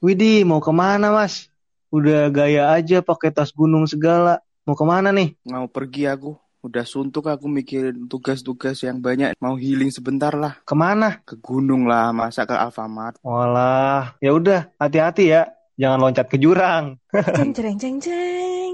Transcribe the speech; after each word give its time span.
Widih, 0.00 0.48
mau 0.48 0.64
ke 0.64 0.72
mana 0.72 1.12
mas? 1.12 1.52
Udah 1.92 2.32
gaya 2.32 2.72
aja 2.72 3.04
pakai 3.04 3.28
tas 3.36 3.52
gunung 3.52 3.84
segala. 3.84 4.40
Mau 4.64 4.72
ke 4.72 4.80
mana 4.80 5.12
nih? 5.12 5.36
Mau 5.44 5.68
pergi 5.68 6.08
aku. 6.08 6.40
Udah 6.64 6.88
suntuk 6.88 7.28
aku 7.28 7.44
mikirin 7.52 8.08
tugas-tugas 8.08 8.80
yang 8.80 9.04
banyak. 9.04 9.36
Mau 9.36 9.60
healing 9.60 9.92
sebentar 9.92 10.32
lah. 10.32 10.56
Ke 10.64 10.72
mana? 10.72 11.20
Ke 11.28 11.36
gunung 11.36 11.84
lah, 11.84 12.16
masa 12.16 12.48
ke 12.48 12.56
Alfamart. 12.56 13.20
Walah, 13.20 14.16
ya 14.24 14.32
udah, 14.32 14.72
hati-hati 14.80 15.36
ya. 15.36 15.52
Jangan 15.76 16.00
loncat 16.00 16.32
ke 16.32 16.40
jurang. 16.40 16.96
Ceng 17.12 17.52
ceng 17.52 17.76
ceng 17.76 17.96
ceng. 18.00 18.72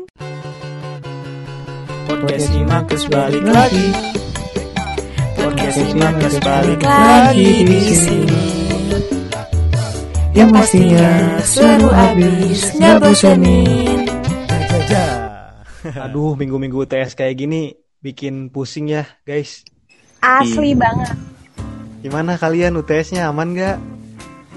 Podcast 2.06 2.54
Simakus 2.54 3.02
balik 3.10 3.42
lagi. 3.50 3.86
Podcast 5.34 5.78
Simakus 5.90 6.38
balik 6.38 6.80
lagi 6.86 7.50
di 7.66 7.80
sini. 7.98 8.55
Yang 10.36 10.50
pastinya 10.52 11.08
seru 11.40 11.88
abis 11.88 12.76
nggak 12.76 12.96
bosenin. 13.00 14.04
Aduh, 15.96 16.36
minggu-minggu 16.36 16.84
UTS 16.84 17.16
kayak 17.16 17.40
gini 17.40 17.72
bikin 18.04 18.52
pusing 18.52 18.92
ya, 18.92 19.08
guys. 19.24 19.64
Asli 20.20 20.76
banget. 20.76 21.16
Gimana 22.04 22.36
kalian 22.36 22.76
UTS-nya 22.76 23.32
aman 23.32 23.56
gak? 23.56 23.80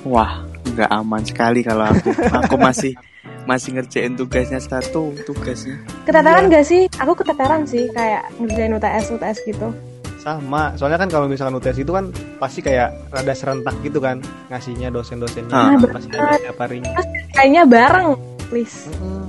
Wah, 0.03 0.43
nggak 0.75 0.91
aman 0.91 1.23
sekali 1.23 1.63
kalau 1.63 1.87
aku. 1.87 2.11
aku 2.27 2.55
masih 2.59 2.99
masih 3.47 3.79
ngerjain 3.79 4.19
tugasnya 4.19 4.59
satu 4.59 5.15
tugasnya. 5.23 5.79
Keteteran 6.03 6.51
gak 6.51 6.67
sih? 6.67 6.91
Aku 6.99 7.15
keteteran 7.15 7.63
sih 7.63 7.87
kayak 7.95 8.27
ngerjain 8.35 8.75
UTS 8.75 9.15
UTS 9.15 9.37
gitu. 9.47 9.71
Sama, 10.19 10.75
soalnya 10.75 10.99
kan 10.99 11.07
kalau 11.07 11.31
misalkan 11.31 11.55
UTS 11.55 11.79
itu 11.79 11.95
kan 11.95 12.11
pasti 12.37 12.59
kayak 12.59 12.91
rada 13.07 13.31
serentak 13.31 13.71
gitu 13.79 14.03
kan 14.03 14.19
ngasihnya 14.51 14.91
dosen-dosennya 14.91 15.47
Ah. 15.49 15.79
pasti 15.79 16.11
ada 16.11 16.35
tiap 16.35 16.59
harinya. 16.59 16.91
Terus 16.91 17.07
kayaknya 17.31 17.63
bareng, 17.63 18.07
please. 18.51 18.91
Heeh, 18.91 19.25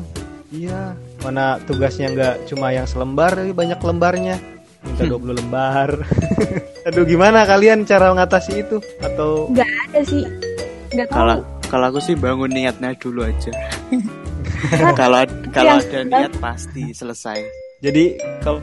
iya, 0.51 0.99
mana 1.23 1.63
tugasnya 1.63 2.11
nggak 2.11 2.35
cuma 2.51 2.75
yang 2.75 2.91
selembar, 2.91 3.39
tapi 3.39 3.55
banyak 3.55 3.79
lembarnya. 3.79 4.37
Minta 4.83 5.05
20 5.07 5.39
lembar. 5.39 5.89
Aduh, 6.91 7.05
gimana 7.07 7.45
kalian 7.45 7.85
cara 7.85 8.11
mengatasi 8.11 8.65
itu? 8.65 8.81
Atau 8.99 9.53
Gak 9.53 9.69
ada 9.69 10.01
sih. 10.03 10.25
Gak 10.91 11.07
tahu. 11.07 11.17
Kalau 11.21 11.37
kalau 11.71 11.87
aku 11.93 12.01
sih 12.03 12.19
bangun 12.19 12.51
niatnya 12.51 12.97
dulu 12.99 13.23
aja. 13.23 13.53
kalau 14.99 15.23
kalau 15.55 15.79
ada 15.79 16.01
niat 16.03 16.33
pasti 16.43 16.91
selesai. 16.91 17.39
jadi 17.81 18.17
kalau 18.43 18.59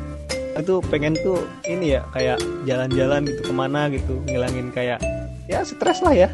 itu 0.58 0.76
pengen 0.88 1.14
tuh 1.18 1.38
ini 1.64 1.94
ya 1.94 2.02
kayak 2.10 2.38
jalan-jalan 2.64 3.26
gitu 3.26 3.42
ke 3.42 3.54
mana 3.54 3.88
gitu 3.88 4.14
ngilangin 4.26 4.70
kayak 4.70 4.98
ya 5.46 5.62
stres 5.62 6.02
lah 6.02 6.14
ya 6.14 6.30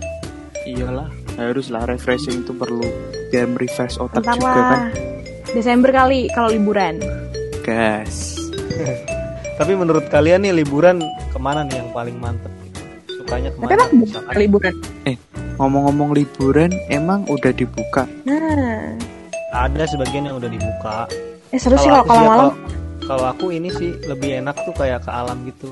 Iyalah, 0.63 1.11
haruslah 1.35 1.83
refreshing 1.83 2.39
itu 2.39 2.55
perlu 2.55 2.88
biar 3.27 3.52
refresh 3.53 3.99
otak 3.99 4.23
Bentar 4.23 4.39
juga 4.39 4.47
kan. 4.47 4.63
lah. 4.63 4.83
Desember 5.52 5.91
kali 5.91 6.31
kalau 6.31 6.47
liburan. 6.49 7.03
Gas. 7.61 8.39
tapi 9.59 9.75
menurut 9.75 10.07
kalian 10.07 10.39
nih 10.39 10.55
liburan 10.55 11.03
ke 11.30 11.37
mana 11.37 11.67
nih 11.67 11.77
yang 11.77 11.91
paling 11.91 12.15
mantep 12.15 12.47
gitu? 12.63 12.80
sukanya 13.19 13.52
Tapi 13.52 13.59
ke 13.59 13.59
mana 13.61 13.75
emang 13.75 13.91
Misalkan- 13.99 14.39
liburan. 14.39 14.75
Ngomong-ngomong 15.53 16.09
liburan, 16.15 16.71
emang 16.87 17.27
udah 17.27 17.52
dibuka? 17.52 18.08
Nah, 18.23 18.95
ada 19.52 19.83
sebagian 19.83 20.25
yang 20.25 20.39
udah 20.39 20.47
dibuka 20.47 21.05
eh 21.52 21.59
seru 21.59 21.75
sih 21.75 21.85
Kalau 21.85 22.08
ya, 22.08 22.23
malam. 22.25 22.55
Kalau- 23.05 23.29
aku 23.29 23.49
ini 23.49 23.69
sih 23.69 23.95
lebih 24.03 24.39
enak 24.39 24.55
tuh 24.59 24.73
kayak 24.73 25.03
ke 25.03 25.11
alam 25.11 25.37
gitu 25.43 25.71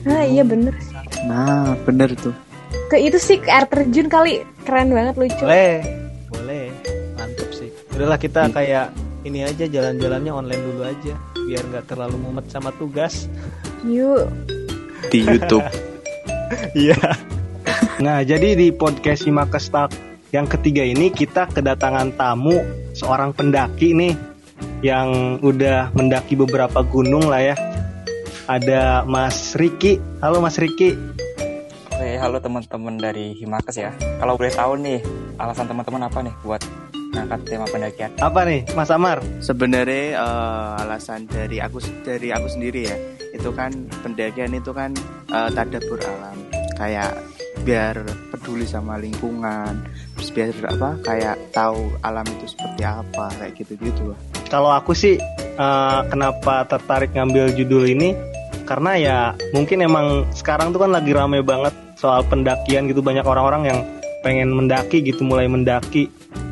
Nah 0.00 0.24
iya 0.24 0.40
bener. 0.40 0.72
Nah, 1.28 1.76
bener 1.84 2.16
tuh. 2.16 2.32
Ke 2.88 2.96
itu 2.96 3.20
sih 3.20 3.36
ke 3.36 3.52
air 3.52 3.68
terjun 3.68 4.08
kali. 4.08 4.40
Keren 4.64 4.88
banget 4.88 5.14
lucu. 5.14 5.44
boleh 5.44 5.84
boleh 6.26 6.64
mantep 7.14 7.52
sih 7.52 7.68
udahlah 7.92 8.16
kita 8.16 8.48
kayak 8.48 8.88
ini 9.22 9.44
aja 9.44 9.68
jalan-jalannya 9.68 10.32
online 10.32 10.62
dulu 10.64 10.82
aja 10.82 11.12
biar 11.36 11.62
nggak 11.66 11.84
terlalu 11.84 12.16
mumet 12.16 12.48
sama 12.48 12.72
tugas 12.72 13.28
Yuk. 13.84 14.24
Di 15.08 15.20
YouTube. 15.20 15.64
Iya. 16.74 16.98
Nah, 18.00 18.24
jadi 18.24 18.56
di 18.56 18.72
podcast 18.72 19.22
Simakestak 19.22 19.92
yang 20.30 20.46
ketiga 20.46 20.80
ini 20.80 21.10
kita 21.10 21.46
kedatangan 21.46 22.10
tamu 22.14 22.58
seorang 22.90 23.30
pendaki 23.30 23.92
nih 23.92 24.14
yang 24.80 25.40
udah 25.44 25.92
mendaki 25.92 26.36
beberapa 26.36 26.80
gunung 26.84 27.28
lah 27.28 27.52
ya. 27.52 27.56
Ada 28.50 29.06
Mas 29.06 29.54
Riki. 29.54 30.00
Halo 30.24 30.42
Mas 30.42 30.58
Riki. 30.58 30.96
Oke, 31.92 32.16
halo 32.16 32.40
teman-teman 32.40 32.96
dari 32.96 33.36
Himakes 33.36 33.76
ya. 33.76 33.92
Kalau 34.18 34.34
boleh 34.40 34.50
tahu 34.50 34.72
nih, 34.80 34.98
alasan 35.36 35.68
teman-teman 35.68 36.08
apa 36.08 36.18
nih 36.24 36.34
buat 36.40 36.64
ngangkat 37.12 37.40
tema 37.44 37.66
pendakian? 37.68 38.10
Apa 38.24 38.40
nih, 38.48 38.64
Mas 38.72 38.88
Amar? 38.88 39.20
Sebenarnya 39.44 40.16
eh, 40.16 40.82
alasan 40.82 41.28
dari 41.28 41.60
aku 41.60 41.78
dari 42.00 42.32
aku 42.32 42.48
sendiri 42.48 42.88
ya, 42.88 42.96
itu 43.36 43.52
kan 43.52 43.70
pendakian 44.00 44.56
itu 44.56 44.72
kan 44.72 44.96
eh, 45.28 45.48
tadabur 45.52 46.00
alam, 46.00 46.40
kayak 46.80 47.12
biar 47.62 48.02
peduli 48.32 48.64
sama 48.64 48.96
lingkungan, 48.96 49.84
terus 50.16 50.30
biar 50.32 50.50
apa 50.66 50.96
kayak 51.04 51.36
tahu 51.54 51.92
alam 52.04 52.26
itu 52.26 52.50
seperti 52.50 52.82
apa 52.84 53.30
kayak 53.38 53.52
gitu-gitu 53.60 54.12
lah. 54.12 54.18
Kalau 54.48 54.70
aku 54.72 54.92
sih 54.96 55.16
eh, 55.40 56.00
kenapa 56.08 56.66
tertarik 56.66 57.12
ngambil 57.14 57.54
judul 57.54 57.86
ini? 57.86 58.16
Karena 58.66 58.94
ya 58.94 59.18
mungkin 59.50 59.82
emang 59.82 60.30
sekarang 60.30 60.70
tuh 60.70 60.86
kan 60.86 60.94
lagi 60.94 61.10
rame 61.10 61.42
banget 61.42 61.74
soal 61.98 62.22
pendakian 62.24 62.86
gitu 62.86 63.02
banyak 63.02 63.26
orang-orang 63.26 63.66
yang 63.66 63.78
pengen 64.22 64.54
mendaki 64.54 65.02
gitu 65.02 65.26
mulai 65.26 65.48
mendaki 65.50 66.06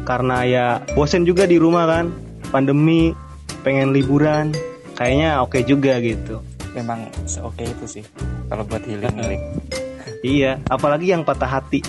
karena 0.08 0.42
ya 0.42 0.66
bosen 0.96 1.28
juga 1.28 1.44
di 1.44 1.60
rumah 1.60 1.84
kan 1.84 2.10
pandemi 2.48 3.12
pengen 3.60 3.92
liburan 3.92 4.50
kayaknya 4.96 5.38
oke 5.44 5.60
juga 5.62 6.00
gitu 6.00 6.42
Memang 6.76 7.08
oke 7.40 7.64
itu 7.64 7.86
sih. 7.88 8.04
Kalau 8.48 8.64
buat 8.68 8.84
healing 8.84 9.16
healing, 9.16 9.42
iya 10.20 10.58
apalagi 10.66 11.10
yang 11.10 11.22
patah 11.22 11.48
hati 11.60 11.80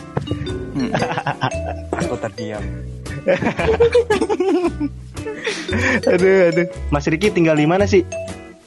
Hmm. 0.69 0.93
aku 1.99 2.13
terdiam. 2.21 2.61
aduh 6.07 6.37
aduh 6.53 6.67
Mas 6.87 7.09
Riki 7.09 7.33
tinggal 7.33 7.57
di 7.57 7.65
mana 7.65 7.83
sih 7.83 8.05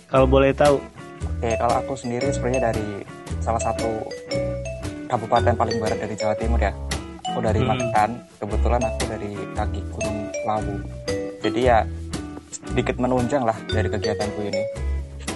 kalau 0.06 0.27
boleh 0.27 0.53
tahu 0.53 0.83
Oke, 1.39 1.59
kalau 1.59 1.75
aku 1.75 1.93
sendiri 1.97 2.31
sebenarnya 2.31 2.71
dari 2.71 3.03
salah 3.39 3.59
satu 3.59 4.06
kabupaten 5.06 5.55
paling 5.55 5.79
barat 5.79 5.99
dari 5.99 6.15
Jawa 6.15 6.34
Timur 6.34 6.59
ya. 6.59 6.71
Aku 7.33 7.43
dari 7.43 7.59
Hmm. 7.59 7.71
Magetan, 7.71 8.11
kebetulan 8.39 8.83
aku 8.83 9.03
dari 9.11 9.31
kaki 9.50 9.81
Gunung 9.91 10.19
Lawu. 10.47 10.75
Jadi 11.43 11.61
ya 11.67 11.83
sedikit 12.50 12.94
menunjang 12.99 13.43
lah 13.43 13.59
dari 13.67 13.91
kegiatanku 13.91 14.41
ini. 14.43 14.62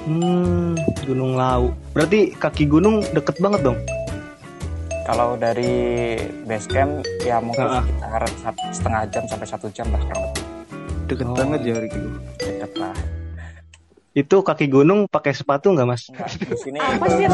hmm 0.07 0.79
Gunung 1.03 1.35
Lau 1.35 1.75
berarti 1.91 2.31
kaki 2.33 2.67
gunung 2.67 3.03
deket 3.11 3.43
banget 3.43 3.67
dong 3.67 3.79
Kalau 5.07 5.39
dari 5.39 6.19
base 6.43 6.67
camp 6.67 6.91
ya 7.23 7.39
mungkin 7.39 7.63
Ah. 7.65 7.79
sekitar 7.81 8.23
satu 8.37 8.63
setengah 8.73 9.03
jam 9.07 9.23
sampai 9.25 9.47
satu 9.47 9.67
jam 9.71 9.87
lah 9.89 10.03
kurang 10.03 10.23
lebih 10.25 10.45
Deket 11.07 11.23
Oh. 11.25 11.35
banget 11.35 11.61
ya 11.63 11.75
Ricky. 11.79 12.03
dekat 12.37 12.73
lah. 12.77 12.97
itu 14.13 14.37
kaki 14.41 14.67
gunung 14.67 15.07
pakai 15.07 15.31
sepatu 15.31 15.71
nggak 15.71 15.85
Mas 15.85 16.09
Enggak, 16.09 16.33
di 16.41 16.57
sini 16.57 16.79
Apa 16.81 17.05
sih. 17.07 17.29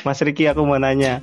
Mas 0.00 0.18
Riki 0.18 0.46
aku 0.46 0.62
mau 0.62 0.78
nanya 0.78 1.18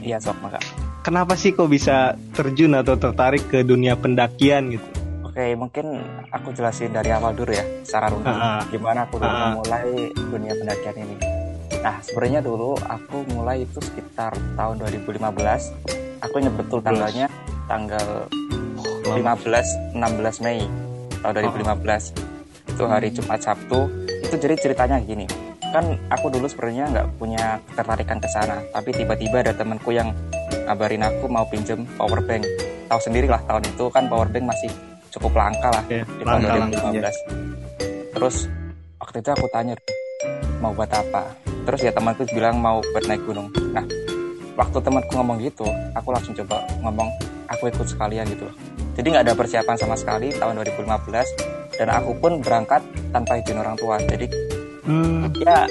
Iya 0.00 0.16
sok 0.16 0.40
maka. 0.40 0.58
kenapa 1.02 1.34
sih 1.34 1.52
kok 1.52 1.68
bisa 1.68 2.16
terjun 2.32 2.72
atau 2.72 2.96
tertarik 2.96 3.44
ke 3.44 3.62
dunia 3.62 3.94
pendakian 3.94 4.72
gitu 4.72 4.88
Oke 5.22 5.52
mungkin 5.54 6.00
aku 6.32 6.50
jelasin 6.50 6.90
dari 6.90 7.12
awal 7.12 7.30
dulu 7.30 7.52
ya 7.52 7.62
secara 7.84 8.08
runut 8.08 8.32
gimana 8.66 9.04
aku 9.04 9.20
dulu 9.20 9.28
ah. 9.28 9.52
memulai 9.52 9.92
dunia 10.10 10.52
pendakian 10.56 10.96
ini. 10.98 11.16
Nah 11.86 12.02
sebenarnya 12.02 12.42
dulu 12.42 12.74
aku 12.82 13.22
mulai 13.30 13.62
itu 13.62 13.78
sekitar 13.78 14.34
tahun 14.58 14.82
2015. 14.82 15.22
Aku 16.26 16.34
ingat 16.42 16.54
betul 16.58 16.82
tanggalnya 16.82 17.30
tanggal 17.70 18.26
15 19.06 19.94
16 19.94 20.42
Mei 20.42 20.66
tahun 21.22 21.32
2015 21.54 22.74
itu 22.74 22.82
hari 22.90 23.14
Jumat 23.14 23.38
Sabtu. 23.38 23.86
Itu 24.18 24.34
jadi 24.34 24.58
ceritanya 24.58 24.98
gini 24.98 25.30
kan 25.70 25.94
aku 26.10 26.30
dulu 26.30 26.46
sebenarnya 26.50 26.90
nggak 26.90 27.08
punya 27.22 27.58
ketertarikan 27.68 28.18
ke 28.22 28.28
sana 28.30 28.62
tapi 28.70 28.94
tiba-tiba 28.94 29.42
ada 29.42 29.52
temanku 29.54 29.90
yang 29.94 30.14
ngabarin 30.66 31.06
aku 31.06 31.30
mau 31.30 31.46
pinjem 31.46 31.86
power 31.94 32.18
bank. 32.26 32.42
Tahu 32.90 32.98
sendiri 33.02 33.30
lah 33.30 33.42
tahun 33.46 33.62
itu 33.62 33.86
kan 33.94 34.10
power 34.10 34.26
bank 34.26 34.46
masih 34.46 34.70
cukup 35.16 35.32
langka 35.38 35.68
lah 35.72 35.84
Oke, 35.86 36.02
di 36.02 36.22
tahun 36.22 36.42
langka, 36.44 36.80
2015 36.92 38.12
terus 38.16 38.36
waktu 39.00 39.16
itu 39.24 39.30
aku 39.32 39.46
tanya 39.48 39.74
mau 40.60 40.72
buat 40.76 40.92
apa 40.92 41.45
terus 41.66 41.82
ya 41.82 41.90
temanku 41.90 42.22
bilang 42.30 42.62
mau 42.62 42.78
naik 42.80 43.26
gunung. 43.26 43.50
Nah 43.74 43.82
waktu 44.56 44.78
temanku 44.80 45.10
ngomong 45.18 45.42
gitu 45.42 45.66
aku 45.92 46.08
langsung 46.14 46.32
coba 46.32 46.62
ngomong 46.80 47.10
aku 47.50 47.68
ikut 47.68 47.86
sekalian 47.90 48.24
gitu. 48.30 48.46
Loh 48.46 48.56
jadi 48.96 49.06
nggak 49.12 49.24
ada 49.28 49.34
persiapan 49.36 49.76
sama 49.76 49.92
sekali 49.92 50.32
tahun 50.32 50.56
2015 50.64 51.76
dan 51.76 51.88
aku 51.92 52.16
pun 52.16 52.40
berangkat 52.40 52.80
tanpa 53.12 53.36
izin 53.36 53.60
orang 53.60 53.76
tua. 53.76 54.00
Jadi 54.00 54.56
Hmm, 54.86 55.34
ya 55.42 55.66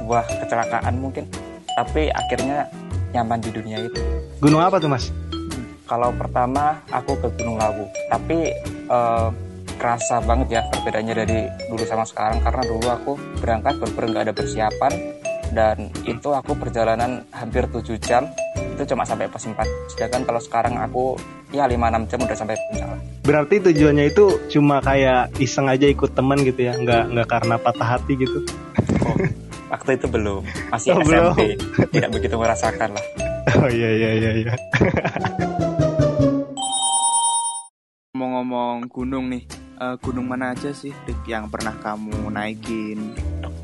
sebuah 0.00 0.24
kecelakaan 0.40 0.96
mungkin 0.96 1.28
tapi 1.76 2.08
akhirnya 2.08 2.64
nyaman 3.12 3.36
di 3.44 3.52
dunia 3.52 3.84
itu. 3.84 4.00
Gunung 4.40 4.64
apa 4.64 4.80
tuh 4.80 4.88
mas? 4.88 5.12
Kalau 5.84 6.08
pertama 6.16 6.80
aku 6.88 7.20
ke 7.20 7.28
Gunung 7.36 7.60
Lawu, 7.60 7.84
tapi 8.08 8.48
eh, 8.88 9.28
kerasa 9.76 10.24
banget 10.24 10.56
ya 10.56 10.60
perbedaannya 10.72 11.14
dari 11.14 11.40
dulu 11.68 11.84
sama 11.84 12.08
sekarang. 12.08 12.40
Karena 12.40 12.62
dulu 12.64 12.88
aku 12.88 13.12
berangkat 13.44 13.76
bener 13.76 14.04
nggak 14.08 14.24
ada 14.24 14.34
persiapan 14.34 14.92
dan 15.56 15.88
itu 16.04 16.28
aku 16.36 16.52
perjalanan 16.60 17.24
hampir 17.32 17.64
7 17.64 17.96
jam 18.04 18.28
itu 18.76 18.84
cuma 18.92 19.08
sampai 19.08 19.24
pos 19.32 19.48
4 19.48 19.56
sedangkan 19.88 20.28
kalau 20.28 20.40
sekarang 20.44 20.76
aku 20.76 21.16
ya 21.48 21.64
5-6 21.64 22.12
jam 22.12 22.18
udah 22.20 22.36
sampai 22.36 22.56
puncak. 22.68 22.88
Berarti 23.24 23.56
tujuannya 23.64 24.04
itu 24.12 24.24
cuma 24.52 24.84
kayak 24.84 25.32
iseng 25.40 25.66
aja 25.72 25.88
ikut 25.88 26.12
temen 26.12 26.44
gitu 26.44 26.68
ya, 26.68 26.76
nggak 26.76 27.16
nggak 27.16 27.26
karena 27.26 27.56
patah 27.56 27.88
hati 27.96 28.12
gitu. 28.20 28.44
waktu 29.66 29.98
itu 29.98 30.06
belum 30.06 30.46
masih 30.70 30.94
Oh, 30.94 31.02
belum. 31.02 31.34
SMP 31.34 31.42
tidak 31.90 32.10
begitu 32.14 32.34
merasakan 32.38 32.94
lah 32.94 33.04
Oh 33.58 33.70
iya 33.72 33.90
iya 33.90 34.10
iya 34.14 34.30
iya. 34.44 34.52
Ngomong-ngomong 38.14 38.86
gunung 38.92 39.26
nih, 39.32 39.42
eh, 39.80 39.96
gunung 40.04 40.26
mana 40.28 40.54
aja 40.54 40.70
sih 40.70 40.92
yang 41.26 41.50
pernah 41.50 41.74
kamu 41.82 42.30
naikin? 42.30 42.98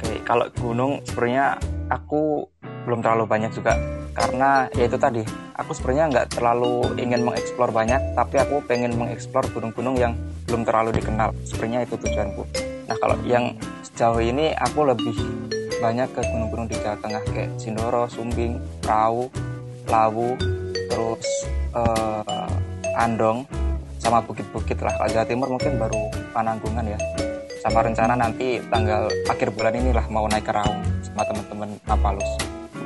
Oke, 0.03 0.19
kalau 0.27 0.51
gunung 0.59 0.99
sebenarnya 1.07 1.63
aku 1.87 2.43
belum 2.83 3.07
terlalu 3.07 3.25
banyak 3.31 3.55
juga. 3.55 3.79
Karena 4.13 4.67
ya 4.75 4.91
itu 4.91 4.99
tadi 4.99 5.23
aku 5.55 5.73
sebenarnya 5.73 6.05
nggak 6.11 6.27
terlalu 6.37 6.85
ingin 6.99 7.23
mengeksplor 7.23 7.71
banyak 7.71 8.03
tapi 8.13 8.37
aku 8.43 8.61
pengen 8.67 8.93
mengeksplor 8.99 9.47
gunung-gunung 9.55 9.95
yang 9.95 10.19
belum 10.51 10.67
terlalu 10.67 10.91
dikenal. 10.99 11.31
Sebenarnya 11.47 11.87
itu 11.87 11.95
tujuanku. 11.97 12.43
Nah 12.91 12.97
kalau 12.99 13.17
yang 13.25 13.55
sejauh 13.87 14.21
ini 14.21 14.53
aku 14.59 14.85
lebih 14.85 15.17
banyak 15.79 16.11
ke 16.11 16.21
gunung-gunung 16.35 16.67
di 16.67 16.77
Jawa 16.83 16.99
Tengah 16.99 17.23
kayak 17.31 17.51
Sindoro, 17.57 18.05
Sumbing, 18.11 18.59
Rau, 18.83 19.31
Lawu, 19.87 20.35
terus 20.91 21.27
eh, 21.79 22.99
Andong 22.99 23.47
sama 24.03 24.19
bukit-bukit 24.21 24.83
lah. 24.83 24.93
Kalau 24.99 25.11
Jawa 25.15 25.27
Timur 25.31 25.49
mungkin 25.57 25.79
baru 25.79 26.11
Pananggungan 26.35 26.85
ya 26.91 26.99
sama 27.63 27.79
rencana 27.81 28.19
nanti 28.19 28.59
tanggal 28.67 29.07
akhir 29.27 29.55
bulan 29.55 29.79
inilah 29.79 30.05
mau 30.11 30.27
naik 30.27 30.43
ke 30.43 30.53
Raung 30.53 30.83
sama 31.01 31.23
teman-teman 31.25 31.69
Napalus. 31.87 32.27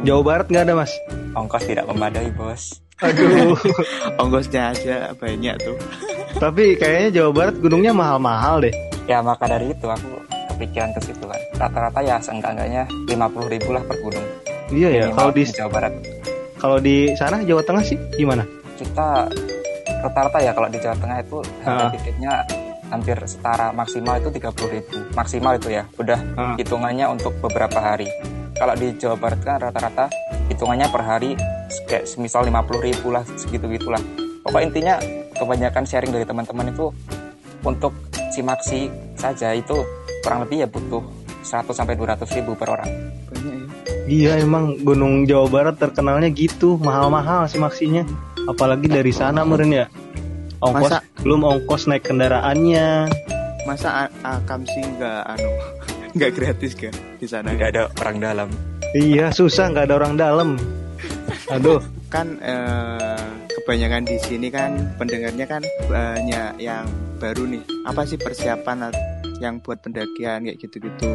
Jawa 0.04 0.20
Barat 0.22 0.46
nggak 0.46 0.64
ada 0.68 0.74
mas? 0.76 0.92
Ongkos 1.32 1.64
tidak 1.64 1.88
memadai 1.88 2.28
bos. 2.30 2.76
Aduh. 3.00 3.56
Ongkosnya 4.20 4.72
aja 4.72 4.96
banyak 5.16 5.56
tuh. 5.58 5.76
Tapi 6.42 6.76
kayaknya 6.76 7.22
Jawa 7.22 7.30
Barat 7.32 7.56
gunungnya 7.56 7.96
mahal-mahal 7.96 8.60
deh. 8.60 8.74
Ya 9.08 9.24
maka 9.24 9.48
dari 9.48 9.72
itu 9.72 9.88
aku 9.88 10.20
kepikiran 10.52 10.92
ke 10.92 11.00
situ 11.02 11.24
kan. 11.24 11.40
Rata-rata 11.56 12.00
ya 12.04 12.20
seenggak-enggaknya 12.20 12.84
50 13.08 13.52
ribu 13.52 13.72
lah 13.72 13.82
per 13.84 13.96
gunung. 14.04 14.26
Iya 14.68 14.88
ya. 14.92 15.04
Kalau 15.10 15.32
di 15.32 15.42
Jawa 15.42 15.70
Barat 15.72 15.92
kalau 16.56 16.80
di 16.80 17.12
sana 17.14 17.40
Jawa 17.40 17.60
Tengah 17.62 17.84
sih 17.84 17.96
gimana? 18.16 18.42
kita 18.76 19.24
rata-rata 20.04 20.36
ya 20.36 20.52
kalau 20.52 20.68
di 20.68 20.76
Jawa 20.76 20.96
Tengah 20.96 21.18
itu 21.20 21.36
harga 21.64 21.80
Ah. 21.80 21.90
tiketnya 21.92 22.32
hampir 22.88 23.18
setara 23.26 23.70
maksimal 23.70 24.16
itu 24.16 24.30
30 24.30 24.74
ribu 24.74 24.88
maksimal 25.12 25.52
itu 25.54 25.68
ya 25.70 25.84
udah 25.96 26.18
Ah. 26.34 26.54
hitungannya 26.54 27.06
untuk 27.08 27.34
beberapa 27.38 27.76
hari 27.76 28.06
kalau 28.54 28.72
di 28.72 28.94
Jawa 28.96 29.16
Barat 29.16 29.40
kan 29.42 29.58
rata-rata 29.58 30.06
hitungannya 30.48 30.86
per 30.88 31.02
hari 31.02 31.30
kayak 31.84 32.06
semisal 32.06 32.42
50 32.42 32.78
ribu 32.78 33.10
lah 33.10 33.26
segitu 33.34 33.66
gitulah 33.68 34.00
pokok 34.40 34.62
intinya 34.62 34.96
kebanyakan 35.34 35.84
sharing 35.84 36.10
dari 36.10 36.24
teman-teman 36.24 36.70
itu 36.70 36.88
untuk 37.60 37.92
simaksi 38.30 38.86
saja 39.14 39.50
itu 39.50 39.82
kurang 40.22 40.46
lebih 40.46 40.62
ya 40.62 40.68
butuh 40.68 41.02
100 41.42 41.70
sampai 41.72 41.94
200 41.94 42.26
ribu 42.32 42.54
per 42.54 42.70
orang 42.70 42.90
Banyak 43.26 43.52
ya. 43.52 43.64
Iya 44.06 44.32
emang 44.38 44.78
Gunung 44.80 45.26
Jawa 45.26 45.50
Barat 45.50 45.76
terkenalnya 45.76 46.30
gitu 46.30 46.78
mahal-mahal 46.78 47.50
sih 47.50 47.58
maksinya. 47.58 48.06
Apalagi 48.46 48.86
dari 48.86 49.10
sana 49.10 49.42
meren 49.42 49.74
ya. 49.74 49.90
Ongkos 50.60 50.88
Masa- 50.88 51.04
belum 51.20 51.40
ongkos 51.44 51.82
naik 51.86 52.04
kendaraannya. 52.04 52.88
Masa 53.66 54.06
Akam 54.22 54.62
sih 54.64 54.80
nggak 54.80 55.22
anu 55.26 55.50
nggak 56.16 56.30
gratis 56.32 56.72
kan 56.72 56.94
di 57.18 57.26
sana? 57.26 57.50
tidak 57.52 57.68
ada 57.74 57.82
orang 57.98 58.16
dalam 58.22 58.48
Iya 58.94 59.28
susah 59.28 59.68
nggak 59.68 59.90
ada 59.90 59.94
orang 59.98 60.14
dalam. 60.16 60.48
Aduh. 61.52 61.82
Kan 62.08 62.38
eh, 62.40 63.26
kebanyakan 63.52 64.06
di 64.06 64.16
sini 64.22 64.48
kan 64.48 64.72
pendengarnya 64.96 65.44
kan 65.44 65.60
banyak 65.90 66.56
yang 66.56 66.86
baru 67.18 67.44
nih. 67.44 67.60
Apa 67.84 68.08
sih 68.08 68.16
persiapan 68.16 68.88
yang 69.42 69.60
buat 69.60 69.82
pendakian 69.84 70.48
kayak 70.48 70.56
gitu-gitu? 70.62 71.10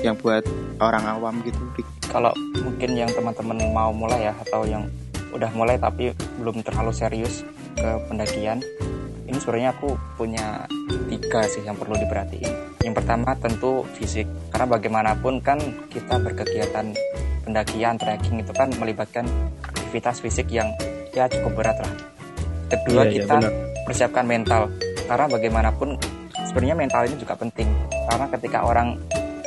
Yang 0.00 0.16
buat 0.24 0.44
orang 0.80 1.04
awam 1.04 1.44
gitu? 1.44 1.60
Kalau 2.08 2.32
mungkin 2.62 2.96
yang 2.96 3.10
teman-teman 3.12 3.58
mau 3.74 3.92
mulai 3.92 4.30
ya 4.30 4.34
atau 4.46 4.64
yang 4.64 4.86
udah 5.34 5.50
mulai 5.52 5.76
tapi 5.76 6.16
belum 6.40 6.64
terlalu 6.64 6.94
serius 6.96 7.44
ke 7.76 7.90
pendakian 8.08 8.64
ini 9.26 9.38
sebenarnya 9.42 9.74
aku 9.74 9.98
punya 10.14 10.64
tiga 11.10 11.42
sih 11.50 11.62
yang 11.66 11.74
perlu 11.74 11.98
diperhatiin. 11.98 12.78
Yang 12.86 12.94
pertama 13.02 13.34
tentu 13.38 13.82
fisik. 13.98 14.26
Karena 14.54 14.66
bagaimanapun 14.70 15.42
kan 15.42 15.58
kita 15.90 16.22
berkegiatan 16.22 16.94
pendakian 17.42 17.98
trekking 17.98 18.42
itu 18.42 18.52
kan 18.54 18.70
melibatkan 18.78 19.26
aktivitas 19.66 20.22
fisik 20.22 20.46
yang 20.50 20.70
ya 21.10 21.26
cukup 21.26 21.58
berat 21.62 21.76
lah. 21.82 21.92
Kedua 22.70 23.06
Iya, 23.06 23.10
iya, 23.10 23.14
kita 23.22 23.34
benar. 23.38 23.52
persiapkan 23.86 24.24
mental. 24.26 24.62
Karena 25.06 25.26
bagaimanapun 25.30 25.88
sebenarnya 26.46 26.76
mental 26.78 27.02
ini 27.10 27.16
juga 27.18 27.34
penting. 27.34 27.68
Karena 28.06 28.26
ketika 28.30 28.58
orang 28.62 28.94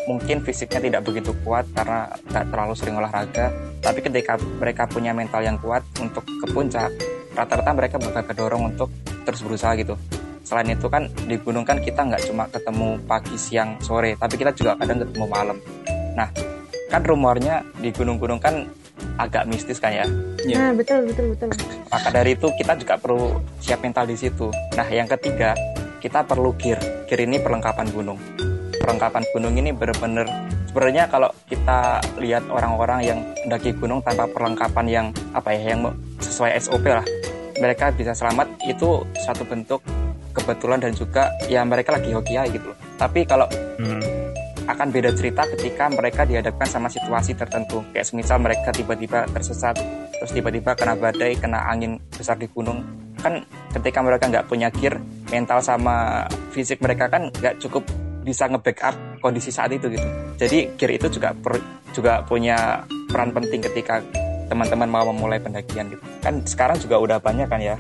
mungkin 0.09 0.41
fisiknya 0.41 0.81
tidak 0.81 1.01
begitu 1.05 1.31
kuat 1.45 1.69
karena 1.77 2.09
nggak 2.33 2.49
terlalu 2.49 2.73
sering 2.73 2.97
olahraga 2.97 3.53
tapi 3.77 4.01
ketika 4.01 4.41
mereka 4.57 4.89
punya 4.89 5.13
mental 5.13 5.45
yang 5.45 5.61
kuat 5.61 5.85
untuk 6.01 6.25
ke 6.25 6.49
puncak 6.49 6.89
rata-rata 7.33 7.71
mereka 7.75 7.95
bakal 8.01 8.23
kedorong 8.25 8.63
untuk 8.75 8.89
terus 9.25 9.41
berusaha 9.45 9.73
gitu 9.77 9.95
selain 10.45 10.73
itu 10.73 10.89
kan 10.89 11.05
di 11.29 11.37
gunung 11.37 11.61
kan 11.61 11.77
kita 11.77 12.01
nggak 12.01 12.25
cuma 12.25 12.49
ketemu 12.49 12.97
pagi 13.05 13.37
siang 13.37 13.77
sore 13.83 14.17
tapi 14.17 14.33
kita 14.39 14.49
juga 14.57 14.73
kadang 14.81 15.05
ketemu 15.05 15.25
malam 15.29 15.57
nah 16.17 16.29
kan 16.89 17.05
rumornya 17.05 17.61
di 17.77 17.93
gunung-gunung 17.93 18.41
kan 18.41 18.65
agak 19.21 19.45
mistis 19.45 19.77
kan 19.77 19.93
ya 19.93 20.07
Iya. 20.47 20.55
Nah, 20.55 20.71
betul, 20.71 21.03
betul, 21.03 21.35
betul. 21.35 21.49
maka 21.91 22.07
dari 22.15 22.31
itu 22.37 22.47
kita 22.55 22.79
juga 22.79 22.95
perlu 22.95 23.43
siap 23.59 23.83
mental 23.83 24.07
di 24.07 24.15
situ. 24.15 24.47
Nah, 24.75 24.87
yang 24.87 25.09
ketiga, 25.09 25.51
kita 25.99 26.23
perlu 26.23 26.55
gear. 26.55 26.79
Gear 27.11 27.27
ini 27.27 27.43
perlengkapan 27.43 27.91
gunung. 27.91 28.19
Perlengkapan 28.79 29.27
gunung 29.35 29.59
ini 29.59 29.75
benar-benar 29.75 30.27
sebenarnya 30.69 31.09
kalau 31.09 31.33
kita 31.49 31.97
lihat 32.21 32.45
orang-orang 32.45 32.99
yang 33.01 33.19
mendaki 33.41 33.73
gunung 33.73 34.05
tanpa 34.05 34.29
perlengkapan 34.29 34.85
yang 34.85 35.05
apa 35.33 35.49
ya, 35.57 35.73
yang 35.73 35.89
sesuai 36.21 36.53
SOP 36.61 36.85
lah, 36.85 37.01
mereka 37.57 37.89
bisa 37.89 38.13
selamat 38.13 38.45
itu 38.69 39.01
satu 39.25 39.41
bentuk 39.49 39.81
kebetulan 40.29 40.77
dan 40.77 40.93
juga 40.93 41.33
ya 41.49 41.65
mereka 41.65 41.97
lagi 41.97 42.13
hoki 42.13 42.37
aja 42.37 42.45
gitu. 42.53 42.69
Tapi 43.01 43.25
kalau 43.25 43.49
Hmm. 43.79 44.03
akan 44.69 44.93
beda 44.93 45.09
cerita 45.17 45.47
ketika 45.55 45.89
mereka 45.89 46.27
dihadapkan 46.29 46.67
sama 46.69 46.91
situasi 46.91 47.33
tertentu. 47.33 47.81
Kayak 47.89 48.05
semisal 48.05 48.37
mereka 48.37 48.69
tiba-tiba 48.69 49.25
tersesat, 49.33 49.73
terus 50.19 50.29
tiba-tiba 50.29 50.77
kena 50.77 50.93
badai, 50.93 51.33
kena 51.39 51.65
angin 51.65 51.97
besar 52.13 52.37
di 52.37 52.45
gunung. 52.45 52.85
Kan 53.17 53.41
ketika 53.73 54.05
mereka 54.05 54.29
nggak 54.29 54.45
punya 54.45 54.69
gear, 54.69 55.01
mental 55.33 55.63
sama 55.65 56.27
fisik 56.53 56.83
mereka 56.85 57.09
kan 57.09 57.33
nggak 57.33 57.57
cukup 57.57 57.81
bisa 58.21 58.45
nge-backup 58.45 58.93
kondisi 59.19 59.51
saat 59.53 59.71
itu 59.75 59.91
gitu. 59.91 60.07
Jadi 60.39 60.73
gear 60.79 60.91
itu 60.95 61.07
juga 61.11 61.35
per- 61.35 61.63
juga 61.93 62.23
punya 62.23 62.87
peran 63.11 63.35
penting 63.35 63.59
ketika 63.59 64.01
teman-teman 64.49 64.89
mau 64.89 65.05
memulai 65.11 65.37
pendakian 65.37 65.93
gitu. 65.93 66.01
Kan 66.23 66.41
sekarang 66.47 66.81
juga 66.81 66.97
udah 66.97 67.17
banyak 67.21 67.47
kan 67.47 67.61
ya 67.61 67.75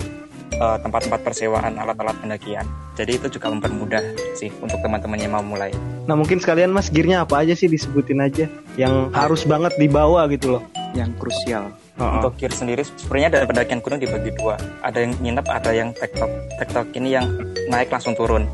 eh, 0.53 0.77
tempat-tempat 0.83 1.19
persewaan 1.25 1.79
alat-alat 1.79 2.15
pendakian. 2.21 2.67
Jadi 2.99 3.15
itu 3.15 3.39
juga 3.39 3.49
mempermudah 3.49 4.03
sih 4.35 4.51
untuk 4.59 4.77
teman-teman 4.83 5.17
yang 5.17 5.33
mau 5.33 5.41
mulai. 5.41 5.71
Nah 6.05 6.19
mungkin 6.19 6.43
sekalian 6.43 6.69
mas 6.69 6.91
gearnya 6.91 7.23
apa 7.23 7.41
aja 7.41 7.55
sih 7.55 7.71
disebutin 7.71 8.19
aja 8.19 8.45
yang 8.75 9.09
harus 9.15 9.47
banget 9.47 9.73
dibawa 9.79 10.27
gitu 10.29 10.59
loh. 10.59 10.63
Yang 10.93 11.15
krusial. 11.21 11.71
Untuk 11.99 12.39
gear 12.39 12.55
sendiri 12.55 12.87
sebenarnya 12.87 13.39
dari 13.39 13.45
pendakian 13.45 13.83
gunung 13.83 13.99
dibagi 13.99 14.31
dua. 14.39 14.55
Ada 14.79 15.03
yang 15.03 15.11
nginep, 15.19 15.45
ada 15.51 15.71
yang 15.75 15.91
tektok. 15.91 16.31
Tektok 16.55 16.95
ini 16.95 17.11
yang 17.11 17.27
naik 17.67 17.91
langsung 17.91 18.15
turun. 18.15 18.47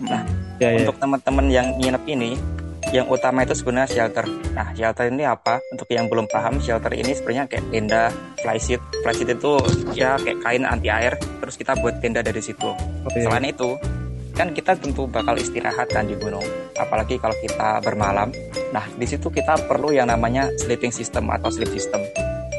Nah, 0.00 0.24
ya, 0.60 0.72
ya. 0.72 0.84
untuk 0.84 0.96
teman-teman 1.00 1.46
yang 1.52 1.66
nginep 1.80 2.04
ini, 2.08 2.30
yang 2.94 3.06
utama 3.10 3.42
itu 3.42 3.54
sebenarnya 3.56 3.90
shelter. 3.90 4.26
Nah, 4.54 4.70
shelter 4.72 5.10
ini 5.10 5.26
apa? 5.26 5.58
Untuk 5.74 5.90
yang 5.90 6.06
belum 6.06 6.30
paham, 6.30 6.62
shelter 6.62 6.94
ini 6.94 7.12
sebenarnya 7.12 7.50
kayak 7.50 7.64
tenda, 7.74 8.02
flysheet. 8.38 8.82
Flysheet 9.02 9.30
itu 9.34 9.52
ya 9.98 10.14
kayak 10.22 10.38
kain 10.42 10.62
anti 10.62 10.88
air, 10.88 11.18
terus 11.42 11.58
kita 11.58 11.74
buat 11.82 11.98
tenda 11.98 12.22
dari 12.22 12.38
situ. 12.38 12.70
Oke. 13.02 13.18
Selain 13.18 13.42
itu, 13.42 13.74
kan 14.36 14.52
kita 14.52 14.76
tentu 14.78 15.08
bakal 15.08 15.34
istirahat 15.34 15.90
kan 15.90 16.06
di 16.06 16.14
gunung. 16.14 16.44
Apalagi 16.76 17.18
kalau 17.18 17.34
kita 17.40 17.82
bermalam. 17.82 18.30
Nah, 18.70 18.84
di 18.94 19.06
situ 19.08 19.32
kita 19.32 19.66
perlu 19.66 19.90
yang 19.90 20.12
namanya 20.12 20.52
sleeping 20.60 20.92
system 20.92 21.32
atau 21.32 21.48
sleep 21.48 21.72
system. 21.72 22.04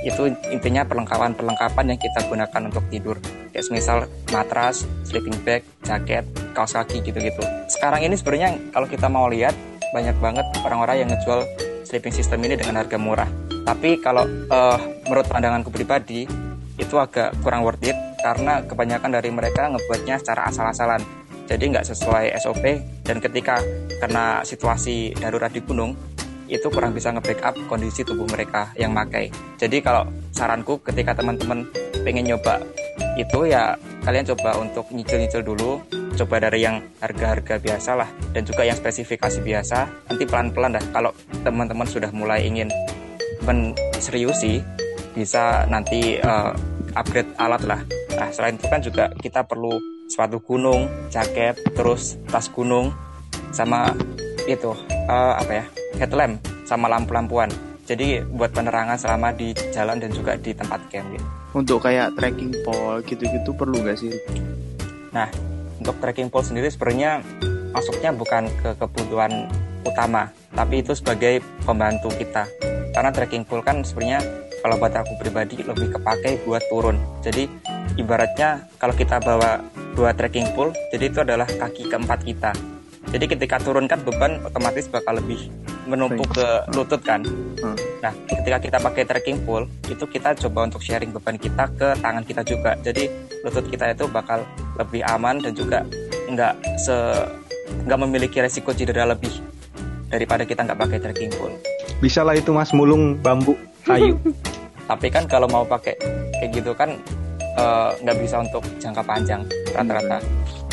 Itu 0.06 0.30
intinya 0.54 0.86
perlengkapan-perlengkapan 0.86 1.96
yang 1.96 2.00
kita 2.00 2.26
gunakan 2.28 2.62
untuk 2.70 2.84
tidur. 2.92 3.18
Kayak 3.54 3.66
misal 3.74 3.98
matras, 4.30 4.86
sleeping 5.08 5.38
bag, 5.42 5.66
jaket, 5.86 6.26
kaos 6.54 6.76
kaki 6.76 7.02
gitu-gitu. 7.02 7.42
Sekarang 7.72 8.04
ini 8.06 8.18
sebenarnya 8.18 8.58
kalau 8.74 8.86
kita 8.86 9.08
mau 9.10 9.26
lihat 9.30 9.54
banyak 9.96 10.18
banget 10.20 10.46
orang-orang 10.62 11.06
yang 11.06 11.10
ngejual 11.10 11.48
sleeping 11.88 12.12
system 12.12 12.44
ini 12.44 12.60
dengan 12.60 12.84
harga 12.84 13.00
murah. 13.00 13.30
Tapi 13.64 14.00
kalau 14.04 14.28
eh, 14.28 14.78
menurut 15.08 15.28
pandanganku 15.28 15.72
pribadi, 15.72 16.28
itu 16.78 16.96
agak 16.96 17.34
kurang 17.42 17.66
worth 17.66 17.82
it 17.82 17.98
karena 18.22 18.62
kebanyakan 18.64 19.10
dari 19.18 19.30
mereka 19.34 19.68
ngebuatnya 19.72 20.22
secara 20.22 20.48
asal-asalan. 20.50 21.02
Jadi 21.48 21.64
nggak 21.72 21.88
sesuai 21.88 22.36
SOP 22.44 22.64
dan 23.08 23.24
ketika 23.24 23.64
kena 24.04 24.44
situasi 24.44 25.16
darurat 25.16 25.48
di 25.48 25.64
gunung 25.64 25.96
itu 26.48 26.68
kurang 26.72 26.96
bisa 26.96 27.12
nge-backup 27.12 27.56
kondisi 27.68 28.04
tubuh 28.08 28.28
mereka 28.28 28.72
yang 28.80 28.96
makai. 28.96 29.32
Jadi 29.60 29.84
kalau 29.84 30.08
saranku 30.32 30.80
ketika 30.84 31.16
teman-teman 31.16 31.68
pengen 32.08 32.24
nyoba 32.32 32.64
itu 33.18 33.50
ya 33.50 33.74
kalian 34.06 34.26
coba 34.34 34.62
untuk 34.62 34.86
nyicil-nyicil 34.94 35.42
dulu 35.42 35.82
coba 36.18 36.50
dari 36.50 36.66
yang 36.66 36.82
harga-harga 37.02 37.62
biasa 37.62 37.92
lah 37.98 38.10
dan 38.34 38.46
juga 38.46 38.66
yang 38.66 38.78
spesifikasi 38.78 39.42
biasa 39.42 39.90
nanti 40.10 40.24
pelan-pelan 40.26 40.78
dah 40.78 40.86
kalau 40.94 41.12
teman-teman 41.46 41.86
sudah 41.86 42.10
mulai 42.14 42.46
ingin 42.46 42.70
menseriusi 43.46 44.62
bisa 45.18 45.66
nanti 45.70 46.22
uh, 46.22 46.54
upgrade 46.94 47.30
alat 47.42 47.62
lah 47.66 47.82
nah 48.18 48.30
selain 48.34 48.58
itu 48.58 48.66
kan 48.70 48.82
juga 48.82 49.14
kita 49.18 49.46
perlu 49.46 49.78
sepatu 50.10 50.42
gunung 50.42 50.90
jaket 51.10 51.58
terus 51.74 52.18
tas 52.30 52.50
gunung 52.50 52.94
sama 53.54 53.94
itu 54.48 54.74
uh, 55.10 55.34
apa 55.38 55.52
ya 55.52 55.66
headlamp 55.98 56.40
sama 56.64 56.88
lampu-lampuan 56.88 57.50
jadi 57.88 58.20
buat 58.28 58.52
penerangan 58.52 59.00
selama 59.00 59.32
di 59.32 59.56
jalan 59.72 60.04
dan 60.04 60.12
juga 60.12 60.36
di 60.36 60.52
tempat 60.52 60.92
camp 60.92 61.08
gitu. 61.16 61.26
Untuk 61.56 61.80
kayak 61.88 62.20
trekking 62.20 62.52
pole 62.68 63.00
gitu-gitu 63.08 63.56
perlu 63.56 63.80
nggak 63.80 63.96
sih? 63.96 64.12
Nah, 65.16 65.32
untuk 65.80 65.96
trekking 66.04 66.28
pole 66.28 66.44
sendiri 66.44 66.68
sebenarnya 66.68 67.24
masuknya 67.72 68.12
bukan 68.12 68.52
ke 68.60 68.76
kebutuhan 68.76 69.48
utama, 69.88 70.28
tapi 70.52 70.84
itu 70.84 70.92
sebagai 71.00 71.40
pembantu 71.64 72.12
kita. 72.12 72.44
Karena 72.92 73.10
trekking 73.16 73.48
pole 73.48 73.64
kan 73.64 73.80
sebenarnya 73.88 74.20
kalau 74.60 74.76
buat 74.84 74.92
aku 74.92 75.16
pribadi 75.24 75.64
lebih 75.64 75.96
kepake 75.96 76.44
buat 76.44 76.68
turun. 76.68 77.00
Jadi 77.24 77.48
ibaratnya 77.96 78.68
kalau 78.84 78.92
kita 78.92 79.24
bawa 79.24 79.64
dua 79.96 80.12
trekking 80.12 80.52
pole, 80.60 80.76
jadi 80.92 81.08
itu 81.08 81.24
adalah 81.24 81.48
kaki 81.48 81.88
keempat 81.88 82.20
kita. 82.28 82.52
Jadi 83.16 83.26
ketika 83.32 83.64
turun 83.64 83.88
kan 83.88 84.04
beban 84.04 84.44
otomatis 84.44 84.92
bakal 84.92 85.24
lebih 85.24 85.48
menumpuk 85.88 86.28
ke 86.36 86.48
lutut 86.76 87.02
kan. 87.02 87.24
Hmm. 87.64 87.76
Nah, 88.04 88.14
ketika 88.30 88.58
kita 88.62 88.78
pakai 88.78 89.04
trekking 89.08 89.40
pole, 89.48 89.66
itu 89.88 90.04
kita 90.06 90.36
coba 90.38 90.68
untuk 90.68 90.84
sharing 90.84 91.16
beban 91.16 91.40
kita 91.40 91.72
ke 91.74 91.96
tangan 92.04 92.24
kita 92.28 92.44
juga. 92.44 92.76
Jadi 92.84 93.10
lutut 93.42 93.66
kita 93.72 93.96
itu 93.96 94.06
bakal 94.12 94.44
lebih 94.78 95.02
aman 95.08 95.40
dan 95.42 95.56
juga 95.56 95.88
nggak 96.28 96.54
se 96.78 96.96
nggak 97.88 98.00
memiliki 98.04 98.38
resiko 98.44 98.76
cedera 98.76 99.08
lebih 99.08 99.32
daripada 100.12 100.44
kita 100.44 100.68
nggak 100.68 100.80
pakai 100.80 100.98
trekking 101.00 101.32
pole. 101.40 101.56
Bisa 102.04 102.22
lah 102.22 102.36
itu 102.36 102.52
mas 102.52 102.76
mulung 102.76 103.18
bambu 103.18 103.56
kayu. 103.88 104.20
Tapi 104.92 105.08
kan 105.12 105.28
kalau 105.28 105.48
mau 105.52 105.68
pakai 105.68 106.00
kayak 106.40 106.52
gitu 106.52 106.72
kan 106.76 106.96
eh, 107.58 107.90
nggak 108.04 108.18
bisa 108.24 108.44
untuk 108.44 108.64
jangka 108.80 109.04
panjang 109.04 109.42
rata-rata. 109.72 110.20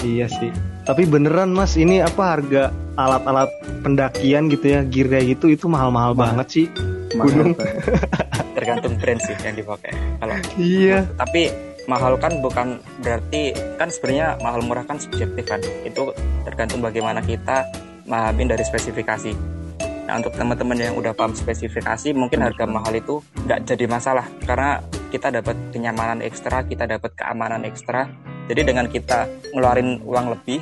iya 0.05 0.29
sih. 0.29 0.74
Tapi 0.85 1.03
beneran 1.05 1.51
mas 1.51 1.75
ini 1.75 1.99
apa 1.99 2.37
harga 2.37 2.69
alat-alat 2.95 3.49
pendakian 3.81 4.47
gitu 4.47 4.67
ya 4.69 4.81
gear 4.85 5.09
kayak 5.09 5.27
gitu 5.33 5.49
itu 5.51 5.65
mahal-mahal 5.67 6.13
Mahal. 6.13 6.37
banget 6.37 6.47
sih. 6.51 6.67
Mahal 7.17 7.25
Gunung. 7.27 7.53
banget. 7.57 7.77
Tergantung 8.57 8.95
brand 8.97 9.21
sih 9.21 9.35
yang 9.41 9.57
dipakai. 9.57 9.93
Kalau 10.19 10.35
Iya. 10.55 10.99
tapi 11.17 11.43
mahal 11.85 12.17
kan 12.17 12.41
bukan 12.41 12.81
berarti 13.01 13.53
kan 13.77 13.89
sebenarnya 13.89 14.41
mahal 14.41 14.61
murah 14.61 14.85
kan 14.85 14.97
subjektif 14.97 15.45
kan 15.45 15.61
itu 15.85 16.13
tergantung 16.43 16.81
bagaimana 16.81 17.21
kita 17.21 17.69
memahami 18.05 18.49
dari 18.49 18.65
spesifikasi 18.65 19.33
nah 20.05 20.21
untuk 20.21 20.37
teman-teman 20.37 20.77
yang 20.77 20.95
udah 21.01 21.17
paham 21.17 21.33
spesifikasi 21.33 22.13
mungkin 22.13 22.45
harga 22.45 22.65
mahal 22.69 22.93
itu 22.93 23.25
nggak 23.49 23.65
jadi 23.65 23.85
masalah 23.89 24.29
karena 24.45 24.85
kita 25.09 25.33
dapat 25.33 25.57
kenyamanan 25.73 26.21
ekstra 26.21 26.61
kita 26.69 26.85
dapat 26.85 27.17
keamanan 27.17 27.65
ekstra 27.65 28.13
jadi 28.47 28.69
dengan 28.69 28.87
kita 28.93 29.25
ngeluarin 29.57 30.05
uang 30.05 30.37
lebih 30.37 30.61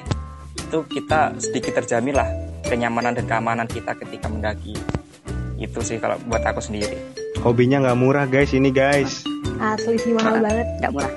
itu 0.54 0.78
kita 0.86 1.34
sedikit 1.42 1.82
terjamin 1.82 2.14
lah 2.14 2.28
kenyamanan 2.62 3.18
dan 3.18 3.26
keamanan 3.26 3.66
kita 3.66 3.98
ketika 3.98 4.30
mendaki 4.30 4.78
itu 5.58 5.78
sih 5.82 5.98
kalau 5.98 6.14
buat 6.30 6.46
aku 6.46 6.62
sendiri 6.62 7.22
Hobinya 7.42 7.82
nggak 7.82 7.98
murah 7.98 8.30
guys 8.30 8.54
ini 8.54 8.70
guys. 8.70 9.26
Asli 9.58 9.98
sih 9.98 10.14
mahal 10.14 10.38
banget. 10.38 10.62
Nggak 10.78 10.92
murah. 10.94 11.12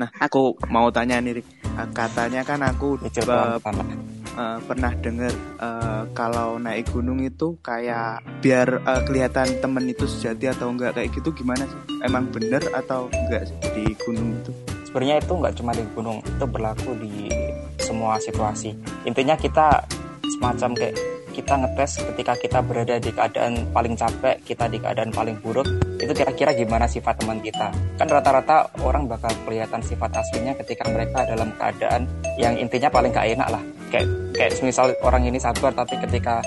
Nah, 0.00 0.08
aku 0.16 0.56
mau 0.72 0.88
tanya 0.88 1.20
nih, 1.20 1.44
Rik. 1.44 1.59
Eh, 1.76 1.88
Katanya 1.90 2.42
kan 2.42 2.60
aku 2.60 2.98
pelan-pelan 2.98 3.74
lah. 3.78 3.88
eh, 4.30 4.58
pernah 4.62 4.92
dengar 4.96 5.32
eh, 5.58 6.02
kalau 6.10 6.56
naik 6.56 6.90
gunung 6.90 7.20
itu 7.20 7.54
kayak 7.60 8.22
biar 8.40 8.80
eh, 8.80 9.02
kelihatan 9.04 9.58
temen 9.58 9.84
itu 9.86 10.04
sejati 10.04 10.48
atau 10.48 10.70
enggak 10.70 10.94
kayak 10.94 11.10
gitu 11.12 11.30
gimana 11.32 11.64
sih? 11.64 11.80
Emang 12.00 12.26
bener 12.28 12.62
atau 12.72 13.06
enggak 13.10 13.46
di 13.72 13.94
gunung 14.00 14.34
itu? 14.36 14.52
sebenarnya 14.90 15.22
itu 15.22 15.32
nggak 15.38 15.54
cuma 15.54 15.70
di 15.70 15.86
gunung 15.94 16.18
itu 16.18 16.44
berlaku 16.50 16.98
di 16.98 17.30
semua 17.78 18.18
situasi 18.18 18.74
intinya 19.06 19.38
kita 19.38 19.86
semacam 20.34 20.74
kayak 20.74 20.98
kita 21.30 21.62
ngetes 21.62 22.02
ketika 22.10 22.34
kita 22.34 22.58
berada 22.58 22.98
di 22.98 23.14
keadaan 23.14 23.70
paling 23.70 23.94
capek 23.94 24.42
kita 24.42 24.66
di 24.66 24.82
keadaan 24.82 25.14
paling 25.14 25.38
buruk 25.38 25.62
itu 26.00 26.12
kira-kira 26.16 26.56
gimana 26.56 26.88
sifat 26.88 27.20
teman 27.20 27.38
kita 27.44 27.68
kan 28.00 28.08
rata-rata 28.08 28.72
orang 28.80 29.04
bakal 29.04 29.28
kelihatan 29.44 29.84
sifat 29.84 30.10
aslinya 30.16 30.56
ketika 30.56 30.88
mereka 30.88 31.28
dalam 31.28 31.52
keadaan 31.60 32.08
yang 32.40 32.56
intinya 32.56 32.88
paling 32.88 33.12
gak 33.12 33.28
enak 33.28 33.48
lah 33.52 33.62
kayak 33.92 34.08
kayak 34.32 34.52
misal 34.64 34.88
orang 35.04 35.28
ini 35.28 35.36
sabar 35.36 35.76
tapi 35.76 36.00
ketika 36.00 36.40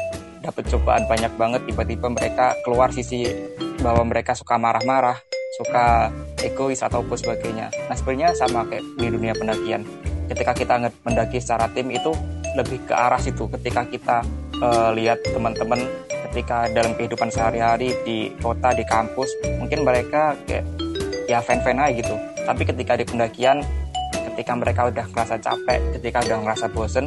dapat 0.43 0.67
cobaan 0.67 1.07
banyak 1.07 1.31
banget 1.39 1.61
tiba-tiba 1.69 2.11
mereka 2.11 2.51
keluar 2.67 2.91
sisi 2.91 3.29
bahwa 3.79 4.03
mereka 4.03 4.35
suka 4.35 4.59
marah-marah 4.59 5.15
suka 5.53 6.09
egois 6.41 6.81
ataupun 6.81 7.13
sebagainya. 7.13 7.69
Nah 7.87 7.95
sebenarnya 7.95 8.33
sama 8.33 8.65
kayak 8.65 8.83
di 8.97 9.07
dunia 9.07 9.33
pendakian. 9.37 9.85
Ketika 10.27 10.51
kita 10.57 10.81
mendaki 11.05 11.37
secara 11.37 11.69
tim 11.71 11.93
itu 11.93 12.09
lebih 12.57 12.81
ke 12.89 12.93
arah 12.93 13.21
situ. 13.21 13.45
Ketika 13.53 13.85
kita 13.85 14.25
eh, 14.57 14.89
lihat 14.97 15.21
teman-teman 15.29 15.85
ketika 16.33 16.65
dalam 16.73 16.97
kehidupan 16.97 17.29
sehari-hari 17.29 17.93
di 18.01 18.33
kota 18.41 18.73
di 18.73 18.81
kampus 18.89 19.29
mungkin 19.61 19.85
mereka 19.85 20.33
kayak 20.49 20.65
ya 21.29 21.37
fan-fan 21.45 21.77
aja 21.77 21.93
gitu. 21.93 22.15
Tapi 22.43 22.65
ketika 22.65 22.97
di 22.97 23.05
pendakian 23.05 23.61
ketika 24.33 24.57
mereka 24.57 24.89
udah 24.89 25.05
merasa 25.13 25.37
capek, 25.37 25.79
ketika 26.01 26.25
udah 26.25 26.37
merasa 26.41 26.65
bosen, 26.65 27.05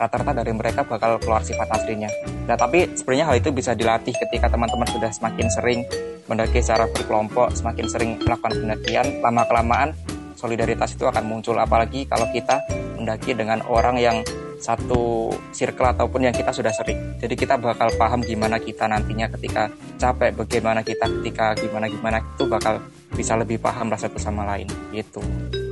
rata-rata 0.00 0.40
dari 0.40 0.56
mereka 0.56 0.88
bakal 0.88 1.20
keluar 1.20 1.44
sifat 1.44 1.68
aslinya. 1.68 2.08
Nah, 2.48 2.56
tapi 2.56 2.88
sebenarnya 2.96 3.28
hal 3.28 3.36
itu 3.38 3.52
bisa 3.52 3.76
dilatih 3.76 4.16
ketika 4.16 4.48
teman-teman 4.48 4.88
sudah 4.88 5.12
semakin 5.12 5.46
sering 5.52 5.84
mendaki 6.26 6.64
secara 6.64 6.88
berkelompok, 6.88 7.52
semakin 7.52 7.86
sering 7.92 8.10
melakukan 8.24 8.56
pendakian, 8.56 9.20
lama-kelamaan 9.20 9.92
solidaritas 10.34 10.96
itu 10.96 11.04
akan 11.04 11.28
muncul. 11.28 11.60
Apalagi 11.60 12.08
kalau 12.08 12.24
kita 12.32 12.58
mendaki 12.96 13.36
dengan 13.36 13.60
orang 13.68 14.00
yang 14.00 14.24
satu 14.62 15.02
circle 15.50 15.90
ataupun 15.90 16.22
yang 16.22 16.32
kita 16.32 16.54
sudah 16.54 16.70
sering. 16.70 17.18
Jadi 17.18 17.34
kita 17.34 17.58
bakal 17.58 17.90
paham 17.98 18.22
gimana 18.22 18.56
kita 18.56 18.86
nantinya 18.86 19.26
ketika 19.28 19.66
capek, 19.98 20.30
bagaimana 20.32 20.80
kita 20.80 21.10
ketika 21.20 21.58
gimana-gimana 21.58 22.22
itu 22.22 22.46
bakal 22.46 22.78
bisa 23.12 23.34
lebih 23.34 23.58
paham 23.58 23.90
lah 23.90 23.98
satu 23.98 24.16
sama 24.16 24.46
lain 24.46 24.70
gitu. 24.90 25.18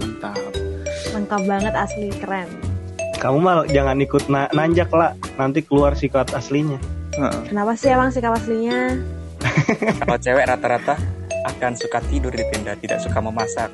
Mantap. 0.03 0.37
Lengkap 1.11 1.43
banget 1.47 1.75
asli 1.75 2.11
keren. 2.19 2.51
Kamu 3.17 3.39
malah 3.39 3.65
jangan 3.65 3.97
ikut 3.97 4.27
na- 4.27 4.51
nanjak 4.51 4.91
lah, 4.91 5.15
nanti 5.37 5.63
keluar 5.63 5.95
sikat 5.95 6.35
aslinya. 6.35 6.81
Heeh. 7.15 7.43
Kenapa 7.47 7.79
sih 7.79 7.89
emang 7.89 8.11
sikap 8.11 8.35
aslinya? 8.35 8.99
Kalau 10.03 10.19
cewek 10.19 10.45
rata-rata 10.45 10.99
akan 11.47 11.73
suka 11.73 12.03
tidur 12.09 12.33
di 12.33 12.45
tenda, 12.49 12.75
tidak 12.75 12.99
suka 12.99 13.23
memasak. 13.23 13.71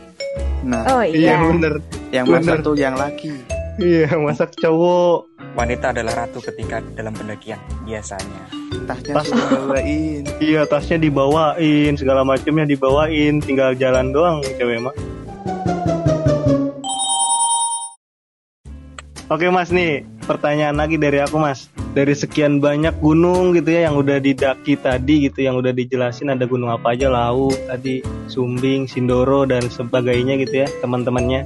Nah, 0.62 0.82
Oh 0.90 1.02
iya. 1.02 1.38
bener. 1.38 1.78
yang 2.11 2.26
bener. 2.26 2.42
masak 2.42 2.58
tuh 2.62 2.75
yang 2.75 2.94
laki. 2.94 3.55
Iya 3.76 4.09
masak 4.16 4.56
cowok. 4.56 5.28
Wanita 5.52 5.92
adalah 5.92 6.25
ratu 6.25 6.40
ketika 6.40 6.80
dalam 6.97 7.12
pendakian 7.12 7.61
biasanya. 7.85 8.49
Tasnya 8.88 9.12
Tas- 9.12 9.28
suruh 9.28 9.68
bawain. 9.68 10.25
Iya 10.40 10.64
tasnya 10.64 10.97
dibawain, 10.97 11.92
segala 12.00 12.25
macamnya 12.25 12.64
dibawain, 12.64 13.45
tinggal 13.45 13.76
jalan 13.76 14.16
doang 14.16 14.40
cewek 14.56 14.80
mah. 14.80 14.97
Oke 19.28 19.45
mas 19.52 19.68
nih, 19.68 20.09
pertanyaan 20.25 20.80
lagi 20.80 20.97
dari 20.97 21.21
aku 21.21 21.37
mas. 21.37 21.68
Dari 21.92 22.16
sekian 22.16 22.64
banyak 22.64 22.97
gunung 22.97 23.52
gitu 23.52 23.76
ya 23.76 23.92
yang 23.92 24.00
udah 24.00 24.16
didaki 24.25 24.80
tadi 24.80 25.28
gitu, 25.28 25.45
yang 25.45 25.61
udah 25.61 25.76
dijelasin 25.76 26.33
ada 26.33 26.49
gunung 26.49 26.73
apa 26.73 26.97
aja, 26.97 27.12
Lau, 27.12 27.52
tadi 27.68 28.00
Sumbing, 28.25 28.88
Sindoro 28.88 29.45
dan 29.45 29.68
sebagainya 29.68 30.40
gitu 30.40 30.64
ya 30.64 30.68
teman-temannya. 30.80 31.45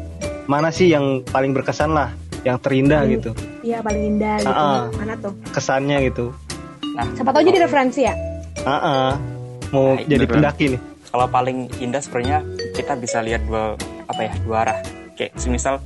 Mana 0.51 0.75
sih 0.75 0.91
yang 0.91 1.23
paling 1.25 1.55
berkesan 1.55 1.95
lah, 1.95 2.11
yang 2.43 2.59
terindah 2.59 3.07
Hmm. 3.07 3.13
gitu, 3.13 3.31
Iya 3.63 3.79
paling 3.79 4.03
indah 4.09 4.35
gitu. 4.41 4.51
Ah. 4.51 4.91
Mana 4.91 5.15
tuh? 5.15 5.31
kesannya 5.49 6.03
gitu. 6.03 6.35
Nah, 6.91 7.07
Siapa 7.15 7.31
tahu 7.31 7.43
jadi 7.45 7.59
referensi 7.63 8.03
ya? 8.03 8.15
Ah, 8.63 8.75
ah. 8.75 9.11
mau 9.71 9.95
Nah, 9.95 10.03
jadi 10.03 10.27
pendaki 10.27 10.65
nih. 10.75 10.81
kalau 11.07 11.27
paling 11.29 11.71
indah 11.79 11.99
sebenarnya 11.99 12.43
kita 12.73 12.95
bisa 12.95 13.23
lihat 13.23 13.47
dua 13.47 13.79
apa 14.05 14.21
ya 14.21 14.33
dua 14.43 14.57
arah. 14.65 14.79
Kayak 15.15 15.39
semisal 15.39 15.79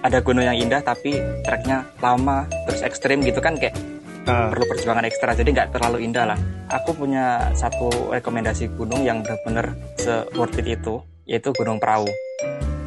ada 0.00 0.18
gunung 0.18 0.42
yang 0.42 0.56
indah 0.56 0.80
tapi 0.80 1.14
treknya 1.42 1.86
lama 1.98 2.42
terus 2.64 2.82
ekstrim 2.82 3.20
gitu 3.20 3.38
kan 3.38 3.54
kayak 3.54 3.78
Ah. 4.24 4.50
perlu 4.50 4.66
perjuangan 4.66 5.04
ekstra 5.04 5.32
jadi 5.32 5.46
nggak 5.48 5.68
terlalu 5.72 6.04
indah 6.04 6.26
lah 6.26 6.38
aku 6.68 6.92
punya 6.92 7.24
satu 7.52 7.86
rekomendasi 8.10 8.68
gunung 8.72 9.00
yang 9.00 9.22
benar-benar 9.22 9.66
se 9.94 10.10
worth 10.34 10.54
it 10.56 10.68
itu 10.68 10.98
yaitu 11.24 11.48
Gunung 11.50 11.78
Perahu 11.78 12.04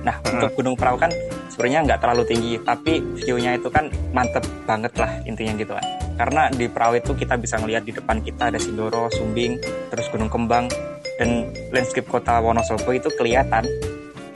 nah 0.02 0.18
Ah. 0.18 0.34
untuk 0.34 0.52
Gunung 0.56 0.74
Perahu 0.74 0.98
kan 0.98 1.12
sebenarnya 1.48 1.80
nggak 1.86 2.00
terlalu 2.00 2.24
tinggi 2.26 2.54
tapi 2.60 2.94
view-nya 3.18 3.56
itu 3.56 3.68
kan 3.68 3.86
mantep 4.12 4.42
banget 4.64 4.94
lah 4.96 5.12
intinya 5.24 5.54
gitu 5.54 5.74
kan 5.74 5.86
karena 6.12 6.42
di 6.50 6.66
perahu 6.66 6.94
itu 6.96 7.12
kita 7.14 7.34
bisa 7.36 7.58
ngelihat 7.58 7.82
di 7.82 7.92
depan 7.92 8.22
kita 8.22 8.54
ada 8.54 8.58
Sindoro, 8.58 9.10
Sumbing, 9.10 9.58
terus 9.90 10.06
Gunung 10.08 10.30
Kembang 10.30 10.70
dan 11.18 11.30
landscape 11.70 12.06
kota 12.06 12.38
Wonosobo 12.38 12.92
itu 12.92 13.10
kelihatan 13.12 13.66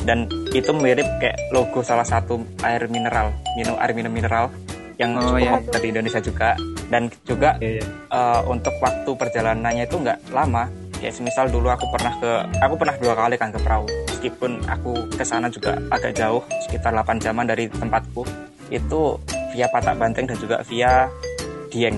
dan 0.01 0.25
itu 0.49 0.69
mirip 0.71 1.05
kayak 1.19 1.49
logo 1.49 1.81
salah 1.81 2.05
satu 2.05 2.41
air 2.61 2.85
mineral 2.87 3.33
minum 3.53 3.73
air 3.77 3.93
minum 3.93 4.09
mineral 4.09 4.49
yang 4.95 5.13
Oh, 5.13 5.33
cukup 5.33 5.41
iya. 5.41 5.51
populer 5.59 5.81
di 5.81 5.89
Indonesia 5.91 6.21
juga 6.21 6.49
dan 6.87 7.03
juga 7.21 7.49
Iya, 7.59 7.71
iya. 7.75 7.85
eh, 8.07 8.41
untuk 8.45 8.73
waktu 8.79 9.09
perjalanannya 9.11 9.83
itu 9.83 9.97
nggak 9.97 10.19
lama 10.31 10.69
kayak 11.05 11.21
semisal 11.21 11.45
dulu 11.53 11.69
aku 11.69 11.85
pernah 11.93 12.17
ke 12.17 12.31
aku 12.65 12.81
pernah 12.81 12.97
dua 12.97 13.13
kali 13.13 13.37
kan 13.37 13.53
ke 13.53 13.61
perahu. 13.61 13.85
Meskipun 14.09 14.57
aku 14.65 15.05
ke 15.13 15.21
sana 15.21 15.53
juga 15.53 15.77
agak 15.93 16.17
jauh 16.17 16.41
sekitar 16.65 16.97
8 16.97 17.21
jaman 17.21 17.45
dari 17.45 17.69
tempatku 17.69 18.25
itu 18.73 19.21
via 19.53 19.69
Patak 19.69 20.01
Banteng 20.01 20.25
dan 20.25 20.33
juga 20.41 20.65
via 20.65 21.05
Dieng. 21.69 21.93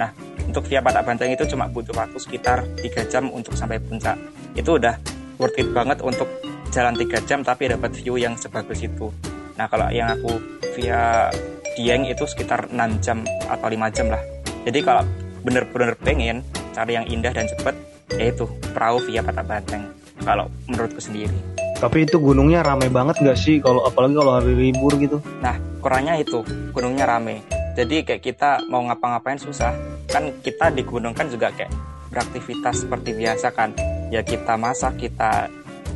Nah 0.00 0.08
untuk 0.48 0.64
via 0.64 0.80
Patak 0.80 1.04
Banteng 1.04 1.28
itu 1.28 1.44
cuma 1.44 1.68
butuh 1.68 1.92
waktu 1.92 2.16
sekitar 2.16 2.64
3 2.80 3.12
jam 3.12 3.28
untuk 3.28 3.52
sampai 3.52 3.76
puncak. 3.84 4.16
Itu 4.56 4.80
udah 4.80 4.96
worth 5.36 5.60
it 5.60 5.68
banget 5.68 6.00
untuk 6.00 6.32
jalan 6.72 6.96
3 6.96 7.28
jam 7.28 7.44
tapi 7.44 7.68
dapat 7.68 7.92
view 8.00 8.16
yang 8.16 8.32
sebagus 8.40 8.80
itu. 8.80 9.12
Nah 9.60 9.68
kalau 9.68 9.92
yang 9.92 10.08
aku 10.08 10.40
via 10.72 11.28
Dieng 11.76 12.08
itu 12.08 12.24
sekitar 12.24 12.72
6 12.72 13.04
jam 13.04 13.28
atau 13.44 13.68
5 13.68 13.92
jam 13.92 14.08
lah. 14.08 14.24
Jadi 14.64 14.80
kalau 14.80 15.04
bener-bener 15.44 16.00
pengen 16.00 16.40
cari 16.72 16.96
yang 16.96 17.04
indah 17.12 17.36
dan 17.36 17.44
cepet 17.44 17.97
yaitu 18.16 18.48
perahu 18.72 19.02
via 19.04 19.20
Patak 19.20 19.44
Banteng 19.44 19.82
kalau 20.24 20.48
menurutku 20.64 21.02
sendiri. 21.02 21.34
Tapi 21.78 22.08
itu 22.08 22.18
gunungnya 22.18 22.66
ramai 22.66 22.90
banget 22.90 23.22
gak 23.22 23.38
sih? 23.38 23.62
Kalau 23.62 23.86
apalagi 23.86 24.18
kalau 24.18 24.32
hari 24.34 24.54
libur 24.54 24.94
gitu? 24.98 25.22
nah 25.38 25.54
kurangnya 25.78 26.18
itu 26.18 26.42
gunungnya 26.74 27.06
rame. 27.06 27.42
Jadi 27.78 28.02
kayak 28.02 28.22
kita 28.22 28.50
mau 28.66 28.82
ngapa-ngapain 28.82 29.38
susah. 29.38 29.70
Kan 30.10 30.34
kita 30.42 30.74
di 30.74 30.82
gunung 30.82 31.14
kan 31.14 31.30
juga 31.30 31.54
kayak 31.54 31.70
beraktivitas 32.10 32.82
seperti 32.82 33.14
biasa 33.14 33.54
kan. 33.54 33.70
Ya 34.10 34.26
kita 34.26 34.58
masak 34.58 34.98
kita 34.98 35.46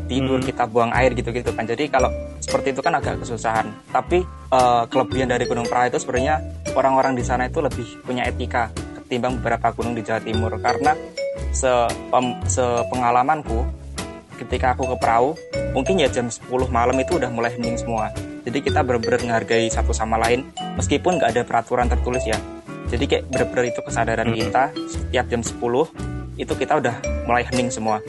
tidur 0.06 0.38
Hmm. 0.38 0.46
kita 0.46 0.70
buang 0.70 0.94
air 0.94 1.10
gitu-gitu 1.18 1.50
kan. 1.50 1.66
Jadi 1.66 1.90
kalau 1.90 2.14
seperti 2.38 2.70
itu 2.70 2.80
kan 2.84 2.94
agak 2.94 3.18
kesusahan. 3.18 3.66
Tapi 3.90 4.22
eh, 4.52 4.82
kelebihan 4.86 5.34
dari 5.34 5.50
Gunung 5.50 5.66
Perahu 5.66 5.90
itu 5.90 5.98
sebenarnya 5.98 6.38
orang-orang 6.78 7.18
di 7.18 7.24
sana 7.26 7.50
itu 7.50 7.58
lebih 7.58 8.06
punya 8.06 8.22
etika 8.22 8.70
ketimbang 9.02 9.42
beberapa 9.42 9.74
gunung 9.74 9.98
di 9.98 10.06
Jawa 10.06 10.22
Timur. 10.22 10.54
Karena 10.62 10.94
sepem- 11.54 12.38
sepengalamanku 12.48 13.64
ketika 14.40 14.74
aku 14.74 14.90
ke 14.90 14.96
perahu 14.98 15.38
mungkin 15.72 16.02
ya 16.02 16.08
jam 16.10 16.26
10 16.28 16.48
malam 16.68 16.96
itu 16.98 17.16
udah 17.16 17.30
mulai 17.30 17.54
hening 17.54 17.78
semua. 17.78 18.10
Jadi 18.42 18.58
kita 18.58 18.82
benar-benar 18.82 19.22
menghargai 19.22 19.70
satu 19.70 19.94
sama 19.94 20.18
lain 20.18 20.42
meskipun 20.74 21.22
nggak 21.22 21.30
ada 21.38 21.42
peraturan 21.46 21.86
tertulis 21.86 22.26
ya. 22.26 22.36
Jadi 22.90 23.04
kayak 23.08 23.24
benar-benar 23.30 23.64
itu 23.70 23.80
kesadaran 23.80 24.28
Mm-mm. 24.28 24.40
kita 24.42 24.64
setiap 24.90 25.24
jam 25.30 25.40
10 25.40 25.56
itu 26.36 26.52
kita 26.58 26.72
udah 26.82 26.96
mulai 27.24 27.46
hening 27.46 27.70
semua. 27.70 28.02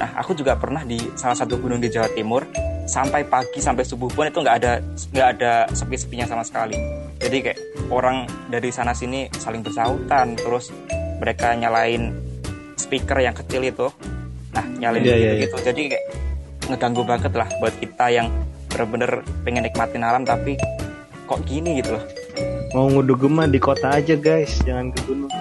Nah 0.00 0.10
aku 0.16 0.32
juga 0.32 0.56
pernah 0.56 0.82
di 0.82 0.96
salah 1.14 1.36
satu 1.36 1.60
gunung 1.60 1.78
di 1.78 1.92
Jawa 1.92 2.08
Timur 2.10 2.48
sampai 2.86 3.26
pagi 3.26 3.58
sampai 3.58 3.82
subuh 3.82 4.06
pun 4.08 4.30
itu 4.30 4.38
nggak 4.38 4.56
ada 4.62 4.72
nggak 5.12 5.28
ada 5.38 5.52
sepi-sepinya 5.74 6.24
sama 6.24 6.42
sekali. 6.46 6.78
Jadi 7.20 7.36
kayak 7.42 7.58
orang 7.92 8.26
dari 8.48 8.70
sana 8.72 8.96
sini 8.96 9.28
saling 9.36 9.60
bersautan 9.60 10.38
terus 10.38 10.72
mereka 11.20 11.52
nyalain 11.56 12.12
speaker 12.86 13.18
yang 13.18 13.34
kecil 13.34 13.60
itu. 13.60 13.86
Nah 14.52 14.62
nyalain 14.78 15.02
Iya, 15.02 15.16
iya, 15.16 15.32
gitu, 15.36 15.58
gitu 15.58 15.66
jadi 15.66 15.82
kayak 15.90 16.04
ngeganggu 16.66 17.02
banget 17.02 17.32
lah 17.32 17.48
buat 17.58 17.74
kita 17.76 18.06
yang 18.08 18.30
bener-bener 18.68 19.10
pengen 19.42 19.62
nikmatin 19.62 20.00
alam 20.00 20.22
tapi 20.22 20.54
kok 21.24 21.42
gini 21.42 21.80
gitu 21.80 21.94
loh. 21.94 22.04
Mau 22.72 22.86
ngudugem 22.86 23.32
mah 23.32 23.46
di 23.46 23.56
kota 23.56 23.94
aja 23.94 24.14
guys, 24.14 24.60
jangan 24.62 24.90
ke 24.90 25.00
gunung. 25.02 25.32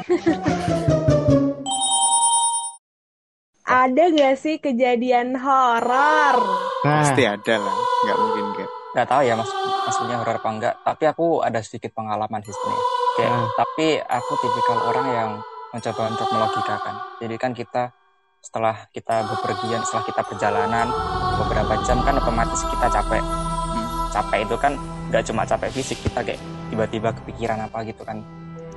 Ada 3.65 4.04
gak 4.10 4.36
sih 4.38 4.56
kejadian 4.58 5.36
horor? 5.36 6.38
Nah, 6.82 7.02
Pasti 7.02 7.26
ada 7.26 7.56
lah, 7.58 7.76
nggak 8.04 8.17
mungkin 8.20 8.46
nggak. 8.52 8.70
nggak 8.93 9.08
tahu 9.10 9.22
ya 9.22 9.36
mas 9.36 9.52
maksudnya 9.84 10.15
horor 10.15 10.38
apa 10.38 10.50
enggak. 10.50 10.76
Tapi 10.80 11.04
aku 11.06 11.26
ada 11.41 11.60
sedikit 11.60 11.91
pengalaman 11.91 12.39
sih 12.39 12.52
sebenarnya 12.52 12.86
kayak 13.15 13.32
Hmm. 13.32 13.48
tapi 13.56 13.88
aku 14.02 14.32
tipikal 14.38 14.78
orang 14.86 15.08
yang 15.10 15.32
mencoba 15.76 16.02
untuk 16.08 16.28
melogikakan. 16.32 16.96
Jadi 17.20 17.36
kan 17.36 17.52
kita 17.52 17.92
setelah 18.40 18.88
kita 18.96 19.26
bepergian 19.28 19.82
setelah 19.84 20.06
kita 20.08 20.22
perjalanan 20.24 20.88
beberapa 21.36 21.76
jam 21.84 22.00
kan 22.00 22.16
otomatis 22.16 22.64
kita 22.64 22.88
capek. 22.88 23.20
Hmm. 23.20 23.88
capek 24.16 24.40
itu 24.48 24.56
kan 24.56 24.74
nggak 25.12 25.24
cuma 25.28 25.44
capek 25.44 25.70
fisik 25.76 26.00
kita 26.00 26.24
kayak 26.24 26.40
tiba-tiba 26.72 27.12
kepikiran 27.12 27.60
apa 27.68 27.84
gitu 27.84 28.08
kan. 28.08 28.24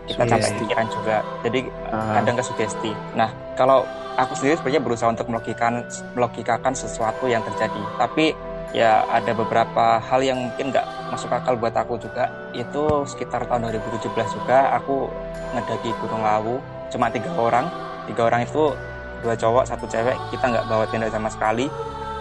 Kita 0.08 0.24
capek 0.24 0.50
Sugesti. 0.50 0.60
pikiran 0.66 0.86
juga. 0.90 1.16
Jadi 1.46 1.60
Ah. 1.94 2.18
kadang 2.18 2.34
ke 2.34 2.42
sugesti. 2.42 2.90
Nah 3.14 3.30
kalau 3.54 3.86
aku 4.18 4.34
sendiri 4.34 4.58
sebenarnya 4.58 4.82
berusaha 4.82 5.08
untuk 5.14 5.28
melogikakan 5.30 5.86
melogikakan 6.16 6.72
sesuatu 6.74 7.30
yang 7.30 7.44
terjadi. 7.46 7.82
Tapi 8.00 8.34
ya 8.72 9.04
ada 9.06 9.32
beberapa 9.36 10.00
hal 10.00 10.20
yang 10.24 10.40
mungkin 10.42 10.74
nggak 10.74 11.12
masuk 11.12 11.30
akal 11.30 11.54
buat 11.54 11.76
aku 11.76 12.00
juga. 12.00 12.26
Itu 12.50 13.04
sekitar 13.06 13.46
tahun 13.46 13.68
2017 13.68 14.10
juga 14.32 14.74
aku 14.74 15.06
ngedaki 15.54 15.92
Gunung 16.02 16.24
Lawu 16.24 16.58
cuma 16.92 17.08
tiga 17.12 17.30
orang. 17.36 17.68
Tiga 18.08 18.28
orang 18.28 18.44
itu 18.44 18.72
dua 19.20 19.34
cowok 19.36 19.64
satu 19.68 19.84
cewek. 19.88 20.16
Kita 20.32 20.44
nggak 20.48 20.64
bawa 20.68 20.84
tenda 20.88 21.08
sama 21.08 21.28
sekali. 21.28 21.68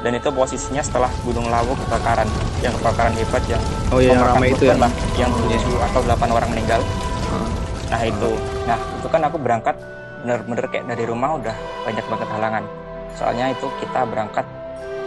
Dan 0.06 0.14
itu 0.14 0.30
posisinya 0.30 0.84
setelah 0.86 1.10
Gunung 1.26 1.50
Lawu 1.50 1.74
kebakaran. 1.88 2.28
Yang 2.62 2.78
kebakaran 2.82 3.14
hebat 3.18 3.44
yang 3.50 3.64
oh 3.90 4.00
iya 4.00 4.14
yang 4.14 4.22
ramai 4.24 4.54
itu 4.54 4.66
ya. 4.70 4.78
lah, 4.78 4.92
yang 5.18 5.32
tujuh 5.34 5.78
atau 5.92 6.00
delapan 6.06 6.30
orang 6.32 6.50
meninggal. 6.54 6.82
Ah. 7.34 7.48
nah 7.92 8.02
itu. 8.04 8.32
Nah 8.70 8.78
itu 8.78 9.08
kan 9.10 9.22
aku 9.26 9.38
berangkat 9.42 9.76
bener-bener 10.22 10.66
kayak 10.70 10.86
dari 10.92 11.04
rumah 11.08 11.40
udah 11.40 11.56
banyak 11.88 12.06
banget 12.06 12.30
halangan. 12.30 12.64
Soalnya 13.18 13.50
itu 13.50 13.66
kita 13.82 14.06
berangkat 14.06 14.46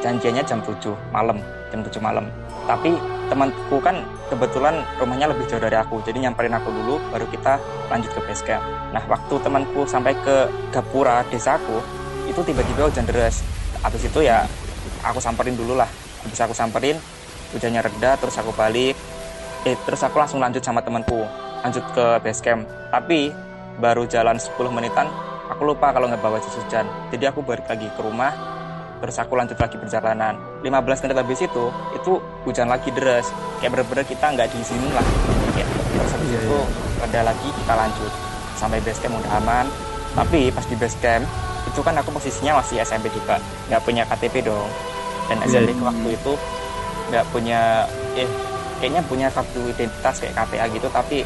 janjiannya 0.00 0.42
jam 0.44 0.58
7 0.64 0.92
malam 1.12 1.38
jam 1.70 1.80
7 1.86 2.02
malam. 2.02 2.26
Tapi 2.66 2.98
temanku 3.30 3.78
kan 3.78 4.02
kebetulan 4.28 4.82
rumahnya 4.98 5.30
lebih 5.30 5.46
jauh 5.46 5.62
dari 5.62 5.78
aku 5.78 6.02
jadi 6.02 6.28
nyamperin 6.28 6.54
aku 6.54 6.68
dulu 6.70 6.98
baru 7.14 7.26
kita 7.30 7.56
lanjut 7.88 8.10
ke 8.10 8.20
base 8.26 8.42
camp. 8.42 8.62
Nah 8.90 9.02
waktu 9.06 9.34
temanku 9.40 9.86
sampai 9.86 10.14
ke 10.18 10.50
Gapura 10.74 11.22
desaku 11.30 11.78
itu 12.26 12.40
tiba-tiba 12.42 12.90
hujan 12.90 13.06
deras. 13.06 13.42
Habis 13.80 14.06
itu 14.10 14.26
ya 14.26 14.44
aku 15.06 15.22
samperin 15.22 15.54
dulu 15.54 15.78
lah. 15.78 15.88
Habis 16.26 16.38
aku 16.42 16.54
samperin 16.54 16.98
hujannya 17.54 17.80
reda 17.80 18.18
terus 18.18 18.36
aku 18.36 18.50
balik. 18.54 18.98
Eh 19.66 19.78
terus 19.86 20.02
aku 20.02 20.18
langsung 20.18 20.42
lanjut 20.42 20.62
sama 20.62 20.82
temanku 20.82 21.24
lanjut 21.62 21.82
ke 21.94 22.04
base 22.22 22.42
camp. 22.42 22.66
Tapi 22.90 23.30
baru 23.80 24.04
jalan 24.04 24.36
10 24.36 24.58
menitan 24.70 25.08
aku 25.50 25.64
lupa 25.64 25.90
kalau 25.90 26.06
nggak 26.06 26.22
bawa 26.22 26.38
jas 26.38 26.54
hujan. 26.54 26.86
Jadi 27.10 27.24
aku 27.26 27.42
balik 27.42 27.66
lagi 27.66 27.88
ke 27.90 28.00
rumah 28.02 28.59
terus 29.00 29.16
aku 29.16 29.32
lanjut 29.32 29.56
lagi 29.56 29.80
perjalanan 29.80 30.36
15 30.60 31.02
menit 31.08 31.16
habis 31.16 31.40
itu 31.40 31.64
itu 31.96 32.12
hujan 32.44 32.68
lagi 32.68 32.92
deras. 32.92 33.32
Kayak 33.58 33.80
bener-bener 33.80 34.04
kita 34.04 34.26
nggak 34.36 34.48
di 34.52 34.60
sini 34.60 34.88
lah. 34.92 35.04
Kayak 35.56 35.68
terus 35.72 36.10
habis 36.12 36.28
Iya, 36.28 36.40
itu 36.44 36.58
reda 37.00 37.20
lagi 37.24 37.48
kita 37.48 37.72
lanjut. 37.74 38.12
Sampai 38.60 38.78
base 38.84 39.00
camp 39.00 39.16
udah 39.16 39.32
aman. 39.40 39.66
Tapi 40.12 40.52
pas 40.52 40.64
di 40.68 40.76
base 40.76 40.96
camp 41.00 41.24
itu 41.64 41.80
kan 41.80 41.94
aku 41.96 42.12
posisinya 42.12 42.60
masih 42.60 42.84
SMP 42.84 43.08
juga 43.12 43.40
nggak 43.72 43.80
punya 43.82 44.04
KTP 44.04 44.44
dong. 44.44 44.68
Dan 45.32 45.40
Iya, 45.40 45.64
SMP 45.64 45.80
waktu 45.80 46.08
itu 46.12 46.32
nggak 47.10 47.24
punya 47.32 47.88
eh 48.14 48.28
kayaknya 48.78 49.00
punya 49.08 49.26
kartu 49.32 49.60
identitas 49.64 50.20
kayak 50.20 50.34
KTA 50.36 50.64
gitu 50.72 50.88
tapi 50.88 51.24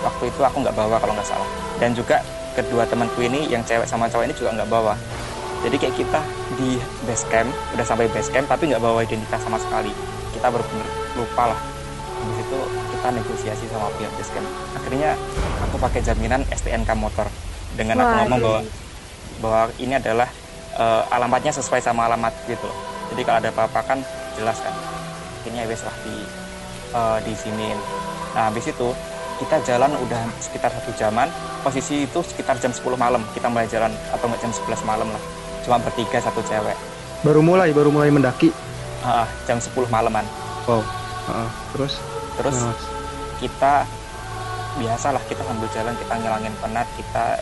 waktu 0.00 0.24
itu 0.32 0.40
aku 0.40 0.56
nggak 0.64 0.76
bawa 0.76 0.96
kalau 1.00 1.16
nggak 1.16 1.28
salah. 1.28 1.48
Dan 1.80 1.96
juga 1.96 2.20
kedua 2.52 2.84
temanku 2.84 3.24
ini 3.24 3.48
yang 3.48 3.64
cewek 3.64 3.88
sama 3.88 4.10
cowok 4.10 4.28
ini 4.28 4.34
juga 4.36 4.52
nggak 4.52 4.68
bawa 4.68 4.92
jadi 5.60 5.76
kayak 5.76 5.94
kita 5.96 6.20
di 6.56 6.80
base 7.04 7.24
camp 7.28 7.52
udah 7.76 7.84
sampai 7.84 8.08
base 8.08 8.32
camp 8.32 8.48
tapi 8.48 8.72
nggak 8.72 8.80
bawa 8.80 9.04
identitas 9.04 9.44
sama 9.44 9.60
sekali. 9.60 9.92
Kita 10.32 10.48
benar-benar 10.48 10.88
lupa 11.20 11.52
lah. 11.52 11.60
Habis 12.20 12.38
itu 12.48 12.58
kita 12.96 13.08
negosiasi 13.12 13.64
sama 13.68 13.92
pihak 14.00 14.12
base 14.16 14.32
camp. 14.32 14.48
Akhirnya 14.72 15.10
aku 15.68 15.76
pakai 15.76 16.00
jaminan 16.00 16.48
STNK 16.48 16.90
motor. 16.96 17.28
Dengan 17.76 18.00
aku 18.00 18.12
ngomong 18.24 18.40
bahwa 18.40 18.60
bahwa 19.40 19.62
ini 19.76 19.94
adalah 20.00 20.28
eh, 20.80 21.02
alamatnya 21.12 21.52
sesuai 21.52 21.84
sama 21.84 22.08
alamat 22.08 22.32
gitu 22.48 22.64
loh. 22.64 22.76
jadi 23.10 23.26
kalau 23.26 23.38
ada 23.42 23.50
apa-apa 23.52 23.80
kan 23.84 23.98
jelas 24.40 24.56
kan. 24.64 24.72
Akhirnya 25.42 25.68
wes 25.68 25.84
lah 25.84 25.96
di 26.08 26.16
eh, 26.96 27.18
di 27.28 27.34
sini. 27.36 27.76
Nah 28.32 28.48
habis 28.48 28.64
itu 28.64 28.88
kita 29.44 29.60
jalan 29.68 29.92
udah 29.92 30.24
sekitar 30.40 30.72
satu 30.72 30.96
jaman. 30.96 31.28
Posisi 31.60 32.08
itu 32.08 32.24
sekitar 32.24 32.56
jam 32.56 32.72
10 32.72 32.96
malam. 32.96 33.20
Kita 33.36 33.52
mulai 33.52 33.68
jalan 33.68 33.92
atau 34.08 34.24
nggak 34.24 34.40
jam 34.40 34.52
11 34.56 34.88
malam 34.88 35.12
lah 35.12 35.20
cuma 35.70 35.78
bertiga 35.78 36.18
satu 36.18 36.42
cewek 36.42 36.74
Baru 37.22 37.46
mulai, 37.46 37.70
baru 37.70 37.92
mulai 37.92 38.10
mendaki. 38.10 38.50
Ah, 39.06 39.22
jam 39.46 39.62
10 39.62 39.70
malaman 39.86 40.26
Wow. 40.66 40.82
Heeh. 41.30 41.48
terus? 41.70 41.94
terus 42.34 42.58
Nah, 42.58 42.74
kita 43.38 43.86
biasalah 44.76 45.22
kita 45.30 45.46
sambil 45.46 45.70
jalan 45.70 45.94
kita 45.94 46.10
ngilangin 46.16 46.54
penat 46.58 46.90
kita 46.98 47.38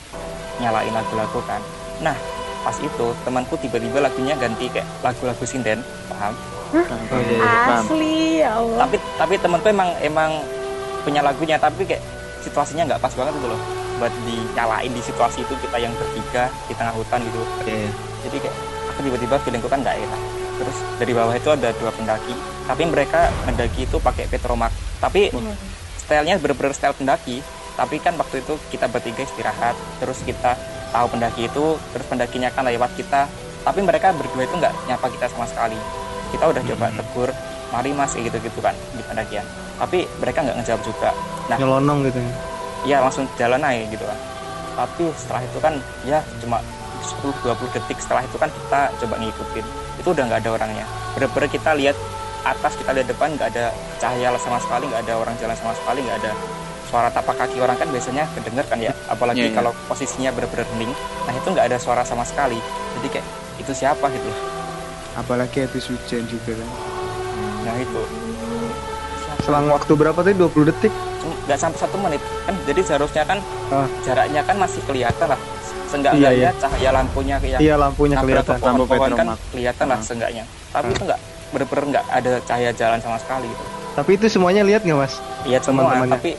nyalain 0.59 0.93
lagu-lagu 0.93 1.41
kan 1.45 1.61
nah 2.01 2.17
pas 2.61 2.77
itu 2.77 3.07
temanku 3.25 3.57
tiba-tiba 3.57 4.01
lagunya 4.01 4.33
ganti 4.35 4.69
kayak 4.69 4.85
lagu-lagu 5.01 5.41
sinden 5.43 5.81
paham 6.07 6.37
Oh, 6.69 6.85
iya, 7.25 7.33
iya. 7.33 7.81
Asli 7.81 8.45
ya 8.45 8.61
Allah. 8.61 8.85
tapi 8.85 8.97
tapi 9.17 9.35
temanku 9.41 9.73
emang 9.73 9.89
emang 10.05 10.31
punya 11.01 11.25
lagunya 11.25 11.57
tapi 11.57 11.89
kayak 11.89 12.05
situasinya 12.41 12.85
nggak 12.85 13.01
pas 13.01 13.13
banget 13.13 13.33
gitu 13.35 13.49
loh 13.49 13.61
buat 13.97 14.13
dinyalain 14.23 14.93
di 14.93 15.01
situasi 15.01 15.43
itu 15.43 15.55
kita 15.59 15.77
yang 15.77 15.91
bertiga 15.97 16.53
di 16.69 16.75
tengah 16.77 16.93
hutan 16.93 17.25
gitu 17.25 17.41
Oke. 17.57 17.89
Jadi 18.27 18.37
kayak 18.43 18.57
aku 18.91 18.99
tiba-tiba 19.07 19.37
feelingku 19.43 19.69
kan 19.71 19.81
nggak 19.83 19.97
enak. 19.99 20.21
Terus 20.59 20.77
dari 20.99 21.13
bawah 21.15 21.35
itu 21.35 21.49
ada 21.55 21.71
dua 21.79 21.91
pendaki 21.95 22.35
tapi 22.67 22.83
mereka 22.85 23.31
mendaki 23.47 23.87
itu 23.89 23.97
pakai 24.03 24.29
petromak 24.29 24.75
tapi 24.99 25.33
stylenya 25.97 26.37
bener-bener 26.43 26.75
style 26.75 26.93
pendaki 26.93 27.41
tapi 27.79 27.97
kan 28.03 28.19
waktu 28.19 28.43
itu 28.43 28.59
kita 28.75 28.91
bertiga 28.91 29.23
istirahat 29.23 29.79
terus 30.03 30.21
kita 30.27 30.59
tahu 30.91 31.07
pendaki 31.15 31.47
itu 31.47 31.79
terus 31.95 32.07
pendakinya 32.11 32.51
kan 32.51 32.67
lewat 32.67 32.91
kita 32.99 33.31
tapi 33.63 33.81
mereka 33.87 34.11
berdua 34.13 34.45
itu 34.45 34.55
nggak 34.59 34.75
nyapa 34.91 35.07
kita 35.15 35.27
sama 35.31 35.47
sekali. 35.47 35.79
Kita 36.29 36.45
udah 36.45 36.63
coba 36.75 36.87
tegur 36.93 37.31
mari 37.71 37.93
mas 37.95 38.13
gitu 38.13 38.35
gitu 38.35 38.59
kan 38.61 38.75
di 38.93 39.03
pendakian. 39.07 39.47
Tapi 39.79 40.11
mereka 40.19 40.43
nggak 40.43 40.57
ngejawab 40.59 40.83
juga. 40.83 41.11
Nah 41.47 41.57
nyelonong 41.57 41.99
gitu 42.11 42.19
ya? 42.19 42.33
ya 42.87 42.97
langsung 43.03 43.27
jalan 43.35 43.59
aja 43.65 43.83
gitu 43.91 44.05
kan 44.07 44.19
tapi 44.79 45.11
setelah 45.19 45.43
itu 45.43 45.59
kan 45.59 45.75
ya 46.07 46.23
cuma 46.39 46.63
10-20 47.01 47.45
detik 47.73 47.99
setelah 47.99 48.23
itu 48.23 48.37
kan 48.37 48.49
kita 48.49 48.81
coba 48.99 49.15
ngikutin. 49.17 49.67
Itu 49.97 50.09
udah 50.11 50.25
nggak 50.27 50.41
ada 50.43 50.51
orangnya. 50.55 50.85
Bener-bener 51.15 51.49
kita 51.49 51.71
lihat 51.75 51.97
atas 52.43 52.73
kita 52.75 52.95
lihat 52.95 53.07
depan 53.07 53.35
nggak 53.35 53.49
ada 53.51 53.71
cahaya 53.99 54.31
sama 54.39 54.59
sekali 54.59 54.87
nggak 54.87 55.03
ada 55.05 55.15
orang 55.17 55.35
jalan 55.37 55.55
sama 55.55 55.75
sekali 55.75 56.07
nggak 56.07 56.23
ada 56.23 56.33
suara 56.89 57.11
tapak 57.11 57.37
kaki 57.37 57.61
orang 57.61 57.77
kan 57.77 57.91
biasanya 57.91 58.25
kedenger 58.33 58.65
kan 58.65 58.79
ya. 58.79 58.93
Apalagi 59.07 59.43
Iya, 59.43 59.51
iya. 59.51 59.57
kalau 59.57 59.73
posisinya 59.87 60.31
bener-bener 60.33 60.65
hening 60.73 60.93
nah 61.27 61.35
itu 61.35 61.47
nggak 61.47 61.67
ada 61.69 61.79
suara 61.79 62.03
sama 62.03 62.25
sekali. 62.25 62.57
Jadi 62.99 63.09
kayak 63.11 63.27
itu 63.59 63.73
siapa? 63.75 64.07
gitu. 64.09 64.25
Loh 64.25 64.39
Apalagi 65.17 65.67
habis 65.67 65.85
hujan 65.87 66.23
juga 66.25 66.55
kan. 66.55 66.69
nah 67.67 67.75
itu. 67.75 68.03
Siapa? 69.19 69.43
selang 69.43 69.67
waktu 69.67 69.93
berapa 69.93 70.21
tadi? 70.23 70.39
20 70.39 70.71
detik? 70.71 70.93
Nggak 71.45 71.59
sampai 71.59 71.79
satu 71.79 71.97
menit. 71.99 72.23
Kan 72.47 72.55
jadi 72.65 72.81
seharusnya 72.81 73.27
kan 73.27 73.43
Ah. 73.69 73.85
jaraknya 74.01 74.41
kan 74.41 74.57
masih 74.57 74.81
kelihatan 74.87 75.29
lah 75.29 75.41
seenggak 75.89 76.13
Iya, 76.13 76.29
enggaknya 76.31 76.51
cahaya 76.59 76.89
lampunya 76.93 77.35
yang 77.41 77.59
iya 77.59 77.75
lampunya 77.75 78.15
ke 78.15 78.21
kelihatan 78.23 78.55
Lampu 78.55 78.85
pohon-pohon 78.85 79.11
kan 79.13 79.27
kelihatan 79.49 79.85
lah 79.85 79.95
Ah. 79.95 80.03
seenggaknya 80.03 80.43
tapi 80.69 80.85
Ah. 80.85 80.93
itu 80.93 81.03
nggak 81.03 81.21
bener-bener 81.49 81.83
nggak 81.91 82.05
ada 82.07 82.31
cahaya 82.43 82.71
jalan 82.73 82.99
sama 82.99 83.17
sekali 83.17 83.47
gitu 83.47 83.65
tapi 83.95 84.11
itu 84.15 84.25
semuanya 84.29 84.63
lihat 84.63 84.81
nggak 84.83 84.97
mas 84.97 85.15
iya 85.43 85.59
semua 85.59 85.89
Teman-temannya. 85.89 86.13
tapi 86.15 86.31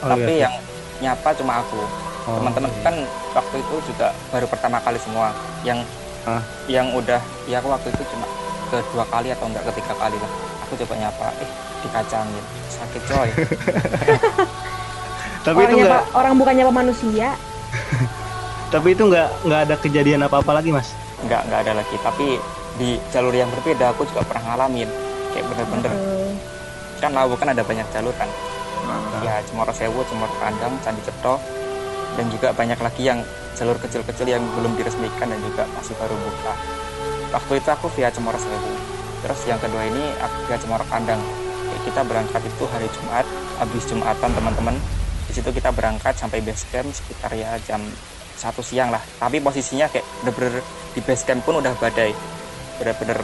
Oh, 0.00 0.08
tapi 0.08 0.32
iya. 0.32 0.40
yang 0.44 0.52
nyapa 1.00 1.28
cuma 1.32 1.52
aku 1.58 1.78
Oh, 2.22 2.38
teman-teman 2.38 2.68
iya. 2.68 2.82
kan 2.82 2.94
waktu 3.32 3.54
itu 3.58 3.74
juga 3.84 4.06
baru 4.28 4.44
pertama 4.46 4.76
kali 4.78 4.96
semua 4.96 5.32
yang 5.62 5.78
Ah. 6.22 6.38
yang 6.64 6.86
udah 6.92 7.18
ya 7.44 7.58
aku 7.58 7.68
waktu 7.68 7.88
itu 7.90 8.02
cuma 8.08 8.24
kedua 8.68 9.04
kali 9.04 9.28
atau 9.28 9.44
enggak 9.44 9.64
ketiga 9.68 9.92
kali 9.92 10.16
lah 10.16 10.30
aku 10.62 10.72
coba 10.78 10.92
nyapa 10.96 11.26
eh 11.36 11.48
dikacangin 11.82 12.44
sakit 12.70 13.02
coy 13.04 13.28
tapi 15.42 15.58
itu 15.58 15.68
Orangnya 15.68 15.84
nggak 15.84 16.00
Pak- 16.00 16.08
orang 16.14 16.32
bukannya 16.36 16.64
manusia. 16.70 17.28
tapi 18.72 18.96
itu 18.96 19.04
nggak 19.04 19.28
nggak 19.44 19.60
ada 19.68 19.74
kejadian 19.76 20.24
apa 20.24 20.40
apa 20.40 20.52
lagi 20.56 20.72
mas? 20.72 20.96
Nggak 21.28 21.40
nggak 21.46 21.60
ada 21.68 21.72
lagi. 21.84 21.96
Tapi 22.00 22.26
di 22.80 22.96
jalur 23.12 23.36
yang 23.36 23.52
berbeda 23.52 23.92
aku 23.92 24.08
juga 24.08 24.24
pernah 24.24 24.56
ngalamin. 24.56 24.88
Kayak 25.36 25.44
bener-bener. 25.52 25.92
Eh, 25.92 26.32
kan 27.04 27.12
lawu 27.12 27.36
kan 27.36 27.52
ada 27.52 27.60
banyak 27.60 27.84
jalur 27.92 28.16
kan? 28.16 28.28
Ah. 28.82 29.22
ya 29.22 29.38
Cemoro 29.46 29.70
Sewu, 29.70 30.02
Cemoro 30.10 30.34
Kandang, 30.42 30.74
Candi 30.82 30.98
Ceto 31.06 31.38
dan 32.18 32.26
juga 32.34 32.50
banyak 32.50 32.82
lagi 32.82 33.06
yang 33.06 33.22
jalur 33.54 33.78
kecil-kecil 33.78 34.26
yang 34.26 34.42
belum 34.58 34.74
diresmikan 34.74 35.30
dan 35.30 35.38
juga 35.38 35.68
masih 35.78 35.94
baru 36.02 36.18
buka. 36.18 36.54
Waktu 37.30 37.52
itu 37.62 37.68
aku 37.70 37.86
via 37.94 38.10
Cemoro 38.10 38.40
Sewu. 38.40 38.72
Terus 39.22 39.40
yang 39.46 39.62
kedua 39.62 39.86
ini 39.86 40.02
aku 40.18 40.50
via 40.50 40.58
Cemoro 40.58 40.82
Kandang 40.90 41.22
Kayak 41.72 41.88
kita 41.88 42.00
berangkat 42.04 42.42
itu 42.44 42.64
hari 42.68 42.84
Jumat 42.92 43.24
habis 43.56 43.84
Jumatan 43.88 44.30
teman-teman. 44.36 44.76
Di 45.24 45.32
situ 45.40 45.48
kita 45.56 45.72
berangkat 45.72 46.20
sampai 46.20 46.44
base 46.44 46.68
camp 46.68 46.92
sekitar 46.92 47.32
ya 47.32 47.56
jam 47.64 47.80
satu 48.42 48.58
siang 48.58 48.90
lah. 48.90 48.98
Tapi 49.22 49.38
posisinya 49.38 49.86
kayak 49.86 50.02
bener-bener 50.26 50.58
di 50.90 51.00
base 51.06 51.22
camp 51.22 51.46
pun 51.46 51.62
udah 51.62 51.70
badai. 51.78 52.10
Bener-bener 52.82 53.22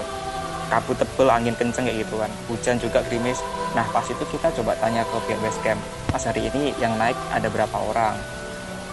kabut 0.71 0.95
tebel 0.95 1.27
angin 1.27 1.55
kenceng 1.59 1.91
kayak 1.91 2.07
gitu 2.07 2.15
kan. 2.23 2.31
Hujan 2.47 2.77
juga 2.79 3.03
gerimis. 3.11 3.43
Nah 3.75 3.83
pas 3.91 4.07
itu 4.07 4.23
kita 4.31 4.55
coba 4.63 4.79
tanya 4.79 5.03
ke 5.03 5.17
pihak 5.27 5.41
base 5.43 5.59
camp 5.67 5.83
mas 6.09 6.25
hari 6.25 6.49
ini 6.49 6.73
yang 6.79 6.95
naik 6.95 7.19
ada 7.35 7.51
berapa 7.51 7.75
orang? 7.75 8.15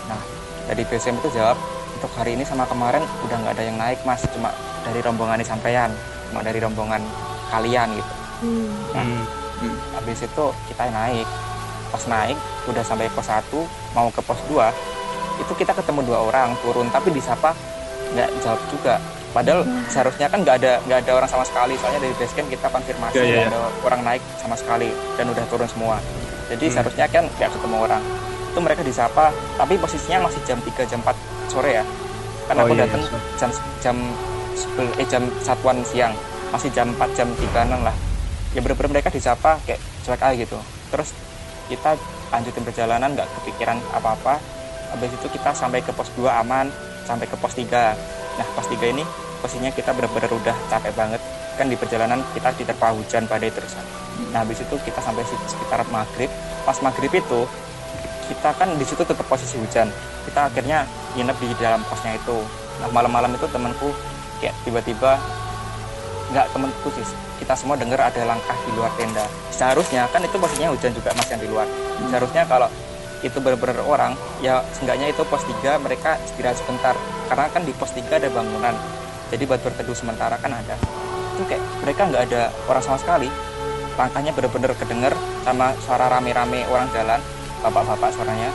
Nah 0.10 0.22
dari 0.66 0.82
base 0.90 1.14
camp 1.14 1.22
itu 1.22 1.38
jawab 1.38 1.56
untuk 1.94 2.12
hari 2.18 2.34
ini 2.34 2.44
sama 2.44 2.66
kemarin 2.66 3.06
udah 3.30 3.38
nggak 3.46 3.54
ada 3.62 3.64
yang 3.64 3.78
naik 3.78 4.02
mas. 4.02 4.26
Cuma 4.34 4.50
dari 4.82 5.00
rombongan 5.06 5.38
ini 5.38 5.46
sampean 5.46 5.94
cuma 6.34 6.42
dari 6.42 6.58
rombongan 6.58 7.06
kalian 7.54 7.94
gitu. 7.94 8.14
Hmm. 8.44 9.24
Hmm. 9.56 9.76
habis 9.96 10.26
itu 10.26 10.46
kita 10.74 10.90
naik. 10.90 11.28
Pas 11.94 12.04
naik 12.10 12.36
udah 12.66 12.84
sampai 12.84 13.08
pos 13.14 13.30
1 13.30 13.46
mau 13.96 14.10
ke 14.12 14.20
pos 14.26 14.42
2 14.52 14.58
itu 15.36 15.54
kita 15.54 15.74
ketemu 15.74 16.00
dua 16.06 16.20
orang 16.24 16.56
turun 16.62 16.88
tapi 16.90 17.12
disapa 17.12 17.52
nggak 18.14 18.30
jawab 18.42 18.62
juga. 18.72 18.96
Padahal 19.36 19.68
seharusnya 19.92 20.32
kan 20.32 20.40
nggak 20.48 20.56
ada 20.64 20.80
nggak 20.88 21.00
ada 21.04 21.12
orang 21.12 21.28
sama 21.28 21.44
sekali. 21.44 21.76
Soalnya 21.76 22.00
dari 22.00 22.16
base 22.16 22.32
camp 22.32 22.48
kita 22.48 22.68
konfirmasi 22.72 23.16
Iya, 23.20 23.24
iya, 23.24 23.36
nggak 23.44 23.52
ada 23.52 23.60
orang 23.84 24.02
naik 24.08 24.24
sama 24.40 24.56
sekali 24.56 24.90
dan 25.20 25.26
udah 25.28 25.44
turun 25.52 25.68
semua. 25.68 26.00
Jadi 26.48 26.66
Hmm. 26.70 26.74
seharusnya 26.74 27.06
kan 27.12 27.24
nggak 27.28 27.50
ketemu 27.52 27.76
orang. 27.84 28.04
Itu 28.56 28.60
mereka 28.64 28.82
disapa 28.88 29.26
tapi 29.60 29.74
posisinya 29.76 30.32
masih 30.32 30.40
jam 30.48 30.60
3 30.64 30.88
jam 30.88 31.00
4 31.04 31.18
sore 31.52 31.72
ya. 31.76 31.84
Kan 32.48 32.56
Oh, 32.56 32.64
aku 32.64 32.74
iya, 32.80 32.88
datang 32.88 33.02
iya. 33.04 33.20
jam 33.36 33.50
jam 33.84 33.96
eh 34.96 35.08
jam 35.12 35.24
satuan 35.44 35.84
siang. 35.84 36.16
Masih 36.56 36.72
jam 36.72 36.88
4 36.96 37.12
jam 37.12 37.28
3 37.36 37.68
lah. 37.84 37.96
Ya 38.56 38.64
bener-bener 38.64 39.04
mereka 39.04 39.12
disapa 39.12 39.60
kayak 39.68 39.84
cuek 40.08 40.22
aja 40.24 40.36
gitu. 40.40 40.56
Terus 40.96 41.12
kita 41.68 42.00
lanjutin 42.32 42.64
perjalanan 42.64 43.12
nggak 43.12 43.28
kepikiran 43.42 43.82
apa-apa 43.92 44.40
habis 44.94 45.12
itu 45.14 45.28
kita 45.32 45.56
sampai 45.56 45.82
ke 45.82 45.92
pos 45.96 46.12
2 46.14 46.28
aman 46.46 46.70
sampai 47.06 47.26
ke 47.26 47.36
pos 47.38 47.54
3 47.58 47.70
nah 48.36 48.48
pos 48.54 48.68
3 48.68 48.94
ini 48.94 49.04
posisinya 49.40 49.72
kita 49.72 49.94
bener-bener 49.94 50.32
udah 50.34 50.56
capek 50.68 50.94
banget. 50.98 51.22
Kan 51.56 51.72
di 51.72 51.80
perjalanan 51.80 52.20
kita 52.36 52.52
diterpa 52.52 52.92
hujan 52.92 53.30
badai 53.32 53.48
terusan 53.48 53.86
nah 54.32 54.44
habis 54.44 54.64
itu 54.64 54.76
kita 54.84 55.00
sampai 55.04 55.24
sekitar 55.28 55.84
maghrib. 55.92 56.32
Pas 56.64 56.78
maghrib 56.84 57.12
itu 57.12 57.48
kita 58.26 58.50
kan 58.58 58.70
di 58.76 58.86
situ 58.88 59.04
tetap 59.04 59.24
posisi 59.28 59.60
hujan. 59.60 59.92
Kita 60.26 60.50
akhirnya 60.50 60.88
nginep 61.14 61.38
di 61.40 61.48
dalam 61.60 61.84
posnya 61.86 62.16
itu. 62.16 62.38
Nah 62.84 62.90
malam-malam 62.92 63.32
itu 63.36 63.48
temanku 63.52 63.92
kayak 64.40 64.56
tiba-tiba 64.68 65.20
nggak 66.34 66.50
temanku 66.52 66.90
sih 66.98 67.06
kita 67.38 67.54
semua 67.54 67.78
dengar 67.78 68.00
ada 68.02 68.24
langkah 68.24 68.56
di 68.66 68.72
luar 68.74 68.92
tenda. 68.96 69.24
Seharusnya 69.52 70.08
kan 70.10 70.24
itu 70.24 70.36
posisinya 70.40 70.72
hujan 70.72 70.92
juga 70.96 71.12
mas 71.16 71.28
yang 71.32 71.42
di 71.44 71.50
luar. 71.52 71.68
Seharusnya 72.12 72.44
kalau 72.48 72.68
itu 73.26 73.42
benar-benar 73.42 73.82
orang 73.82 74.14
ya 74.46 74.62
seenggaknya 74.78 75.10
itu 75.10 75.26
pos 75.26 75.42
3 75.42 75.82
mereka 75.82 76.22
istirahat 76.22 76.62
sebentar. 76.62 76.94
Karena 77.26 77.50
kan 77.50 77.66
di 77.66 77.74
pos 77.74 77.90
3 77.90 78.06
ada 78.22 78.30
bangunan. 78.30 78.78
Jadi 79.34 79.44
buat 79.50 79.58
berteduh 79.66 79.98
sementara 79.98 80.38
kan 80.38 80.54
ada. 80.54 80.78
Itu 81.34 81.44
kayak 81.50 81.64
mereka 81.82 82.06
nggak 82.06 82.24
ada 82.30 82.54
orang 82.70 82.84
sama 82.86 83.02
sekali. 83.02 83.28
Langkahnya 83.98 84.30
benar-benar 84.38 84.78
kedenger 84.78 85.14
sama 85.42 85.74
suara 85.82 86.06
rame-rame 86.14 86.70
orang 86.70 86.86
jalan 86.94 87.18
bapak-bapak 87.66 88.14
suaranya. 88.14 88.54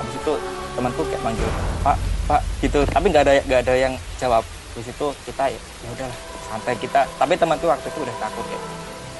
Habis 0.00 0.16
itu 0.16 0.32
temanku 0.72 1.04
kayak 1.12 1.20
manggil 1.20 1.48
pak 1.84 1.96
pak 2.24 2.40
gitu. 2.64 2.80
Tapi 2.88 3.06
nggak 3.12 3.22
ada 3.28 3.32
nggak 3.44 3.60
ada 3.68 3.74
yang 3.76 3.92
jawab. 4.16 4.42
Di 4.72 4.80
situ 4.80 5.12
kita 5.28 5.52
ya 5.52 5.60
ya 5.60 5.88
udahlah 5.92 6.18
santai 6.48 6.74
kita. 6.80 7.04
Tapi 7.20 7.36
temanku 7.36 7.68
waktu 7.68 7.92
itu 7.92 8.00
udah 8.00 8.16
takut 8.16 8.44
kayak 8.48 8.62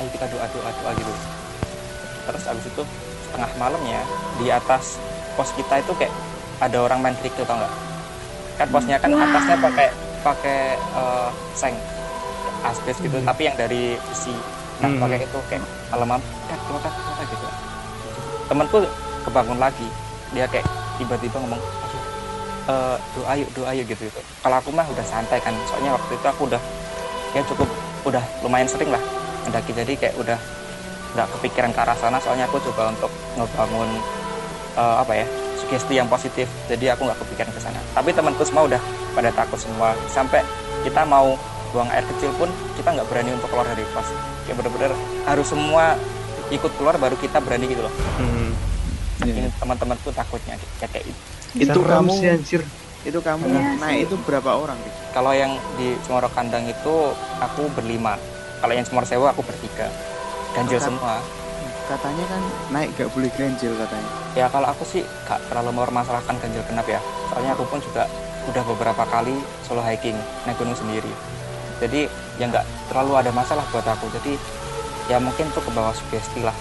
ayo 0.01 0.09
kita 0.17 0.27
doa 0.33 0.47
doa 0.49 0.71
doa 0.81 0.91
gitu. 0.97 1.13
Terus 2.27 2.43
habis 2.49 2.65
itu 2.65 2.83
setengah 3.37 3.53
malamnya 3.61 4.01
di 4.41 4.49
atas 4.49 4.97
pos 5.37 5.53
kita 5.53 5.85
itu 5.85 5.93
kayak 6.01 6.09
ada 6.65 6.89
orang 6.89 7.05
main 7.05 7.13
kerikil 7.21 7.45
tau 7.45 7.61
nggak? 7.61 7.75
Kan 8.57 8.67
posnya 8.73 8.97
kan 8.97 9.13
Wah. 9.13 9.29
atasnya 9.29 9.57
pakai 9.61 9.89
pakai 10.25 10.61
eh, 10.81 11.29
seng 11.53 11.77
asbes 12.65 12.97
gitu 13.05 13.21
tapi 13.21 13.45
yang 13.45 13.57
dari 13.61 14.01
besi. 14.01 14.33
Nah 14.81 14.89
Hmm. 14.89 15.05
pakai 15.05 15.29
itu 15.29 15.39
kayak 15.53 15.63
malam-malam 15.93 16.25
kat 16.49 16.61
keluar 16.65 16.81
kat 16.81 16.93
keluar 16.97 17.17
Kat," 17.21 17.27
gitu. 17.29 17.47
Temanku 18.49 18.77
kebangun 19.29 19.59
lagi 19.61 19.89
dia 20.33 20.49
kayak 20.49 20.65
tiba-tiba 20.97 21.37
ngomong 21.37 21.61
eh, 22.73 22.97
doa 23.21 23.33
yuk 23.37 23.51
doa 23.53 23.71
yuk 23.77 23.85
gitu 23.93 24.09
gitu. 24.09 24.21
Kalau 24.41 24.57
aku 24.65 24.73
mah 24.73 24.89
udah 24.89 25.05
santai 25.05 25.45
kan 25.45 25.53
soalnya 25.69 25.93
waktu 25.93 26.17
itu 26.17 26.25
aku 26.25 26.49
udah 26.49 26.61
ya 27.37 27.45
cukup 27.45 27.69
udah 28.09 28.25
lumayan 28.41 28.65
sering 28.65 28.89
lah 28.89 29.03
mendaki 29.45 29.77
jadi 29.77 29.93
kayak 29.93 30.15
udah 30.17 30.41
nggak 31.17 31.29
kepikiran 31.33 31.71
ke 31.71 31.81
arah 31.81 31.97
sana 31.97 32.19
soalnya 32.19 32.45
aku 32.45 32.61
coba 32.63 32.93
untuk 32.93 33.09
ngebangun 33.35 33.89
eh, 34.75 34.97
apa 34.99 35.13
ya 35.15 35.27
sugesti 35.57 35.95
yang 35.95 36.07
positif 36.07 36.45
jadi 36.67 36.93
aku 36.93 37.03
nggak 37.03 37.19
kepikiran 37.19 37.51
ke 37.51 37.59
sana 37.59 37.81
tapi 37.91 38.13
temanku 38.13 38.45
semua 38.45 38.63
udah 38.67 38.81
pada 39.13 39.33
takut 39.33 39.57
semua 39.57 39.97
sampai 40.07 40.45
kita 40.83 41.03
mau 41.03 41.35
buang 41.67 41.89
air 41.91 42.05
kecil 42.07 42.31
pun 42.35 42.47
kita 42.77 42.93
nggak 42.93 43.07
berani 43.07 43.33
untuk 43.33 43.49
keluar 43.49 43.65
dari 43.65 43.83
pos 43.91 44.07
ya 44.45 44.53
bener-bener 44.53 44.93
harus 45.25 45.47
semua 45.47 45.97
ikut 46.47 46.71
keluar 46.77 46.95
baru 46.95 47.17
kita 47.17 47.41
berani 47.41 47.67
gitu 47.67 47.83
loh 47.83 47.95
Hmm. 48.17 48.53
Iya. 49.19 49.33
ini 49.35 49.49
teman-temanku 49.57 50.13
takutnya 50.13 50.55
kayak 50.77 50.93
kayak 50.93 51.05
itu 51.09 51.19
Itu 51.65 51.81
kamu 51.81 52.13
sih 52.13 52.29
anjir. 52.29 52.61
itu 53.03 53.19
kamu 53.19 53.43
Iya 53.47 53.61
naik 53.79 53.99
itu 54.05 54.15
berapa 54.21 54.51
orang 54.53 54.77
gitu? 54.79 54.99
kalau 55.11 55.33
yang 55.33 55.51
di 55.75 55.97
Cemoro 56.03 56.29
Kandang 56.29 56.65
itu 56.65 56.95
aku 57.39 57.63
berlima 57.73 58.21
kalau 58.59 58.73
yang 58.73 58.83
Cemoro 58.83 59.05
Sewu 59.05 59.25
aku 59.25 59.41
bertiga 59.41 59.89
ganjil 60.57 60.81
Bukan. 60.81 60.89
semua 60.97 61.17
Katanya 61.87 62.27
kan 62.27 62.43
naik 62.75 62.99
gak 62.99 63.15
boleh 63.15 63.31
ganjil 63.39 63.71
katanya. 63.79 64.11
ya 64.35 64.51
kalau 64.51 64.67
aku 64.67 64.83
sih 64.83 65.07
gak 65.23 65.39
terlalu 65.47 65.71
mempermasalahkan 65.71 66.35
ganjil 66.43 66.63
genap 66.67 66.87
ya 66.91 66.99
soalnya 67.31 67.55
aku 67.55 67.63
pun 67.71 67.79
juga 67.79 68.11
udah 68.47 68.63
beberapa 68.67 69.05
kali 69.07 69.39
solo 69.63 69.83
hiking 69.87 70.19
naik 70.43 70.59
gunung 70.59 70.75
sendiri 70.75 71.11
jadi 71.79 72.11
ya 72.39 72.51
nggak 72.51 72.67
terlalu 72.89 73.13
ada 73.23 73.31
masalah 73.31 73.63
buat 73.71 73.87
aku 73.87 74.07
jadi 74.19 74.35
ya 75.07 75.23
mungkin 75.23 75.47
tuh 75.55 75.63
ke 75.63 75.71
bawah 75.71 75.95
sugesti 75.95 76.43
lah 76.43 76.55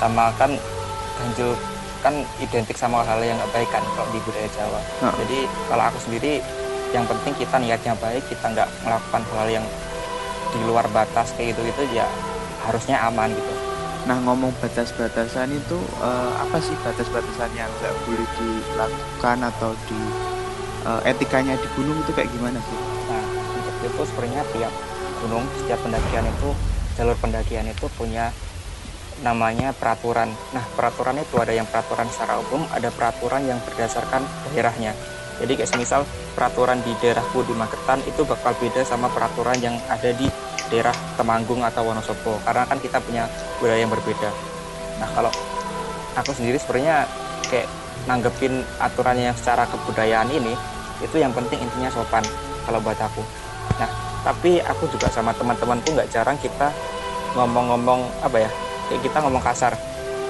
sama 0.00 0.32
kan 0.40 0.56
ganjil 1.20 1.52
kan 2.04 2.14
identik 2.40 2.76
sama 2.76 3.04
hal 3.04 3.20
yang 3.20 3.36
nggak 3.36 3.52
baik 3.52 3.68
kan 3.72 3.84
kalau 3.96 4.08
di 4.12 4.20
budaya 4.24 4.48
Jawa 4.56 4.80
Heeh. 5.04 5.14
jadi 5.24 5.38
kalau 5.68 5.84
aku 5.88 5.98
sendiri 6.00 6.32
yang 6.96 7.04
penting 7.04 7.32
kita 7.36 7.56
niatnya 7.60 7.92
baik 8.00 8.24
kita 8.28 8.46
nggak 8.52 8.68
melakukan 8.84 9.22
hal 9.36 9.48
yang 9.50 9.66
di 10.52 10.60
luar 10.64 10.88
batas 10.92 11.32
kayak 11.36 11.52
gitu 11.56 11.60
gitu 11.68 11.82
ya 11.92 12.06
harusnya 12.66 12.98
aman 13.06 13.30
gitu 13.30 13.54
Nah 14.06 14.22
ngomong 14.22 14.54
batas-batasan 14.62 15.50
itu 15.50 15.78
eh, 15.98 16.32
apa 16.38 16.62
sih 16.62 16.78
batas-batasan 16.86 17.50
yang 17.58 17.66
nggak 17.82 17.94
boleh 18.06 18.26
dilakukan 18.38 19.38
atau 19.50 19.74
di 19.90 19.98
eh, 20.86 21.10
etikanya 21.10 21.58
di 21.58 21.66
gunung 21.74 21.98
itu 21.98 22.14
kayak 22.14 22.30
gimana 22.30 22.62
sih? 22.62 22.78
Nah, 23.10 23.24
untuk 23.58 23.74
itu 23.82 24.02
sebenarnya 24.06 24.42
tiap 24.54 24.72
gunung, 25.26 25.44
setiap 25.58 25.82
pendakian 25.82 26.22
itu, 26.22 26.50
jalur 26.94 27.18
pendakian 27.18 27.66
itu 27.66 27.86
punya 27.98 28.30
namanya 29.26 29.74
peraturan. 29.74 30.30
Nah, 30.54 30.62
peraturan 30.78 31.18
itu 31.18 31.42
ada 31.42 31.50
yang 31.50 31.66
peraturan 31.66 32.06
secara 32.06 32.38
umum, 32.38 32.62
ada 32.70 32.94
peraturan 32.94 33.42
yang 33.42 33.58
berdasarkan 33.66 34.22
daerahnya. 34.46 34.94
Jadi 35.42 35.52
kayak 35.58 35.68
semisal 35.68 36.06
peraturan 36.32 36.80
di 36.80 36.94
daerahku 37.02 37.42
di 37.44 37.52
Magetan 37.58 38.00
itu 38.06 38.22
bakal 38.24 38.54
beda 38.56 38.86
sama 38.86 39.10
peraturan 39.12 39.58
yang 39.60 39.76
ada 39.90 40.14
di 40.14 40.30
daerah 40.68 40.94
Temanggung 41.14 41.62
atau 41.62 41.86
Wonosobo 41.86 42.38
karena 42.42 42.66
kan 42.66 42.78
kita 42.82 42.98
punya 43.00 43.30
budaya 43.62 43.80
yang 43.80 43.92
berbeda. 43.92 44.30
Nah, 45.00 45.08
kalau 45.14 45.32
aku 46.16 46.30
sendiri 46.32 46.58
sebenarnya 46.58 47.06
kayak 47.48 47.68
nanggepin 48.06 48.62
aturan 48.78 49.18
yang 49.18 49.36
secara 49.36 49.66
kebudayaan 49.70 50.30
ini 50.30 50.54
itu 51.02 51.16
yang 51.20 51.30
penting 51.34 51.60
intinya 51.60 51.90
sopan 51.92 52.24
kalau 52.64 52.80
buat 52.82 52.98
aku. 52.98 53.22
Nah, 53.78 53.90
tapi 54.24 54.58
aku 54.64 54.90
juga 54.90 55.12
sama 55.12 55.30
teman-temanku 55.36 55.92
nggak 55.92 56.10
jarang 56.10 56.38
kita 56.40 56.72
ngomong-ngomong 57.36 58.08
apa 58.24 58.48
ya? 58.48 58.50
Kayak 58.86 59.00
kita 59.10 59.18
ngomong 59.22 59.42
kasar 59.42 59.74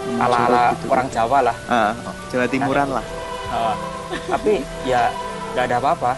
Hmm, 0.07 0.23
ala-ala 0.23 0.71
gitu, 0.79 0.87
orang 0.87 1.07
gitu. 1.11 1.17
Jawa 1.19 1.39
lah. 1.51 1.57
Ah, 1.67 1.91
Jawa 2.31 2.47
Timuran 2.47 2.89
lah. 2.95 3.05
Uh, 3.51 3.75
tapi 4.31 4.63
ya 4.87 5.11
nggak 5.55 5.65
ada 5.67 5.77
apa-apa. 5.83 6.13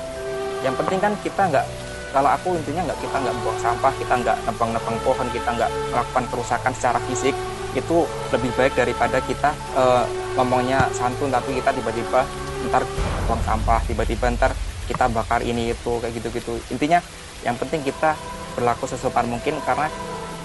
Yang 0.61 0.75
penting 0.85 0.99
kan 1.01 1.13
kita 1.25 1.43
nggak 1.49 1.67
kalau 2.13 2.31
aku 2.33 2.57
intinya 2.57 2.89
nggak 2.89 2.99
kita 3.05 3.17
nggak 3.21 3.37
buang 3.45 3.59
sampah, 3.61 3.93
kita 4.01 4.15
nggak 4.25 4.37
nebang-nebang 4.49 4.97
pohon, 5.05 5.27
kita 5.29 5.51
nggak 5.53 5.71
melakukan 5.93 6.25
kerusakan 6.33 6.73
secara 6.73 6.99
fisik 7.09 7.35
itu 7.77 8.09
lebih 8.33 8.51
baik 8.57 8.73
daripada 8.75 9.21
kita 9.23 9.53
eh, 9.77 10.05
ngomongnya 10.35 10.89
santun 10.97 11.29
tapi 11.29 11.61
kita 11.61 11.71
tiba-tiba 11.77 12.25
ntar 12.73 12.83
buang 13.29 13.43
sampah, 13.45 13.81
tiba-tiba 13.85 14.33
ntar 14.35 14.53
kita 14.89 15.05
bakar 15.13 15.45
ini 15.45 15.77
itu 15.77 15.93
kayak 16.01 16.17
gitu-gitu. 16.17 16.57
Intinya 16.73 16.99
yang 17.45 17.55
penting 17.61 17.85
kita 17.85 18.17
berlaku 18.57 18.89
sesopan 18.89 19.29
mungkin 19.29 19.61
karena 19.63 19.93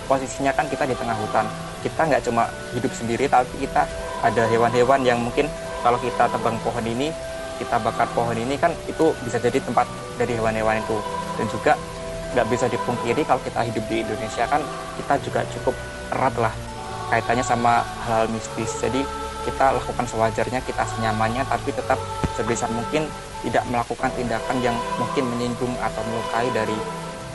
posisinya 0.05 0.51
kan 0.51 0.67
kita 0.67 0.83
di 0.83 0.95
tengah 0.99 1.15
hutan. 1.15 1.47
Kita 1.79 2.05
nggak 2.07 2.27
cuma 2.27 2.47
hidup 2.75 2.91
sendiri 2.91 3.31
tapi 3.31 3.63
kita 3.63 3.87
ada 4.23 4.43
hewan-hewan 4.51 5.03
yang 5.03 5.19
mungkin 5.19 5.47
kalau 5.83 5.99
kita 5.99 6.27
tebang 6.31 6.55
pohon 6.63 6.83
ini 6.83 7.11
kita 7.59 7.79
bakar 7.79 8.07
pohon 8.11 8.35
ini 8.35 8.55
kan 8.57 8.71
itu 8.89 9.13
bisa 9.23 9.37
jadi 9.37 9.59
tempat 9.61 9.85
dari 10.17 10.35
hewan-hewan 10.35 10.79
itu 10.79 10.97
dan 11.37 11.45
juga 11.49 11.73
nggak 12.33 12.47
bisa 12.49 12.65
dipungkiri 12.65 13.21
kalau 13.25 13.41
kita 13.45 13.61
hidup 13.61 13.85
di 13.85 14.01
Indonesia 14.01 14.43
kan 14.49 14.61
kita 14.97 15.13
juga 15.21 15.45
cukup 15.53 15.75
erat 16.13 16.35
lah 16.41 16.53
kaitannya 17.13 17.45
sama 17.45 17.85
hal 18.09 18.25
mistis. 18.33 18.73
Jadi 18.81 19.05
kita 19.45 19.75
lakukan 19.75 20.09
sewajarnya 20.09 20.65
kita 20.65 20.81
senyamannya 20.97 21.45
tapi 21.45 21.69
tetap 21.75 21.99
sebisa 22.33 22.65
mungkin 22.73 23.05
tidak 23.45 23.61
melakukan 23.69 24.09
tindakan 24.15 24.57
yang 24.63 24.73
mungkin 24.97 25.27
menyinggung 25.35 25.73
atau 25.83 26.01
melukai 26.09 26.47
dari 26.55 26.75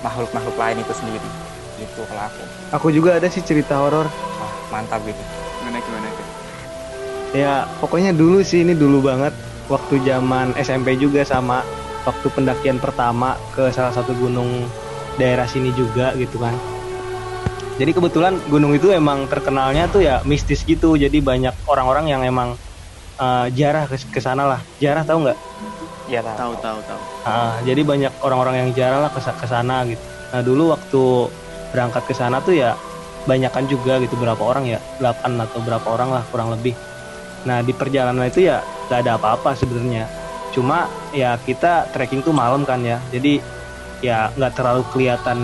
makhluk-makhluk 0.03 0.57
lain 0.59 0.83
itu 0.83 0.93
sendiri. 0.97 1.31
Gitu 1.79 2.01
kalau 2.11 2.23
aku. 2.27 2.43
Aku 2.75 2.87
juga 2.91 3.21
ada 3.21 3.29
sih 3.31 3.45
cerita 3.45 3.79
horor. 3.79 4.09
wah 4.11 4.53
mantap 4.75 4.99
gitu. 5.07 5.21
Gimana 5.63 5.79
gimana? 5.79 6.07
Ya 7.37 7.69
pokoknya 7.79 8.17
dulu 8.17 8.41
sih 8.41 8.65
ini 8.65 8.73
dulu 8.73 9.05
banget. 9.05 9.37
Waktu 9.69 10.01
zaman 10.01 10.57
SMP 10.57 10.97
juga 10.97 11.29
sama 11.29 11.61
waktu 12.09 12.27
pendakian 12.33 12.81
pertama 12.81 13.37
ke 13.53 13.69
salah 13.71 13.93
satu 13.93 14.17
gunung 14.17 14.73
daerah 15.21 15.45
sini 15.45 15.71
juga 15.77 16.17
gitu 16.17 16.41
kan. 16.41 16.57
Jadi 17.79 17.95
kebetulan 17.95 18.43
gunung 18.51 18.75
itu 18.75 18.91
emang 18.91 19.31
terkenalnya 19.31 19.87
tuh 19.93 20.03
ya 20.03 20.25
mistis 20.27 20.67
gitu. 20.67 20.99
Jadi 20.99 21.23
banyak 21.23 21.55
orang-orang 21.71 22.11
yang 22.11 22.23
emang 22.27 22.59
eh, 23.21 23.47
jarah 23.55 23.87
ke 23.87 23.97
ke 24.11 24.21
sana 24.25 24.49
lah. 24.49 24.61
Jarah 24.83 25.05
tahu 25.07 25.29
nggak? 25.29 25.39
ya 26.09 26.25
Tahu 26.25 26.57
tahu 26.59 26.79
tahu. 26.89 27.01
Ah, 27.29 27.61
jadi 27.63 27.85
banyak 27.85 28.13
orang-orang 28.25 28.65
yang 28.65 28.71
jarang 28.73 29.05
lah 29.05 29.13
ke 29.13 29.21
ke 29.21 29.47
sana 29.47 29.85
gitu. 29.85 30.01
Nah, 30.33 30.43
dulu 30.43 30.73
waktu 30.73 31.03
berangkat 31.71 32.03
ke 32.09 32.15
sana 32.17 32.41
tuh 32.41 32.57
ya 32.57 32.81
banyakan 33.29 33.69
juga 33.69 34.01
gitu 34.01 34.17
berapa 34.17 34.41
orang 34.41 34.65
ya? 34.67 34.81
8 34.99 35.37
atau 35.37 35.61
berapa 35.61 35.85
orang 35.85 36.11
lah 36.17 36.23
kurang 36.33 36.49
lebih. 36.51 36.73
Nah, 37.45 37.61
di 37.63 37.77
perjalanan 37.77 38.27
itu 38.27 38.49
ya 38.49 38.65
gak 38.89 39.05
ada 39.05 39.21
apa-apa 39.21 39.55
sebenarnya. 39.55 40.09
Cuma 40.59 40.91
ya 41.15 41.39
kita 41.39 41.87
trekking 41.95 42.27
tuh 42.27 42.35
malam 42.35 42.67
kan 42.67 42.83
ya. 42.83 42.99
Jadi 43.15 43.39
ya 44.03 44.35
nggak 44.35 44.59
terlalu 44.59 44.83
kelihatan 44.91 45.39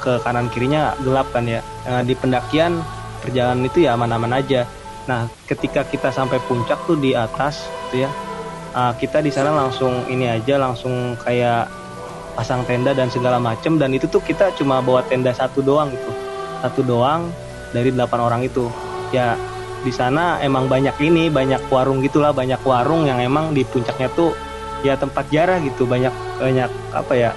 ke 0.00 0.16
kanan 0.24 0.48
kirinya 0.48 0.96
gelap 1.04 1.28
kan 1.36 1.44
ya. 1.44 1.60
Nah, 1.84 2.00
di 2.00 2.16
pendakian 2.16 2.80
perjalanan 3.20 3.68
itu 3.68 3.84
ya 3.84 4.00
aman-aman 4.00 4.40
aja. 4.40 4.64
Nah, 5.04 5.28
ketika 5.44 5.84
kita 5.84 6.08
sampai 6.08 6.40
puncak 6.48 6.80
tuh 6.88 6.96
di 6.96 7.12
atas 7.12 7.68
gitu 7.92 8.08
ya. 8.08 8.10
Ah, 8.72 8.96
kita 8.96 9.20
di 9.20 9.28
sana 9.28 9.52
langsung 9.52 10.08
ini 10.08 10.24
aja 10.24 10.56
langsung 10.56 11.20
kayak 11.20 11.68
pasang 12.34 12.66
tenda 12.66 12.90
dan 12.90 13.06
segala 13.06 13.38
macem 13.38 13.78
dan 13.78 13.94
itu 13.94 14.10
tuh 14.10 14.18
kita 14.18 14.50
cuma 14.58 14.82
bawa 14.82 15.06
tenda 15.06 15.30
satu 15.30 15.62
doang 15.62 15.94
gitu 15.94 16.10
satu 16.66 16.82
doang 16.82 17.30
dari 17.70 17.94
delapan 17.94 18.20
orang 18.26 18.40
itu 18.42 18.66
ya 19.14 19.38
di 19.84 19.92
sana 19.92 20.40
emang 20.40 20.66
banyak 20.66 20.96
ini 21.04 21.28
banyak 21.28 21.68
warung 21.68 22.00
gitulah 22.00 22.32
banyak 22.32 22.58
warung 22.64 23.04
yang 23.04 23.20
emang 23.20 23.52
di 23.52 23.62
puncaknya 23.68 24.08
tuh 24.16 24.32
ya 24.80 24.96
tempat 24.96 25.28
jarah 25.28 25.60
gitu 25.60 25.84
banyak 25.84 26.12
banyak 26.40 26.70
apa 26.96 27.12
ya 27.12 27.30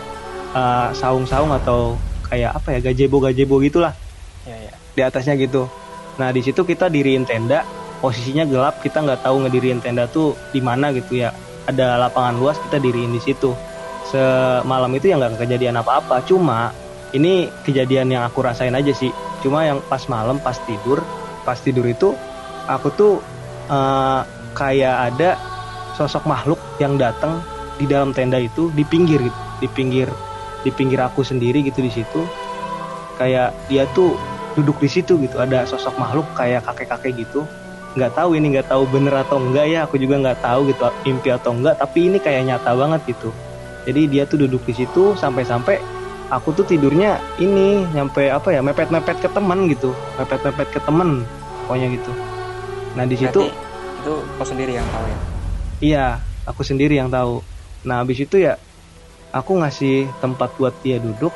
ah, 0.56 0.96
saung-saung 0.96 1.52
atau 1.52 2.00
kayak 2.32 2.56
apa 2.56 2.80
ya 2.80 2.80
gazebo 2.80 3.20
gazebo 3.20 3.60
gitulah 3.60 3.92
ya 4.48 4.58
ya 4.72 4.78
di 4.98 5.06
atasnya 5.06 5.38
gitu. 5.38 5.70
Nah 6.18 6.34
di 6.34 6.42
situ 6.42 6.66
kita 6.66 6.90
diriin 6.90 7.30
tenda, 7.30 7.62
posisinya 8.02 8.50
gelap, 8.50 8.82
kita 8.82 9.06
nggak 9.06 9.22
tahu 9.22 9.46
ngediriin 9.46 9.78
tenda 9.78 10.10
tuh 10.10 10.34
di 10.50 10.58
mana 10.58 10.90
gitu 10.90 11.22
ya. 11.22 11.30
Ada 11.70 12.02
lapangan 12.02 12.34
luas, 12.42 12.58
kita 12.58 12.82
diriin 12.82 13.14
di 13.14 13.22
situ. 13.22 13.54
Semalam 14.10 14.90
itu 14.98 15.14
ya 15.14 15.22
nggak 15.22 15.38
kejadian 15.38 15.78
apa-apa, 15.78 16.26
cuma 16.26 16.74
ini 17.14 17.54
kejadian 17.62 18.10
yang 18.10 18.24
aku 18.26 18.42
rasain 18.42 18.74
aja 18.74 18.90
sih. 18.90 19.14
Cuma 19.46 19.70
yang 19.70 19.86
pas 19.86 20.02
malam, 20.10 20.42
pas 20.42 20.58
tidur, 20.66 21.06
pas 21.46 21.62
tidur 21.62 21.86
itu 21.86 22.18
aku 22.68 22.88
tuh 22.94 23.14
eh, 23.72 24.22
kayak 24.54 24.96
ada 25.14 25.30
sosok 25.98 26.28
makhluk 26.30 26.62
yang 26.78 27.00
datang 27.00 27.42
di 27.82 27.90
dalam 27.90 28.14
tenda 28.14 28.38
itu 28.38 28.70
di 28.74 28.86
pinggir 28.86 29.22
gitu, 29.22 29.42
di 29.64 29.68
pinggir 29.72 30.10
di 30.66 30.70
pinggir 30.74 31.00
aku 31.02 31.24
sendiri 31.24 31.64
gitu 31.66 31.82
di 31.82 31.92
situ. 31.92 32.22
Kayak 33.18 33.56
dia 33.66 33.90
tuh 33.98 34.14
duduk 34.54 34.78
di 34.78 34.90
situ 34.90 35.18
gitu 35.18 35.42
ada 35.42 35.66
sosok 35.66 35.98
makhluk 35.98 36.28
kayak 36.38 36.62
kakek-kakek 36.68 37.26
gitu. 37.26 37.48
Nggak 37.98 38.14
tahu 38.14 38.38
ini 38.38 38.54
nggak 38.54 38.70
tahu 38.70 38.86
bener 38.94 39.16
atau 39.26 39.42
enggak 39.42 39.66
ya 39.66 39.80
aku 39.90 39.98
juga 39.98 40.22
nggak 40.22 40.40
tahu 40.46 40.70
gitu 40.70 40.86
mimpi 41.08 41.30
atau 41.34 41.56
enggak 41.56 41.82
tapi 41.82 42.14
ini 42.14 42.22
kayak 42.22 42.46
nyata 42.46 42.72
banget 42.78 43.02
gitu. 43.10 43.34
Jadi 43.88 44.02
dia 44.12 44.28
tuh 44.28 44.44
duduk 44.46 44.68
di 44.68 44.76
situ 44.76 45.16
sampai-sampai 45.16 45.98
aku 46.28 46.52
tuh 46.52 46.66
tidurnya 46.68 47.18
ini 47.40 47.88
nyampe 47.96 48.28
apa 48.28 48.52
ya 48.52 48.60
mepet-mepet 48.60 49.24
ke 49.24 49.30
teman 49.32 49.68
gitu 49.72 49.96
mepet-mepet 50.20 50.68
ke 50.76 50.80
temen 50.84 51.24
pokoknya 51.66 51.88
gitu 51.96 52.12
nah 52.98 53.06
di 53.06 53.16
situ 53.16 53.46
Berarti 53.46 54.02
itu 54.02 54.14
kau 54.26 54.48
sendiri 54.48 54.74
yang 54.74 54.88
tahu 54.90 55.06
ya 55.06 55.20
Iya, 55.78 56.26
aku 56.42 56.66
sendiri 56.66 56.98
yang 56.98 57.14
tahu. 57.14 57.46
Nah, 57.86 58.02
habis 58.02 58.18
itu 58.18 58.42
ya 58.42 58.58
aku 59.30 59.62
ngasih 59.62 60.10
tempat 60.18 60.58
buat 60.58 60.74
dia 60.82 60.98
duduk. 60.98 61.30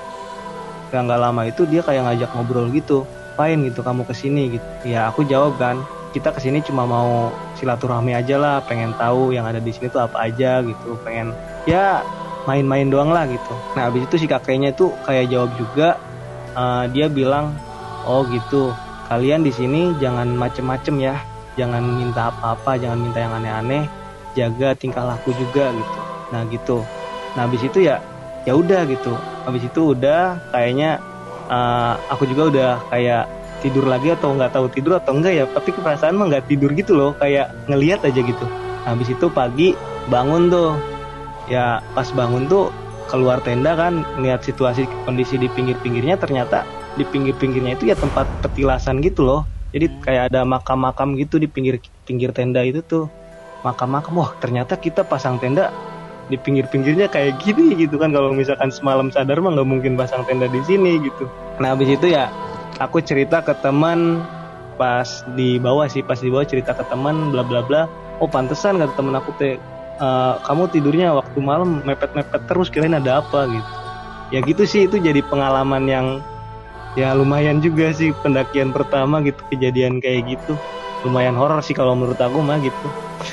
Gak 0.89 1.01
nggak 1.05 1.21
lama 1.21 1.45
itu 1.45 1.69
dia 1.69 1.85
kayak 1.85 2.09
ngajak 2.09 2.29
ngobrol 2.33 2.73
gitu. 2.73 3.05
Pain 3.37 3.61
gitu 3.61 3.85
kamu 3.85 4.01
ke 4.09 4.17
sini 4.17 4.57
gitu. 4.57 4.65
Ya 4.89 5.13
aku 5.13 5.29
jawab 5.29 5.61
kan, 5.61 5.85
kita 6.11 6.33
ke 6.33 6.41
sini 6.41 6.65
cuma 6.65 6.89
mau 6.89 7.29
silaturahmi 7.61 8.17
aja 8.17 8.41
lah, 8.41 8.65
pengen 8.65 8.97
tahu 8.97 9.29
yang 9.29 9.45
ada 9.45 9.61
di 9.61 9.69
sini 9.69 9.93
tuh 9.93 10.09
apa 10.09 10.25
aja 10.25 10.65
gitu, 10.65 10.97
pengen 11.05 11.31
ya 11.69 12.01
main-main 12.49 12.89
doang 12.89 13.13
lah 13.13 13.29
gitu. 13.29 13.53
Nah, 13.77 13.93
habis 13.93 14.09
itu 14.09 14.25
si 14.25 14.25
kakeknya 14.25 14.73
itu 14.73 14.89
kayak 15.05 15.29
jawab 15.29 15.53
juga. 15.55 16.01
Eh, 16.57 16.85
dia 16.97 17.07
bilang, 17.07 17.53
oh 18.03 18.25
gitu, 18.27 18.73
kalian 19.07 19.45
di 19.45 19.53
sini 19.53 19.93
jangan 20.01 20.33
macem-macem 20.33 20.97
ya. 20.97 21.15
Jangan 21.59 21.83
minta 21.83 22.31
apa-apa 22.31 22.79
jangan 22.79 22.99
minta 22.99 23.19
yang 23.19 23.33
aneh-aneh. 23.35 23.83
Jaga 24.31 24.71
tingkah 24.79 25.03
laku 25.03 25.35
juga 25.35 25.75
gitu. 25.75 25.99
Nah 26.31 26.41
gitu. 26.47 26.77
Nah 27.35 27.47
habis 27.47 27.61
itu 27.63 27.83
ya 27.83 27.99
ya 28.47 28.55
udah 28.55 28.87
gitu. 28.87 29.11
Habis 29.43 29.67
itu 29.67 29.91
udah 29.91 30.39
kayaknya 30.55 31.03
uh, 31.51 31.99
aku 32.07 32.27
juga 32.27 32.43
udah 32.47 32.71
kayak 32.91 33.27
tidur 33.59 33.85
lagi 33.85 34.15
atau 34.15 34.33
nggak 34.33 34.55
tahu 34.55 34.65
tidur 34.71 34.97
atau 34.97 35.11
enggak 35.15 35.33
ya. 35.35 35.43
Tapi 35.51 35.69
keperasaan 35.75 36.15
mah 36.15 36.31
nggak 36.31 36.47
tidur 36.47 36.71
gitu 36.71 36.95
loh. 36.95 37.11
Kayak 37.19 37.51
ngelihat 37.67 38.07
aja 38.07 38.21
gitu. 38.23 38.45
Nah, 38.87 38.95
habis 38.95 39.11
itu 39.11 39.27
pagi 39.27 39.75
bangun 40.07 40.47
tuh. 40.47 40.79
Ya 41.51 41.83
pas 41.91 42.07
bangun 42.15 42.47
tuh 42.47 42.71
keluar 43.11 43.43
tenda 43.43 43.75
kan 43.75 44.07
lihat 44.23 44.39
situasi 44.47 44.87
kondisi 45.03 45.35
di 45.35 45.51
pinggir-pinggirnya 45.51 46.15
ternyata 46.15 46.63
di 46.95 47.03
pinggir-pinggirnya 47.03 47.75
itu 47.75 47.91
ya 47.91 47.95
tempat 47.99 48.23
petilasan 48.39 49.03
gitu 49.03 49.27
loh 49.27 49.43
jadi 49.71 49.87
kayak 50.03 50.23
ada 50.31 50.43
makam-makam 50.43 51.15
gitu 51.15 51.39
di 51.39 51.47
pinggir 51.47 51.79
pinggir 52.03 52.35
tenda 52.35 52.59
itu 52.63 52.83
tuh. 52.83 53.07
Makam-makam 53.63 54.13
wah 54.19 54.31
ternyata 54.41 54.75
kita 54.75 55.07
pasang 55.07 55.39
tenda 55.39 55.71
di 56.27 56.35
pinggir-pinggirnya 56.35 57.07
kayak 57.07 57.39
gini 57.39 57.75
gitu 57.79 57.95
kan. 57.95 58.11
Kalau 58.11 58.35
misalkan 58.35 58.67
semalam 58.67 59.07
sadar 59.15 59.39
mah 59.39 59.55
nggak 59.55 59.69
mungkin 59.69 59.95
pasang 59.95 60.27
tenda 60.27 60.51
di 60.51 60.59
sini 60.67 60.99
gitu. 60.99 61.23
Nah 61.63 61.71
habis 61.71 61.87
itu 61.87 62.11
ya 62.11 62.27
aku 62.83 62.99
cerita 62.99 63.39
ke 63.39 63.55
teman 63.63 64.19
pas 64.75 65.23
di 65.37 65.55
bawah 65.61 65.87
sih 65.87 66.03
pas 66.03 66.19
di 66.19 66.27
bawah 66.27 66.43
cerita 66.43 66.75
ke 66.75 66.83
teman 66.91 67.31
bla 67.31 67.47
bla 67.47 67.63
bla. 67.63 67.87
Oh 68.19 68.27
pantesan 68.27 68.75
kata 68.75 68.91
temen 68.99 69.15
aku 69.15 69.31
teh 69.39 69.55
uh, 70.03 70.35
kamu 70.43 70.67
tidurnya 70.67 71.15
waktu 71.15 71.39
malam 71.39 71.79
mepet-mepet 71.87 72.43
terus 72.49 72.67
kirain 72.67 72.97
ada 72.97 73.23
apa? 73.23 73.47
gitu. 73.47 73.69
Ya 74.31 74.39
gitu 74.43 74.63
sih 74.67 74.87
itu 74.87 74.99
jadi 74.99 75.23
pengalaman 75.27 75.87
yang 75.87 76.07
ya 76.99 77.15
lumayan 77.15 77.63
juga 77.63 77.95
sih 77.95 78.11
pendakian 78.19 78.75
pertama 78.75 79.23
gitu 79.23 79.39
kejadian 79.51 80.03
kayak 80.03 80.27
gitu. 80.27 80.59
Lumayan 81.07 81.33
horor 81.33 81.63
sih 81.63 81.73
kalau 81.73 81.95
menurut 81.97 82.19
aku 82.19 82.43
mah 82.43 82.59
gitu. 82.61 82.87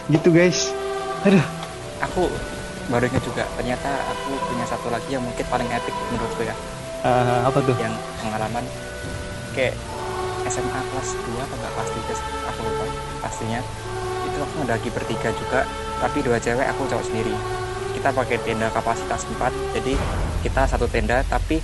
Gitu 0.09 0.29
guys. 0.31 0.71
Aduh. 1.27 1.43
Aku 1.99 2.31
baru 2.89 3.11
ingat 3.11 3.23
juga 3.27 3.45
ternyata 3.59 3.91
aku 4.15 4.33
punya 4.49 4.65
satu 4.65 4.89
lagi 4.89 5.11
yang 5.13 5.23
mungkin 5.27 5.45
paling 5.51 5.69
epic 5.69 5.95
menurutku 6.15 6.43
ya. 6.47 6.55
Uh, 7.03 7.43
apa 7.47 7.59
tuh? 7.63 7.77
Yang 7.77 7.95
pengalaman. 8.23 8.65
Kayak 9.53 9.75
SMA 10.49 10.81
kelas 10.95 11.09
2 11.19 11.45
atau 11.45 11.57
enggak 11.59 11.73
kelas 11.75 11.91
3 11.93 12.49
aku 12.55 12.61
lupa 12.63 12.85
pastinya. 13.27 13.61
Itu 14.25 14.39
aku 14.39 14.55
mendaki 14.63 14.89
bertiga 14.95 15.29
juga 15.35 15.67
tapi 15.99 16.23
dua 16.23 16.39
cewek 16.39 16.67
aku 16.71 16.87
cowok 16.87 17.05
sendiri. 17.05 17.35
Kita 17.99 18.15
pakai 18.15 18.39
tenda 18.47 18.71
kapasitas 18.71 19.27
4 19.27 19.75
jadi 19.75 19.99
kita 20.47 20.71
satu 20.71 20.87
tenda 20.87 21.27
tapi 21.27 21.59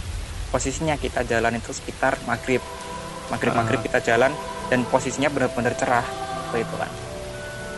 posisinya 0.55 0.95
kita 0.95 1.27
jalan 1.27 1.59
itu 1.59 1.75
sekitar 1.75 2.15
maghrib. 2.31 2.63
Maghrib 3.27 3.59
maghrib 3.59 3.83
kita 3.83 3.99
jalan 3.99 4.31
dan 4.71 4.87
posisinya 4.87 5.27
benar-benar 5.27 5.75
cerah 5.75 6.07
itu 6.55 6.75
kan. 6.79 6.87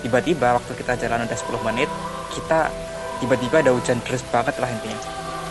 Tiba-tiba 0.05 0.61
waktu 0.61 0.77
kita 0.77 1.01
jalan 1.01 1.25
udah 1.25 1.39
10 1.41 1.69
menit 1.73 1.89
kita 2.37 2.69
tiba-tiba 3.25 3.65
ada 3.65 3.73
hujan 3.73 3.97
deras 4.05 4.21
banget 4.29 4.61
lah 4.61 4.69
intinya. 4.69 5.01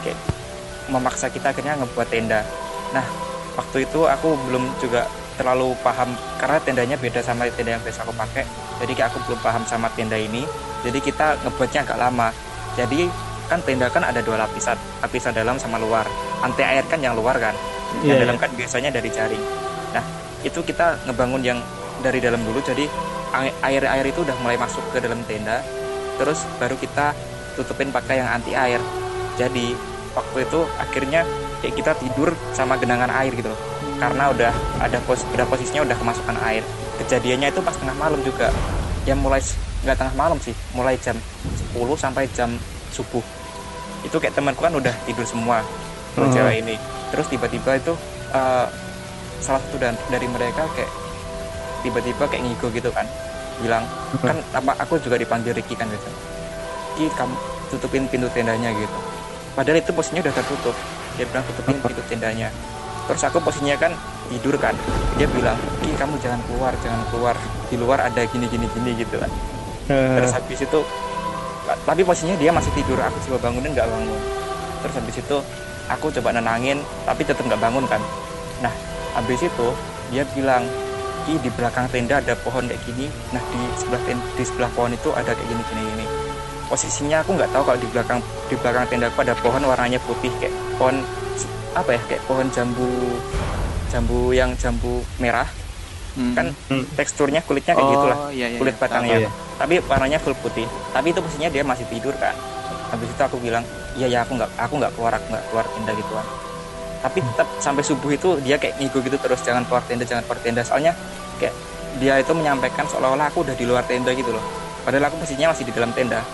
Kayak 0.05 0.21
memaksa 0.93 1.33
kita 1.33 1.49
akhirnya 1.49 1.81
ngebuat 1.81 2.13
tenda. 2.13 2.45
Nah 2.93 3.01
waktu 3.57 3.89
itu 3.89 4.05
aku 4.05 4.37
belum 4.45 4.77
juga 4.77 5.09
terlalu 5.41 5.73
paham 5.81 6.13
karena 6.37 6.61
tendanya 6.61 6.95
beda 7.01 7.25
sama 7.25 7.49
tenda 7.49 7.73
yang 7.73 7.81
biasa 7.81 8.05
aku 8.05 8.13
pakai. 8.13 8.45
Jadi 8.85 8.91
kayak 8.93 9.09
aku 9.09 9.17
belum 9.25 9.41
paham 9.41 9.65
sama 9.65 9.89
tenda 9.97 10.13
ini. 10.13 10.45
Jadi 10.85 11.01
kita 11.01 11.41
ngebuatnya 11.41 11.89
agak 11.89 11.97
lama. 11.97 12.29
Jadi 12.77 13.09
kan 13.49 13.57
tenda 13.65 13.89
kan 13.89 14.05
ada 14.05 14.21
dua 14.21 14.37
lapisan 14.45 14.77
lapisan 15.01 15.33
dalam 15.33 15.57
sama 15.57 15.81
luar 15.81 16.05
lantai 16.45 16.77
air 16.77 16.85
kan 16.85 17.01
yang 17.01 17.17
luar 17.17 17.41
kan? 17.41 17.57
Yang 18.05 18.21
yeah, 18.21 18.21
dalam 18.21 18.37
iya. 18.37 18.43
kan 18.45 18.51
biasanya 18.53 18.89
dari 18.93 19.09
jaring. 19.09 19.43
Nah 19.97 20.05
itu 20.45 20.61
kita 20.61 21.01
ngebangun 21.09 21.41
yang 21.41 21.59
dari 22.05 22.21
dalam 22.21 22.37
dulu 22.45 22.61
jadi 22.61 22.85
air-air 23.65 24.05
itu 24.05 24.21
udah 24.21 24.37
mulai 24.45 24.55
masuk 24.61 24.85
ke 24.93 25.01
dalam 25.01 25.19
tenda 25.25 25.59
terus 26.15 26.47
baru 26.61 26.77
kita 26.79 27.11
tutupin 27.57 27.89
pakai 27.89 28.21
yang 28.21 28.29
anti 28.29 28.53
air. 28.53 28.77
Jadi 29.35 29.73
waktu 30.13 30.47
itu 30.47 30.59
akhirnya 30.79 31.25
kayak 31.59 31.75
kita 31.75 31.91
tidur 31.97 32.31
sama 32.53 32.77
genangan 32.77 33.09
air 33.09 33.33
gitu 33.33 33.49
loh. 33.49 33.59
Karena 33.97 34.29
udah 34.31 34.53
ada 34.79 35.01
pos 35.03 35.25
udah 35.33 35.49
posisinya 35.49 35.81
udah 35.81 35.97
kemasukan 35.97 36.37
air. 36.45 36.63
Kejadiannya 37.01 37.51
itu 37.51 37.59
pas 37.65 37.75
tengah 37.75 37.97
malam 37.97 38.21
juga. 38.21 38.53
Yang 39.03 39.19
mulai 39.19 39.41
nggak 39.83 39.97
tengah 39.97 40.15
malam 40.15 40.37
sih 40.39 40.55
mulai 40.77 40.95
jam 41.01 41.17
10 41.73 41.75
sampai 41.97 42.29
jam 42.31 42.53
subuh. 42.93 43.23
Itu 44.05 44.21
kayak 44.21 44.37
temanku 44.37 44.61
kan 44.61 44.75
udah 44.77 44.93
tidur 45.09 45.25
semua 45.25 45.65
uh 46.15 46.29
cewek 46.31 46.55
ini. 46.63 46.75
Terus 47.11 47.27
tiba-tiba 47.27 47.75
itu 47.79 47.93
uh, 48.31 48.67
salah 49.43 49.61
satu 49.61 49.75
dan 49.77 49.93
dari 50.07 50.27
mereka 50.31 50.65
kayak 50.75 50.91
tiba-tiba 51.83 52.23
kayak 52.27 52.43
ngigo 52.43 52.67
gitu 52.71 52.89
kan. 52.95 53.05
Bilang 53.55 53.87
kan 54.19 54.35
apa 54.51 54.75
aku 54.83 54.99
juga 54.99 55.15
dipanggil 55.15 55.55
Ricky 55.55 55.79
kan 55.79 55.87
gitu 55.87 56.09
Ki 56.99 57.07
kamu 57.07 57.35
tutupin 57.71 58.03
pintu 58.11 58.27
tendanya 58.35 58.71
gitu. 58.75 58.99
Padahal 59.55 59.79
itu 59.79 59.95
posisinya 59.95 60.27
udah 60.27 60.35
tertutup. 60.35 60.75
Dia 61.15 61.23
bilang 61.31 61.43
tutupin 61.47 61.79
pintu 61.79 62.03
tendanya. 62.11 62.51
Terus 63.07 63.23
aku 63.23 63.39
posisinya 63.39 63.79
kan 63.79 63.95
tidur 64.27 64.59
kan. 64.59 64.75
Dia 65.15 65.27
bilang 65.31 65.55
Ki 65.79 65.91
kamu 65.95 66.19
jangan 66.19 66.43
keluar 66.51 66.75
jangan 66.83 66.99
keluar. 67.11 67.35
Di 67.71 67.75
luar 67.79 68.03
ada 68.03 68.21
gini 68.27 68.47
gini 68.51 68.67
gini 68.75 68.91
gitu 68.99 69.15
kan. 69.23 69.31
Terus 69.87 70.31
habis 70.35 70.59
itu 70.59 70.79
tapi 71.87 72.01
posisinya 72.03 72.35
dia 72.35 72.51
masih 72.51 72.75
tidur. 72.75 72.99
Aku 72.99 73.15
coba 73.31 73.47
bangunin 73.47 73.71
nggak 73.71 73.87
bangun. 73.87 74.19
Terus 74.83 74.93
habis 74.99 75.15
itu 75.15 75.37
aku 75.89 76.09
coba 76.19 76.33
nenangin 76.33 76.81
tapi 77.05 77.21
tetap 77.25 77.45
nggak 77.45 77.61
bangun 77.61 77.85
kan 77.85 78.01
nah 78.61 78.73
habis 79.13 79.41
itu 79.45 79.67
dia 80.09 80.23
bilang 80.33 80.65
Ki 81.25 81.41
di 81.41 81.49
belakang 81.49 81.89
tenda 81.89 82.21
ada 82.21 82.37
pohon 82.37 82.69
kayak 82.69 82.77
gini 82.85 83.09
nah 83.33 83.41
di 83.49 83.61
sebelah 83.81 84.01
tenda, 84.05 84.25
di 84.37 84.43
sebelah 84.45 84.69
pohon 84.77 84.93
itu 84.93 85.09
ada 85.17 85.33
kayak 85.33 85.47
gini 85.49 85.61
gini 85.73 85.81
gini 85.81 86.05
posisinya 86.69 87.25
aku 87.25 87.33
nggak 87.33 87.49
tahu 87.49 87.63
kalau 87.65 87.79
di 87.81 87.89
belakang 87.89 88.19
di 88.45 88.55
belakang 88.61 88.85
tenda 88.89 89.09
aku 89.09 89.19
ada 89.25 89.33
pohon 89.41 89.61
warnanya 89.65 89.97
putih 90.05 90.29
kayak 90.37 90.53
pohon 90.77 91.01
apa 91.73 91.97
ya 91.97 92.01
kayak 92.05 92.21
pohon 92.29 92.47
jambu 92.53 92.89
jambu 93.89 94.37
yang 94.37 94.53
jambu 94.61 95.01
merah 95.17 95.49
hmm. 96.15 96.33
kan 96.37 96.47
hmm. 96.71 96.85
teksturnya 96.93 97.41
kulitnya 97.41 97.73
kayak 97.73 97.89
oh, 97.89 97.93
gitulah 97.93 98.17
iya, 98.31 98.47
iya, 98.53 98.57
kulit 98.61 98.75
iya. 98.77 98.81
batangnya 98.81 99.17
iya. 99.25 99.29
tapi 99.57 99.81
warnanya 99.85 100.17
full 100.21 100.37
putih 100.39 100.65
tapi 100.93 101.11
itu 101.11 101.19
posisinya 101.25 101.49
dia 101.49 101.63
masih 101.65 101.85
tidur 101.89 102.13
kan 102.21 102.33
habis 102.93 103.09
itu 103.09 103.21
aku 103.21 103.37
bilang 103.41 103.65
iya 103.95 104.07
ya 104.11 104.19
aku 104.27 104.35
nggak 104.35 104.51
aku 104.59 104.73
nggak 104.77 104.91
keluar 104.95 105.13
aku 105.15 105.27
nggak 105.31 105.45
keluar 105.51 105.65
tenda 105.71 105.93
gituan 105.95 106.27
tapi 107.05 107.21
tetap 107.21 107.45
sampai 107.61 107.85
subuh 107.85 108.09
itu 108.17 108.41
dia 108.41 108.57
kayak 108.57 108.81
ngigo 108.81 108.97
gitu 109.05 109.13
terus 109.21 109.37
jangan 109.45 109.61
keluar 109.69 109.85
tenda 109.85 110.09
jangan 110.09 110.25
keluar 110.25 110.41
tenda. 110.41 110.65
Soalnya 110.65 110.97
kayak 111.37 111.53
dia 112.01 112.17
itu 112.17 112.33
menyampaikan 112.33 112.89
seolah-olah 112.89 113.29
aku 113.29 113.45
udah 113.45 113.53
di 113.53 113.69
luar 113.69 113.85
tenda 113.85 114.09
gitu 114.17 114.33
loh. 114.33 114.41
Padahal 114.81 115.13
aku 115.13 115.21
posisinya 115.21 115.53
masih 115.53 115.69
di 115.69 115.73
dalam 115.77 115.93
tenda. 115.93 116.25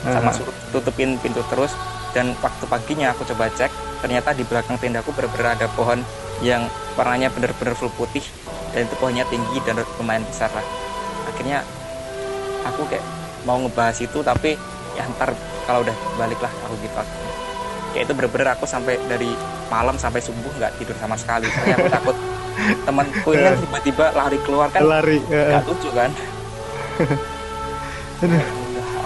Sama 0.00 0.32
hmm. 0.32 0.72
tutupin 0.72 1.20
pintu 1.20 1.44
terus 1.52 1.76
dan 2.16 2.32
waktu 2.40 2.64
paginya 2.64 3.12
aku 3.12 3.28
coba 3.28 3.52
cek 3.52 3.68
ternyata 4.00 4.32
di 4.32 4.40
belakang 4.48 4.80
tendaku 4.80 5.12
benar-benar 5.12 5.60
ada 5.60 5.68
pohon 5.76 6.00
yang 6.40 6.64
warnanya 6.96 7.28
benar-benar 7.28 7.76
full 7.76 7.92
putih 7.92 8.24
dan 8.72 8.88
itu 8.88 8.96
pohonnya 8.96 9.28
tinggi 9.28 9.60
dan 9.68 9.84
lumayan 10.00 10.24
besar 10.24 10.48
lah. 10.56 10.64
Akhirnya 11.28 11.60
aku 12.64 12.88
kayak 12.88 13.04
mau 13.44 13.60
ngebahas 13.60 14.00
itu 14.00 14.24
tapi 14.24 14.56
ya 14.96 15.04
ntar 15.12 15.36
kalau 15.70 15.86
udah 15.86 15.96
balik 16.18 16.42
lah 16.42 16.50
aku 16.66 16.74
gitu. 16.82 16.98
Kayak 17.94 18.02
itu 18.10 18.12
bener-bener 18.18 18.48
aku 18.58 18.66
sampai 18.66 18.98
dari 19.06 19.30
malam 19.70 19.94
sampai 19.94 20.18
subuh 20.18 20.50
nggak 20.58 20.74
tidur 20.82 20.98
sama 20.98 21.14
sekali. 21.14 21.46
Karena 21.46 21.78
aku 21.78 21.88
takut 21.94 22.16
temanku 22.86 23.28
ini 23.38 23.42
kan 23.46 23.54
tiba-tiba 23.62 24.04
lari 24.18 24.38
keluar 24.42 24.66
kan 24.74 24.82
lari 24.82 25.22
nggak 25.30 25.62
lucu 25.70 25.88
kan. 25.94 26.10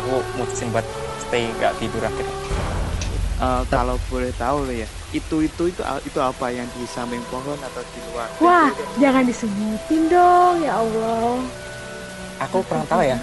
Aku 0.05 0.20
mutusin 0.40 0.74
buat 0.74 0.83
stay 1.22 1.46
nggak 1.61 1.77
tidur 1.79 2.00
akhirnya. 2.00 2.37
Uh, 3.38 3.62
kalau 3.68 4.00
boleh 4.09 4.33
tahu 4.40 4.64
loh 4.64 4.74
ya 4.74 4.88
itu 5.11 5.42
itu 5.44 5.68
itu 5.68 5.83
itu 5.83 6.18
apa 6.18 6.46
yang 6.50 6.66
di 6.74 6.87
samping 6.88 7.20
pohon 7.29 7.61
atau 7.61 7.83
di 7.92 8.00
luar? 8.11 8.29
Wah 8.40 8.72
jangan 8.96 9.22
disebutin 9.29 10.09
dong 10.09 10.64
ya 10.64 10.81
Allah. 10.81 11.38
Aku 12.48 12.64
kurang 12.66 12.88
tahu 12.90 13.05
ya 13.05 13.20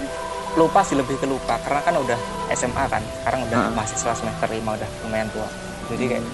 lupa 0.60 0.84
sih 0.84 0.96
lebih 0.96 1.16
ke 1.20 1.28
lupa. 1.28 1.60
Karena 1.64 1.82
kan 1.84 1.96
udah 1.98 2.20
SMA 2.56 2.84
kan 2.92 3.04
sekarang 3.22 3.48
udah 3.48 3.58
hmm. 3.70 3.74
mahasiswa 3.76 4.14
semester 4.16 4.48
5 4.48 4.62
udah 4.62 4.90
lumayan 5.08 5.28
tua. 5.32 5.48
Jadi 5.92 6.04
kayak 6.08 6.26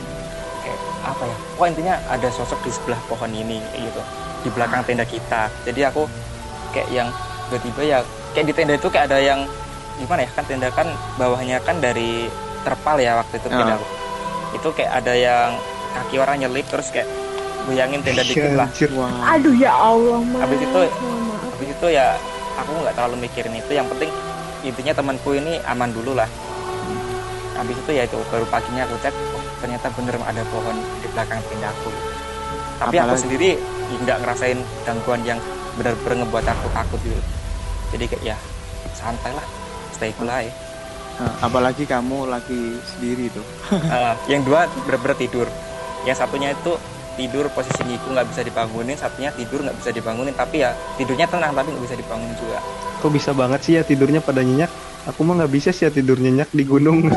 kayak 0.66 0.80
apa 1.08 1.24
ya 1.24 1.38
wah 1.56 1.68
intinya 1.70 1.96
ada 2.12 2.28
sosok 2.34 2.60
di 2.66 2.72
sebelah 2.74 3.00
pohon 3.06 3.32
ini 3.32 3.62
kayak 3.74 3.92
gitu. 3.92 4.02
Di 4.46 4.50
belakang 4.54 4.82
tenda 4.86 5.06
kita. 5.06 5.50
Jadi 5.66 5.82
aku 5.86 6.06
kayak 6.74 6.90
yang 6.92 7.08
tiba-tiba 7.48 7.82
ya 7.84 7.98
kayak 8.36 8.46
di 8.50 8.54
tenda 8.54 8.74
itu 8.76 8.88
kayak 8.92 9.06
ada 9.10 9.20
yang 9.24 9.40
gimana 9.98 10.22
ya 10.28 10.32
kan 10.36 10.44
tenda 10.46 10.70
kan 10.70 10.88
bawahnya 11.18 11.58
kan 11.66 11.82
dari 11.82 12.30
terpal 12.62 13.02
ya 13.02 13.18
waktu 13.18 13.42
itu 13.42 13.50
pindah 13.50 13.80
oh. 13.80 13.90
itu 14.54 14.68
kayak 14.78 14.92
ada 15.02 15.14
yang 15.18 15.50
kaki 15.98 16.16
orang 16.22 16.38
nyelip 16.38 16.68
terus 16.70 16.94
kayak 16.94 17.10
goyangin 17.66 18.00
tenda 18.06 18.24
dikit 18.24 18.54
lah. 18.54 18.70
Aduh 19.36 19.56
ya 19.58 19.74
Allah 19.74 20.22
mas. 20.22 20.40
habis 20.46 20.60
itu 20.62 20.80
habis 21.42 21.70
itu 21.74 21.88
ya 21.90 22.16
aku 22.58 22.72
nggak 22.84 22.96
terlalu 22.98 23.30
mikirin 23.30 23.54
itu. 23.54 23.72
Yang 23.78 23.88
penting 23.96 24.12
intinya 24.66 24.94
temanku 24.98 25.30
ini 25.38 25.62
aman 25.70 25.94
dulu 25.94 26.18
lah. 26.18 26.30
Habis 27.58 27.78
itu 27.78 27.92
ya 27.94 28.04
itu 28.06 28.18
baru 28.30 28.46
paginya 28.50 28.86
aku 28.86 28.98
cek 29.02 29.14
oh, 29.14 29.44
ternyata 29.62 29.90
bener 29.94 30.18
ada 30.22 30.44
pohon 30.54 30.78
di 31.02 31.08
belakang 31.10 31.42
tindaku 31.50 31.90
tapi 32.78 32.96
Apalagi? 33.02 33.10
aku 33.10 33.16
sendiri 33.26 33.50
nggak 34.06 34.18
ngerasain 34.22 34.60
gangguan 34.86 35.22
yang 35.26 35.40
benar-benar 35.78 36.26
ngebuat 36.26 36.46
aku 36.46 36.68
takut 36.74 37.00
gitu. 37.02 37.22
Jadi 37.94 38.04
kayak 38.10 38.24
ya 38.34 38.38
santai 38.94 39.34
lah 39.34 39.46
stay 39.94 40.14
cool 40.18 40.30
aja. 40.30 40.50
Nah, 41.18 41.34
apalagi 41.42 41.90
kamu 41.90 42.30
lagi 42.30 42.78
sendiri 42.94 43.34
tuh. 43.34 43.46
Eh, 43.74 44.14
yang 44.30 44.46
dua 44.46 44.70
bener-bener 44.86 45.18
tidur. 45.18 45.48
Yang 46.06 46.22
satunya 46.22 46.54
itu 46.54 46.78
tidur 47.18 47.50
posisi 47.50 47.82
ngiku 47.82 48.14
nggak 48.14 48.30
bisa 48.30 48.42
dibangunin 48.46 48.96
satunya 48.96 49.34
tidur 49.34 49.66
nggak 49.66 49.78
bisa 49.82 49.90
dibangunin 49.90 50.38
tapi 50.38 50.62
ya 50.62 50.78
tidurnya 51.02 51.26
tenang 51.26 51.52
tapi 51.58 51.74
nggak 51.74 51.86
bisa 51.90 51.98
dibangunin 51.98 52.38
juga 52.38 52.62
Kok 52.98 53.14
bisa 53.14 53.30
banget 53.30 53.60
sih 53.62 53.78
ya 53.78 53.86
tidurnya 53.86 54.26
pada 54.26 54.42
nyenyak? 54.42 54.74
Aku 55.06 55.22
mah 55.22 55.38
nggak 55.38 55.54
bisa 55.54 55.70
sih 55.70 55.86
ya 55.86 55.94
tidur 55.94 56.18
nyenyak 56.18 56.50
di 56.50 56.66
gunung. 56.66 57.06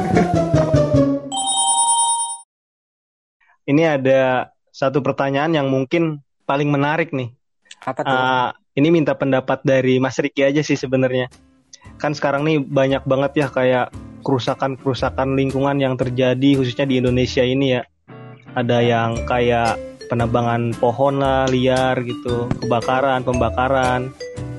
Ini 3.70 3.96
ada 3.96 4.52
satu 4.68 5.00
pertanyaan 5.00 5.56
yang 5.56 5.72
mungkin 5.72 6.20
paling 6.44 6.68
menarik 6.68 7.16
nih. 7.16 7.32
apa 7.80 8.04
tuh 8.04 8.12
Ah, 8.12 8.52
ini 8.76 8.92
minta 8.92 9.16
pendapat 9.16 9.64
dari 9.64 9.96
Mas 9.96 10.20
Riki 10.20 10.44
aja 10.44 10.60
sih 10.60 10.76
sebenarnya. 10.76 11.32
Kan 11.96 12.12
sekarang 12.12 12.44
nih 12.44 12.60
banyak 12.60 13.08
banget 13.08 13.32
ya 13.40 13.48
kayak 13.48 13.88
kerusakan-kerusakan 14.20 15.32
lingkungan 15.32 15.80
yang 15.80 15.96
terjadi 15.96 16.60
khususnya 16.60 16.84
di 16.84 17.00
Indonesia 17.00 17.40
ini 17.40 17.80
ya. 17.80 17.88
Ada 18.52 18.84
yang 18.84 19.24
kayak 19.24 19.89
penebangan 20.10 20.74
pohon 20.76 21.22
lah 21.22 21.46
liar 21.46 21.94
gitu, 22.02 22.50
kebakaran, 22.58 23.22
pembakaran, 23.22 24.10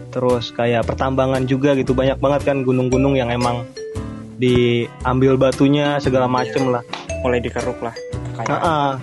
terus 0.10 0.56
kayak 0.56 0.88
pertambangan 0.88 1.44
juga 1.44 1.76
gitu. 1.76 1.92
Banyak 1.92 2.24
banget 2.24 2.42
kan 2.48 2.64
gunung-gunung 2.64 3.20
yang 3.20 3.28
emang 3.28 3.68
diambil 4.40 5.36
batunya 5.36 6.00
segala 6.00 6.26
macem 6.26 6.72
lah. 6.72 6.82
mulai 7.22 7.38
dikeruk 7.38 7.78
lah 7.86 7.94
kayak 8.34 8.50
Ah, 8.50 8.98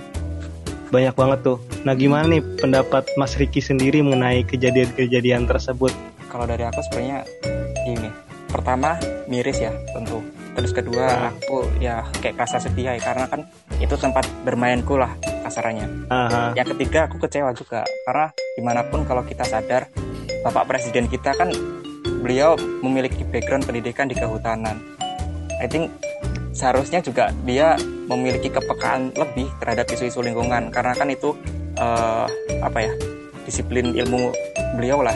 banyak 0.90 1.14
banget 1.14 1.38
tuh. 1.46 1.62
Nah 1.86 1.94
gimana 1.94 2.26
nih 2.26 2.42
pendapat 2.58 3.06
Mas 3.14 3.38
Riki 3.38 3.62
sendiri 3.62 4.02
mengenai 4.02 4.42
kejadian-kejadian 4.42 5.46
tersebut? 5.46 5.94
kalau 6.28 6.44
dari 6.44 6.60
aku 6.60 6.80
sebenarnya 6.84 7.24
ini 7.88 8.08
pertama 8.52 9.00
miris 9.26 9.58
ya 9.58 9.72
tentu 9.96 10.20
terus 10.58 10.74
kedua 10.74 11.30
aku 11.30 11.70
ya 11.78 12.02
kayak 12.18 12.34
rasa 12.34 12.58
sedih 12.58 12.90
ya 12.90 12.98
karena 12.98 13.30
kan 13.30 13.46
itu 13.78 13.94
tempat 13.94 14.26
bermainku 14.42 14.98
lah 14.98 15.14
kasarannya 15.46 15.86
Aha. 16.10 16.58
yang 16.58 16.66
ketiga 16.74 17.06
aku 17.06 17.22
kecewa 17.22 17.54
juga 17.54 17.86
karena 18.02 18.34
di 18.34 18.62
mana 18.66 18.82
pun 18.82 19.06
kalau 19.06 19.22
kita 19.22 19.46
sadar 19.46 19.86
bapak 20.42 20.66
presiden 20.66 21.06
kita 21.06 21.30
kan 21.38 21.54
beliau 22.18 22.58
memiliki 22.82 23.22
background 23.28 23.64
pendidikan 23.68 24.10
di 24.10 24.16
kehutanan. 24.18 24.78
I 25.58 25.66
think 25.66 25.90
seharusnya 26.54 27.02
juga 27.02 27.30
dia 27.46 27.78
memiliki 28.08 28.50
kepekaan 28.50 29.14
lebih 29.14 29.50
terhadap 29.62 29.86
isu-isu 29.90 30.22
lingkungan 30.22 30.70
karena 30.70 30.94
kan 30.94 31.08
itu 31.10 31.34
eh, 31.78 32.26
apa 32.62 32.78
ya 32.82 32.92
disiplin 33.46 33.94
ilmu 33.94 34.30
beliau 34.78 35.02
lah 35.02 35.14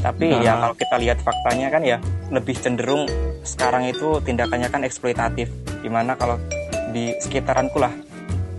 tapi 0.00 0.32
Nah. 0.32 0.40
ya 0.40 0.52
kalau 0.56 0.74
kita 0.76 0.96
lihat 0.96 1.18
faktanya 1.20 1.68
kan 1.68 1.82
ya 1.84 1.96
lebih 2.32 2.56
cenderung 2.56 3.04
sekarang 3.44 3.88
itu 3.88 4.20
tindakannya 4.24 4.68
kan 4.72 4.84
eksploitatif 4.84 5.48
di 5.80 5.88
mana 5.88 6.16
kalau 6.16 6.36
di 6.90 7.12
sekitaranku 7.20 7.78
lah 7.80 7.92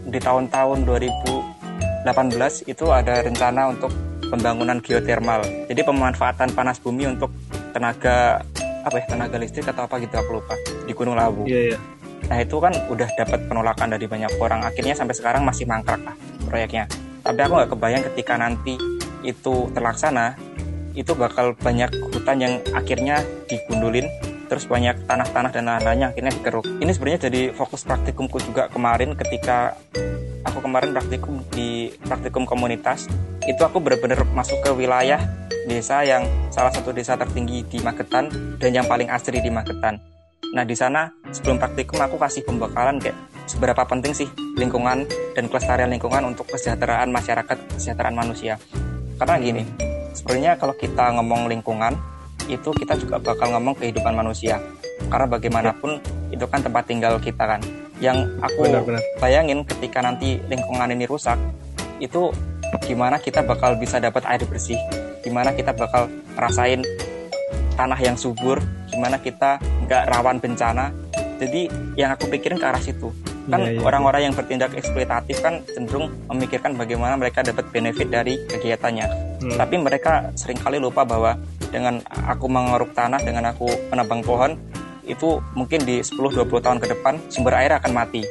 di 0.06 0.18
tahun-tahun 0.18 0.86
2018 0.86 2.70
itu 2.70 2.86
ada 2.90 3.22
rencana 3.22 3.70
untuk 3.70 3.92
pembangunan 4.30 4.80
geotermal 4.80 5.42
jadi 5.68 5.82
pemanfaatan 5.84 6.54
panas 6.54 6.80
bumi 6.80 7.10
untuk 7.10 7.30
tenaga 7.72 8.42
apa 8.82 8.96
ya 8.98 9.06
tenaga 9.06 9.38
listrik 9.38 9.70
atau 9.70 9.86
apa 9.86 10.02
gitu 10.02 10.18
aku 10.18 10.42
lupa 10.42 10.56
di 10.86 10.94
Gunung 10.94 11.14
Lawu 11.14 11.46
Iya, 11.46 11.76
iya. 11.76 11.80
Nah 12.22 12.38
itu 12.40 12.58
kan 12.64 12.72
udah 12.88 13.10
dapat 13.20 13.44
penolakan 13.50 13.92
dari 13.92 14.08
banyak 14.08 14.40
orang. 14.40 14.64
Akhirnya 14.64 14.96
sampai 14.96 15.12
sekarang 15.18 15.44
masih 15.44 15.68
mangkrak 15.68 16.00
lah 16.00 16.16
proyeknya. 16.48 16.88
Tapi 17.28 17.40
aku 17.44 17.54
nggak 17.60 17.72
kebayang 17.76 18.04
ketika 18.14 18.40
nanti 18.40 18.80
itu 19.20 19.68
terlaksana, 19.76 20.40
itu 20.94 21.16
bakal 21.16 21.56
banyak 21.56 21.92
hutan 22.12 22.38
yang 22.42 22.54
akhirnya 22.76 23.24
digundulin, 23.48 24.08
terus 24.52 24.68
banyak 24.68 25.08
tanah-tanah 25.08 25.52
dan 25.56 25.64
lain-lainnya 25.68 26.12
akhirnya 26.12 26.32
dikeruk. 26.36 26.66
Ini 26.68 26.92
sebenarnya 26.92 27.32
jadi 27.32 27.42
fokus 27.56 27.88
praktikumku 27.88 28.38
juga 28.44 28.68
kemarin 28.68 29.16
ketika 29.16 29.80
aku 30.44 30.60
kemarin 30.64 30.92
praktikum 30.92 31.40
di 31.56 31.96
praktikum 32.04 32.44
komunitas. 32.44 33.08
Itu 33.48 33.64
aku 33.64 33.80
benar-benar 33.80 34.28
masuk 34.36 34.60
ke 34.60 34.70
wilayah 34.76 35.24
desa 35.66 36.04
yang 36.04 36.28
salah 36.52 36.74
satu 36.74 36.92
desa 36.92 37.16
tertinggi 37.16 37.64
di 37.66 37.80
Magetan 37.80 38.58
dan 38.60 38.72
yang 38.76 38.86
paling 38.90 39.08
asri 39.08 39.40
di 39.40 39.50
Magetan. 39.50 40.02
Nah 40.52 40.68
di 40.68 40.76
sana 40.76 41.08
sebelum 41.32 41.62
praktikum 41.62 42.02
aku 42.04 42.20
kasih 42.20 42.44
pembekalan 42.44 43.00
kayak 43.00 43.16
seberapa 43.48 43.88
penting 43.88 44.12
sih 44.12 44.28
lingkungan 44.60 45.08
dan 45.32 45.48
kelestarian 45.48 45.92
lingkungan 45.96 46.28
untuk 46.28 46.44
kesejahteraan 46.52 47.08
masyarakat, 47.08 47.58
kesejahteraan 47.80 48.16
manusia. 48.20 48.60
Karena 49.16 49.40
gini, 49.40 49.64
sebenarnya 50.14 50.60
kalau 50.60 50.76
kita 50.76 51.16
ngomong 51.18 51.48
lingkungan 51.52 51.96
itu 52.50 52.70
kita 52.76 52.98
juga 53.00 53.22
bakal 53.22 53.54
ngomong 53.56 53.78
kehidupan 53.80 54.14
manusia. 54.16 54.60
Karena 55.08 55.28
bagaimanapun 55.28 55.98
itu 56.30 56.46
kan 56.48 56.60
tempat 56.62 56.84
tinggal 56.88 57.18
kita 57.18 57.44
kan. 57.58 57.62
Yang 58.02 58.34
aku 58.42 58.66
Benar-benar. 58.66 59.04
bayangin 59.22 59.62
ketika 59.66 60.02
nanti 60.02 60.42
lingkungan 60.50 60.90
ini 60.90 61.06
rusak, 61.06 61.38
itu 62.02 62.34
gimana 62.82 63.22
kita 63.22 63.46
bakal 63.46 63.78
bisa 63.78 64.02
dapat 64.02 64.26
air 64.26 64.42
bersih, 64.50 64.78
gimana 65.22 65.54
kita 65.54 65.70
bakal 65.76 66.10
ngerasain 66.34 66.82
tanah 67.78 68.00
yang 68.02 68.18
subur, 68.18 68.58
gimana 68.90 69.22
kita 69.22 69.62
nggak 69.86 70.10
rawan 70.10 70.42
bencana. 70.42 70.90
Jadi 71.38 71.70
yang 71.98 72.14
aku 72.14 72.30
pikirin 72.30 72.58
ke 72.58 72.66
arah 72.66 72.82
situ. 72.82 73.14
Kan 73.50 73.60
Iya, 73.66 73.78
iya, 73.78 73.82
orang-orang 73.82 74.22
yang 74.30 74.36
bertindak 74.38 74.78
eksploitatif 74.78 75.42
kan 75.42 75.66
cenderung 75.74 76.14
memikirkan 76.30 76.78
bagaimana 76.78 77.18
mereka 77.18 77.42
dapat 77.42 77.66
benefit 77.74 78.14
dari 78.14 78.38
kegiatannya. 78.46 79.08
Hmm. 79.42 79.58
Tapi 79.58 79.76
mereka 79.82 80.30
sering 80.38 80.62
kali 80.62 80.78
lupa 80.78 81.02
bahwa 81.02 81.34
dengan 81.74 81.98
aku 82.06 82.46
mengeruk 82.46 82.94
tanah, 82.94 83.18
dengan 83.26 83.50
aku 83.50 83.66
menebang 83.90 84.22
pohon, 84.22 84.54
itu 85.10 85.42
mungkin 85.58 85.82
di 85.82 86.06
10-20 86.06 86.62
tahun 86.62 86.78
ke 86.78 86.88
depan 86.94 87.18
sumber 87.34 87.58
air 87.58 87.74
akan 87.74 87.92
mati. 87.96 88.22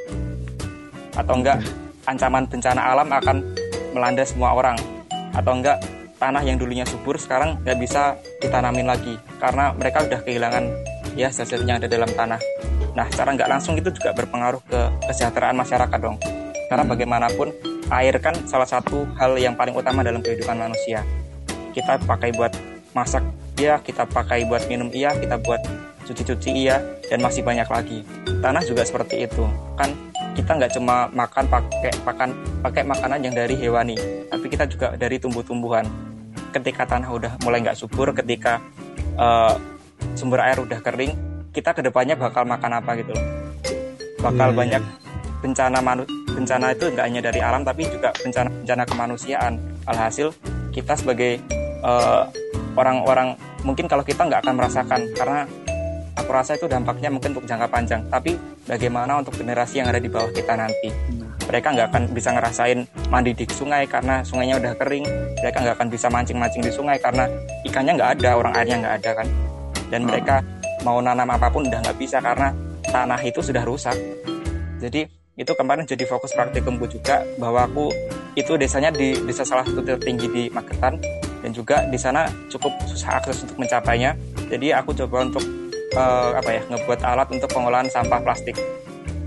Atau 1.19 1.43
enggak 1.43 1.59
ancaman 2.07 2.47
bencana 2.47 2.81
alam 2.95 3.09
akan 3.11 3.37
melanda 3.91 4.23
semua 4.23 4.55
orang. 4.55 4.79
Atau 5.35 5.59
enggak 5.59 5.83
tanah 6.23 6.45
yang 6.45 6.61
dulunya 6.61 6.85
subur 6.87 7.17
sekarang 7.17 7.59
nggak 7.65 7.79
bisa 7.81 8.15
ditanamin 8.45 8.85
lagi 8.85 9.17
karena 9.41 9.73
mereka 9.73 10.05
udah 10.05 10.21
kehilangan 10.21 10.65
ya 11.17 11.33
zat-zat 11.33 11.65
yang 11.67 11.81
ada 11.83 11.89
dalam 11.91 12.13
tanah. 12.13 12.39
Nah, 13.01 13.09
secara 13.09 13.33
nggak 13.33 13.49
langsung 13.49 13.81
itu 13.81 13.89
juga 13.97 14.13
berpengaruh 14.13 14.61
ke 14.61 14.81
kesejahteraan 15.09 15.57
masyarakat 15.57 15.99
dong. 16.05 16.21
Karena 16.69 16.85
bagaimanapun 16.85 17.49
air 17.89 18.21
kan 18.21 18.37
salah 18.45 18.69
satu 18.69 19.09
hal 19.17 19.41
yang 19.41 19.57
paling 19.57 19.73
utama 19.73 20.05
dalam 20.05 20.21
kehidupan 20.21 20.61
manusia. 20.61 21.01
Kita 21.73 21.97
pakai 22.05 22.37
buat 22.37 22.53
masak 22.93 23.25
iya, 23.57 23.81
kita 23.81 24.05
pakai 24.05 24.45
buat 24.45 24.69
minum 24.69 24.93
iya, 24.93 25.17
kita 25.17 25.41
buat 25.41 25.65
cuci-cuci 26.05 26.53
iya, 26.53 26.77
dan 27.09 27.25
masih 27.25 27.41
banyak 27.41 27.65
lagi. 27.73 28.05
Tanah 28.45 28.61
juga 28.69 28.85
seperti 28.85 29.25
itu. 29.25 29.49
Kan 29.81 29.97
kita 30.37 30.61
nggak 30.61 30.77
cuma 30.77 31.09
makan 31.17 31.49
pakai 31.49 31.97
pakan 32.05 32.37
pakai 32.61 32.85
makanan 32.85 33.25
yang 33.25 33.33
dari 33.33 33.57
hewani, 33.57 33.97
tapi 34.29 34.53
kita 34.53 34.69
juga 34.69 34.93
dari 35.01 35.17
tumbuh-tumbuhan. 35.17 35.89
Ketika 36.53 36.85
tanah 36.85 37.09
udah 37.09 37.33
mulai 37.49 37.65
nggak 37.65 37.81
subur, 37.81 38.13
ketika 38.13 38.61
eh, 39.17 39.55
sumber 40.13 40.45
air 40.45 40.61
udah 40.61 40.85
kering, 40.85 41.30
kita 41.51 41.75
ke 41.75 41.83
depannya 41.83 42.15
bakal 42.15 42.47
makan 42.47 42.79
apa 42.79 42.91
gitu 42.99 43.11
loh. 43.15 43.27
Bakal 44.21 44.49
Iya, 44.51 44.55
iya, 44.55 44.59
banyak 44.59 44.83
bencana 45.41 45.79
manu 45.81 46.05
bencana 46.31 46.77
itu 46.77 46.85
nggak 46.93 47.07
hanya 47.09 47.21
dari 47.25 47.41
alam 47.41 47.65
tapi 47.65 47.89
juga 47.89 48.15
bencana 48.23 48.49
bencana 48.49 48.83
kemanusiaan. 48.87 49.53
Alhasil 49.89 50.31
kita 50.71 50.95
sebagai 50.95 51.43
eh, 51.83 52.23
orang-orang 52.79 53.35
mungkin 53.67 53.91
kalau 53.91 54.07
kita 54.07 54.29
nggak 54.29 54.47
akan 54.47 54.55
merasakan 54.55 55.01
karena 55.17 55.45
aku 56.15 56.31
rasa 56.31 56.55
itu 56.55 56.71
dampaknya 56.71 57.11
mungkin 57.11 57.35
untuk 57.35 57.49
jangka 57.51 57.67
panjang. 57.67 58.03
Tapi 58.07 58.39
bagaimana 58.69 59.19
untuk 59.19 59.35
generasi 59.35 59.83
yang 59.83 59.91
ada 59.91 59.99
di 59.99 60.07
bawah 60.07 60.31
kita 60.31 60.55
nanti? 60.55 60.93
Mereka 61.51 61.67
nggak 61.75 61.89
akan 61.91 62.03
bisa 62.15 62.31
ngerasain 62.31 62.79
mandi 63.11 63.35
di 63.35 63.43
sungai 63.51 63.83
karena 63.91 64.23
sungainya 64.23 64.63
udah 64.63 64.73
kering. 64.79 65.03
Mereka 65.43 65.57
nggak 65.67 65.75
akan 65.83 65.89
bisa 65.91 66.07
mancing-mancing 66.07 66.63
di 66.63 66.71
sungai 66.71 67.03
karena 67.03 67.27
ikannya 67.67 67.99
nggak 67.99 68.11
ada, 68.23 68.31
orang 68.39 68.53
airnya 68.55 68.77
nggak 68.87 68.95
ada 69.03 69.11
kan. 69.19 69.29
Dan 69.91 70.07
mereka 70.07 70.39
mau 70.83 70.99
nanam 71.01 71.29
apa 71.29 71.53
pun 71.53 71.67
udah 71.69 71.81
nggak 71.85 71.99
bisa 72.01 72.19
karena 72.21 72.53
tanah 72.89 73.21
itu 73.23 73.41
sudah 73.45 73.63
rusak. 73.65 73.97
Jadi 74.81 75.05
itu 75.41 75.53
kemarin 75.57 75.89
jadi 75.89 76.05
fokus 76.05 76.37
praktikumku 76.37 76.85
juga 76.91 77.25
bahwa 77.41 77.65
aku 77.65 77.89
itu 78.37 78.61
desanya 78.61 78.93
di 78.93 79.17
desa 79.25 79.43
salah 79.43 79.65
satu 79.65 79.81
tertinggi 79.83 80.27
di 80.29 80.43
Magetan 80.53 81.01
dan 81.41 81.51
juga 81.57 81.89
di 81.89 81.97
sana 81.97 82.29
cukup 82.53 82.73
susah 82.85 83.21
akses 83.21 83.45
untuk 83.49 83.57
mencapainya. 83.61 84.17
Jadi 84.53 84.73
aku 84.77 84.93
coba 84.93 85.25
untuk 85.25 85.45
eh, 85.97 86.31
apa 86.37 86.51
ya 86.51 86.63
ngebuat 86.69 87.01
alat 87.05 87.29
untuk 87.33 87.49
pengolahan 87.53 87.89
sampah 87.89 88.21
plastik. 88.21 88.57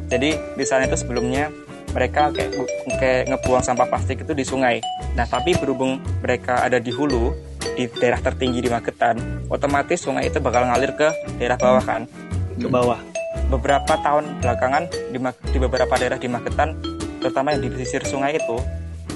Jadi 0.10 0.38
di 0.38 0.66
sana 0.66 0.86
itu 0.86 0.97
sebelumnya 0.99 1.49
mereka 1.93 2.34
kayak 2.34 2.51
kayak 2.97 3.24
ngebuang 3.30 3.64
sampah 3.66 3.88
plastik 3.89 4.22
itu 4.22 4.34
di 4.34 4.45
sungai. 4.45 4.82
Nah 5.14 5.26
tapi 5.30 5.54
berhubung 5.58 6.01
mereka 6.22 6.62
ada 6.62 6.82
di 6.82 6.89
hulu 6.89 7.34
di 7.76 7.88
daerah 7.89 8.20
tertinggi 8.20 8.59
di 8.61 8.70
Magetan, 8.70 9.47
otomatis 9.47 10.03
sungai 10.03 10.28
itu 10.30 10.38
bakal 10.43 10.68
ngalir 10.68 10.93
ke 10.93 11.07
daerah 11.39 11.57
bawah 11.57 11.84
kan 11.84 12.05
ke 12.59 12.68
bawah. 12.70 12.99
beberapa 13.49 13.93
tahun 14.01 14.41
belakangan 14.41 14.84
di, 15.14 15.18
di 15.53 15.57
beberapa 15.61 15.93
daerah 15.97 16.18
di 16.18 16.26
Magetan, 16.26 16.74
terutama 17.22 17.53
yang 17.53 17.61
di 17.61 17.70
pesisir 17.70 18.01
sungai 18.05 18.38
itu, 18.38 18.57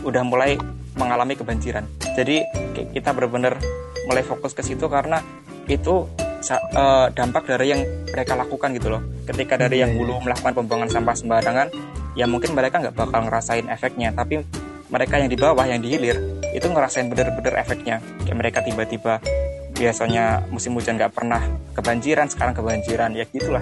udah 0.05 0.21
mulai 0.21 0.57
mengalami 0.97 1.33
kebanjiran. 1.33 1.85
Jadi 2.13 2.45
ki- 2.73 2.89
kita 2.97 3.13
benar-benar 3.13 3.57
mulai 4.05 4.23
fokus 4.23 4.53
ke 4.53 4.61
situ 4.61 4.85
karena 4.89 5.21
itu 5.67 6.07
eh, 6.53 7.07
dampak 7.11 7.43
dari 7.49 7.75
yang 7.75 7.81
mereka 8.07 8.39
lakukan 8.39 8.71
gitu 8.77 8.87
loh 8.93 9.01
ketika 9.27 9.59
dari 9.59 9.83
yang 9.83 9.91
Iya, 9.91 9.99
hulu 9.99 10.23
melakukan 10.23 10.53
pembuangan 10.55 10.89
sampah 10.89 11.15
sembarangan 11.17 11.67
ya 12.15 12.25
mungkin 12.25 12.55
mereka 12.55 12.79
nggak 12.79 12.95
bakal 12.95 13.27
ngerasain 13.27 13.67
efeknya 13.67 14.15
tapi 14.15 14.41
mereka 14.87 15.19
yang 15.19 15.29
di 15.29 15.37
bawah 15.39 15.65
yang 15.67 15.79
di 15.83 15.93
hilir 15.95 16.17
itu 16.55 16.65
ngerasain 16.67 17.11
bener-bener 17.11 17.53
efeknya 17.59 17.99
kayak 18.23 18.37
mereka 18.37 18.59
tiba-tiba 18.63 19.19
biasanya 19.77 20.47
musim 20.49 20.73
hujan 20.73 20.97
nggak 20.97 21.13
pernah 21.13 21.43
kebanjiran 21.77 22.27
sekarang 22.31 22.57
kebanjiran 22.57 23.13
ya 23.13 23.27
gitulah 23.29 23.61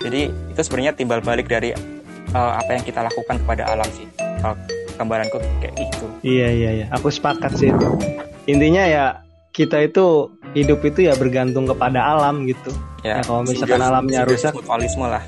jadi 0.00 0.30
itu 0.30 0.60
sebenarnya 0.60 0.94
timbal 0.94 1.20
balik 1.24 1.50
dari 1.50 1.74
eh, 1.74 2.52
apa 2.54 2.70
yang 2.76 2.84
kita 2.86 3.02
lakukan 3.02 3.40
kepada 3.42 3.66
alam 3.66 3.88
sih 3.92 4.06
kalau 4.40 4.56
gambaranku 5.00 5.40
kayak 5.64 5.74
gitu 5.80 6.10
Iya 6.20 6.48
iya 6.52 6.70
iya, 6.76 6.86
aku 6.92 7.08
sepakat 7.08 7.56
sih 7.56 7.72
itu. 7.72 7.86
Intinya 8.44 8.84
ya 8.84 9.04
kita 9.56 9.80
itu 9.80 10.28
hidup 10.52 10.84
itu 10.84 11.08
ya 11.08 11.16
bergantung 11.16 11.64
kepada 11.64 12.04
alam 12.04 12.44
gitu. 12.44 12.68
Ya, 13.00 13.24
kalau 13.24 13.40
misalkan 13.40 13.80
alamnya 13.80 14.28
rusak, 14.28 14.52
mutualisme 14.52 15.08
lah 15.08 15.24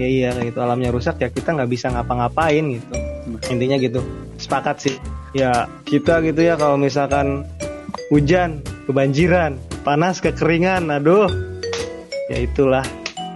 ya 0.00 0.08
iya 0.08 0.30
gitu. 0.40 0.56
Alamnya 0.64 0.88
rusak 0.88 1.20
ya 1.20 1.28
kita 1.28 1.52
nggak 1.52 1.68
bisa 1.68 1.92
ngapa-ngapain 1.92 2.64
gitu. 2.80 2.94
Intinya 3.52 3.76
gitu. 3.76 4.00
Sepakat 4.46 4.76
sih. 4.78 4.96
Ya 5.34 5.66
kita 5.82 6.22
gitu 6.22 6.38
ya 6.38 6.54
kalau 6.54 6.78
misalkan 6.78 7.42
hujan, 8.08 8.62
kebanjiran, 8.86 9.58
panas, 9.82 10.22
kekeringan, 10.22 10.86
aduh. 10.88 11.26
Ya 12.30 12.46
itulah 12.46 12.86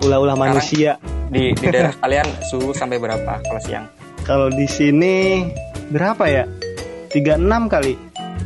ulah-ulah 0.01 0.39
manusia. 0.39 0.97
di 1.31 1.55
di 1.55 1.67
daerah 1.71 1.95
kalian 2.03 2.27
suhu 2.43 2.75
sampai 2.75 2.99
berapa 2.99 3.39
kalau 3.39 3.63
siang 3.63 3.87
Kalau 4.23 4.51
di 4.51 4.67
sini 4.67 5.47
berapa 5.91 6.27
ya? 6.27 6.45
36 7.11 7.39
kali. 7.67 7.95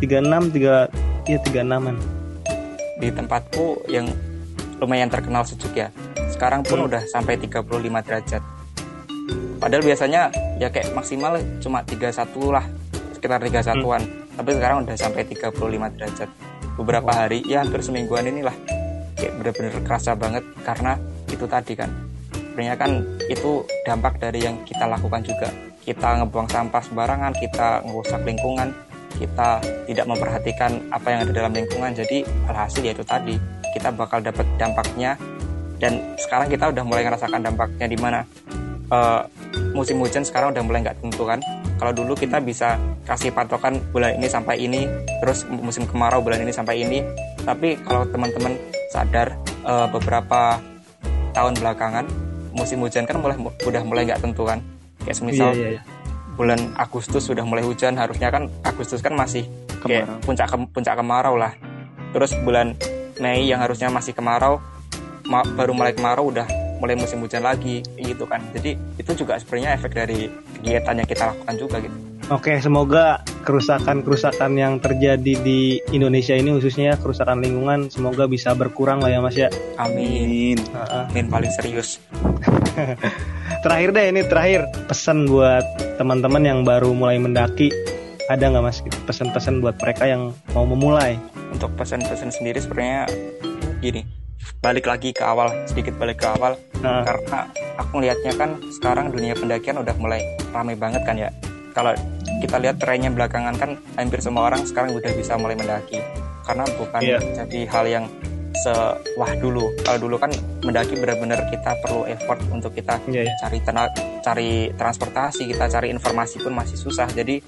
36 0.01 0.53
3 0.53 0.89
ya 1.25 1.39
36-an. 1.41 1.97
di 2.95 3.09
tempatku 3.09 3.89
yang 3.89 4.05
lumayan 4.77 5.09
terkenal 5.09 5.43
sejuk 5.43 5.73
ya 5.73 5.89
sekarang 6.29 6.61
pun 6.61 6.79
Hmm. 6.79 6.89
udah 6.89 7.03
sampai 7.09 7.35
35 7.37 7.65
derajat 8.01 8.43
padahal 9.57 9.83
biasanya 9.83 10.29
ya 10.59 10.69
kayak 10.71 10.95
maksimal 10.95 11.39
cuma 11.59 11.83
31 11.83 12.11
lah 12.51 12.65
sekitar 13.17 13.41
31an 13.43 14.25
tapi 14.35 14.51
sekarang 14.59 14.83
udah 14.83 14.97
sampai 14.99 15.23
35 15.31 15.95
derajat. 15.95 16.31
Beberapa 16.75 17.11
hari 17.15 17.47
ya 17.47 17.63
hampir 17.63 17.81
semingguan 17.87 18.27
inilah. 18.27 18.55
Kayak 19.15 19.33
bener-bener 19.39 19.75
kerasa 19.87 20.19
banget 20.19 20.43
karena 20.67 20.99
itu 21.31 21.47
tadi 21.47 21.79
kan. 21.79 21.91
Sebenarnya 22.35 22.75
kan 22.75 22.91
itu 23.31 23.63
dampak 23.87 24.19
dari 24.19 24.43
yang 24.43 24.59
kita 24.67 24.91
lakukan 24.91 25.23
juga. 25.23 25.49
Kita 25.87 26.19
ngebuang 26.23 26.51
sampah 26.51 26.83
sembarangan 26.83 27.33
kita 27.39 27.87
ngerusak 27.87 28.23
lingkungan 28.27 28.71
kita 29.15 29.63
tidak 29.87 30.07
memperhatikan 30.11 30.91
apa 30.91 31.07
yang 31.15 31.19
ada 31.23 31.33
dalam 31.33 31.55
lingkungan. 31.55 31.95
Jadi 31.95 32.27
alhasil 32.51 32.83
ya 32.83 32.91
itu 32.91 33.07
tadi 33.07 33.39
kita 33.71 33.95
bakal 33.95 34.19
dapat 34.19 34.47
dampaknya. 34.59 35.15
Dan 35.79 36.19
sekarang 36.19 36.51
kita 36.51 36.75
udah 36.75 36.83
mulai 36.83 37.07
ngerasakan 37.07 37.45
dampaknya 37.45 37.87
di 37.87 37.99
mana 37.99 38.27
eh, 38.87 39.23
musim 39.71 39.97
hujan 39.99 40.23
sekarang 40.23 40.51
udah 40.51 40.63
mulai 40.63 40.83
nggak 40.83 40.99
tentu 40.99 41.23
kan 41.23 41.41
kalau 41.75 41.93
dulu 41.93 42.15
kita 42.15 42.39
bisa 42.39 42.77
kasih 43.03 43.31
patokan 43.31 43.83
bulan 43.91 44.15
ini 44.15 44.27
sampai 44.27 44.57
ini 44.59 44.87
terus 45.19 45.43
musim 45.47 45.85
kemarau 45.85 46.19
bulan 46.19 46.41
ini 46.41 46.51
sampai 46.51 46.81
ini 46.81 47.03
tapi 47.43 47.77
kalau 47.79 48.07
teman-teman 48.07 48.57
sadar 48.89 49.35
eh, 49.63 49.87
beberapa 49.89 50.59
tahun 51.31 51.55
belakangan 51.55 52.07
musim 52.51 52.79
hujan 52.79 53.03
kan 53.03 53.19
mulai 53.19 53.35
udah 53.61 53.83
mulai 53.83 54.05
nggak 54.05 54.21
tentu 54.21 54.45
kan 54.45 54.63
kayak 55.03 55.17
semisal 55.17 55.51
Iya 55.51 55.59
iya 55.59 55.69
iya. 55.73 55.83
bulan 56.33 56.57
Agustus 56.75 57.23
sudah 57.25 57.43
mulai 57.43 57.61
hujan 57.61 57.95
harusnya 57.95 58.31
kan 58.31 58.47
Agustus 58.63 58.99
kan 58.99 59.13
masih 59.13 59.45
kayak 59.83 60.07
Kemarau. 60.07 60.23
puncak 60.23 60.47
ke- 60.49 60.71
puncak 60.71 60.95
kemarau 60.95 61.35
lah 61.35 61.53
terus 62.11 62.31
bulan 62.41 62.79
Mei 63.15 63.45
yang 63.45 63.59
harusnya 63.59 63.87
masih 63.89 64.11
kemarau 64.11 64.63
ma- 65.25 65.45
baru 65.45 65.71
mulai 65.71 65.93
kemarau 65.93 66.31
udah 66.31 66.47
mulai 66.85 67.01
musim 67.01 67.25
hujan 67.25 67.41
lagi 67.41 67.81
gitu 67.97 68.29
kan 68.29 68.45
jadi 68.53 68.77
itu 69.01 69.25
juga 69.25 69.41
sebenarnya 69.41 69.81
efek 69.81 69.97
dari 69.97 70.29
kegiatan 70.61 71.01
yang 71.01 71.09
kita 71.09 71.25
lakukan 71.33 71.57
juga 71.57 71.79
gitu 71.81 71.97
Oke, 72.33 72.57
semoga 72.57 73.21
kerusakan-kerusakan 73.45 74.57
yang 74.57 74.81
terjadi 74.81 75.45
di 75.45 75.77
Indonesia 75.93 76.33
ini 76.33 76.57
khususnya 76.57 76.97
kerusakan 76.97 77.45
lingkungan 77.45 77.93
semoga 77.93 78.25
bisa 78.25 78.57
berkurang 78.57 79.05
lah 79.05 79.13
ya 79.13 79.21
Mas 79.21 79.37
ya. 79.37 79.53
amin 79.77 80.57
Amin. 80.57 80.59
Heeh. 80.61 81.05
amin 81.13 81.27
paling 81.29 81.53
serius 81.53 82.01
Terakhir 83.65 83.93
deh 83.93 84.07
ini 84.09 84.25
terakhir 84.25 84.65
pesan 84.89 85.29
buat 85.29 85.65
teman-teman 86.01 86.45
yang 86.49 86.61
baru 86.65 86.97
mulai 86.97 87.21
mendaki 87.21 87.69
ada 88.33 88.49
nggak 88.49 88.65
Mas 88.65 88.81
gitu, 88.81 88.97
pesan-pesan 89.05 89.61
buat 89.61 89.77
mereka 89.85 90.09
yang 90.09 90.33
mau 90.57 90.65
memulai? 90.65 91.21
untuk 91.55 91.71
pesan-pesan 91.79 92.35
sendiri 92.35 92.59
sebenarnya 92.59 93.07
gini 93.79 94.03
balik 94.59 94.91
lagi 94.91 95.15
ke 95.15 95.23
awal 95.23 95.55
sedikit 95.71 95.95
balik 95.97 96.19
ke 96.21 96.27
awal 96.27 96.59
Nah, 96.85 97.01
karena 97.01 97.41
aku 97.75 97.91
ngelihatnya 97.97 98.33
kan 98.37 98.51
sekarang 98.71 99.07
dunia 99.09 99.33
pendakian 99.33 99.81
udah 99.81 99.95
mulai 99.97 100.21
ramai 100.53 100.77
banget 100.77 101.03
kan 101.09 101.17
ya. 101.17 101.33
Kalau 101.73 101.97
kita 102.39 102.61
lihat 102.61 102.77
trennya 102.77 103.09
belakangan 103.09 103.57
kan 103.57 103.71
hampir 103.97 104.21
semua 104.21 104.53
orang 104.53 104.63
sekarang 104.69 104.93
udah 104.93 105.11
bisa 105.17 105.35
mulai 105.35 105.57
mendaki. 105.57 105.99
Karena 106.45 106.69
bukan 106.77 107.01
Iya. 107.01 107.19
jadi 107.35 107.61
hal 107.67 107.85
yang 107.89 108.05
sewah 108.55 109.33
dulu. 109.41 109.73
Kalau 109.83 109.99
dulu 109.99 110.17
kan 110.21 110.31
mendaki 110.63 110.95
benar-benar 110.95 111.41
kita 111.49 111.75
perlu 111.81 112.07
effort 112.07 112.39
untuk 112.53 112.71
kita 112.71 113.01
iya, 113.09 113.27
iya. 113.27 113.33
cari 113.43 113.59
tena- 113.65 113.91
cari 114.23 114.51
transportasi 114.71 115.51
kita 115.51 115.67
cari 115.67 115.91
informasi 115.91 116.39
pun 116.39 116.53
masih 116.55 116.77
susah. 116.79 117.09
Jadi 117.11 117.41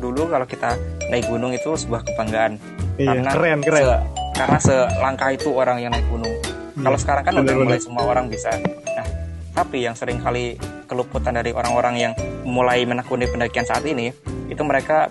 dulu 0.00 0.26
kalau 0.26 0.48
kita 0.48 0.74
naik 1.08 1.28
gunung 1.28 1.52
itu 1.52 1.76
sebuah 1.76 2.02
kebanggaan. 2.02 2.58
Iya, 2.98 3.14
karena 3.14 3.30
keren 3.30 3.58
keren. 3.62 3.84
se- 3.84 4.02
karena 4.34 4.58
selangkah 4.58 5.30
itu 5.30 5.48
orang 5.50 5.78
yang 5.78 5.90
naik 5.94 6.06
gunung 6.08 6.34
kalau 6.82 6.98
sekarang 6.98 7.24
kan 7.26 7.34
udah 7.42 7.54
mulai 7.58 7.80
semua 7.80 8.04
orang 8.06 8.30
bisa. 8.30 8.54
Nah, 8.58 9.06
tapi 9.54 9.82
yang 9.82 9.98
sering 9.98 10.22
kali 10.22 10.54
keluputan 10.86 11.34
dari 11.34 11.50
orang-orang 11.50 11.94
yang 11.98 12.12
mulai 12.46 12.86
menekuni 12.86 13.26
pendakian 13.28 13.66
saat 13.66 13.84
ini, 13.84 14.14
itu 14.48 14.62
mereka 14.62 15.10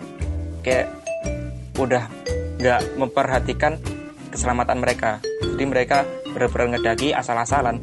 kayak 0.64 0.90
udah 1.78 2.10
nggak 2.58 2.82
memperhatikan 2.98 3.78
keselamatan 4.34 4.82
mereka. 4.82 5.22
Jadi 5.44 5.64
mereka 5.66 6.04
benar-benar 6.34 6.78
ngedaki 6.78 7.14
asal-asalan. 7.14 7.82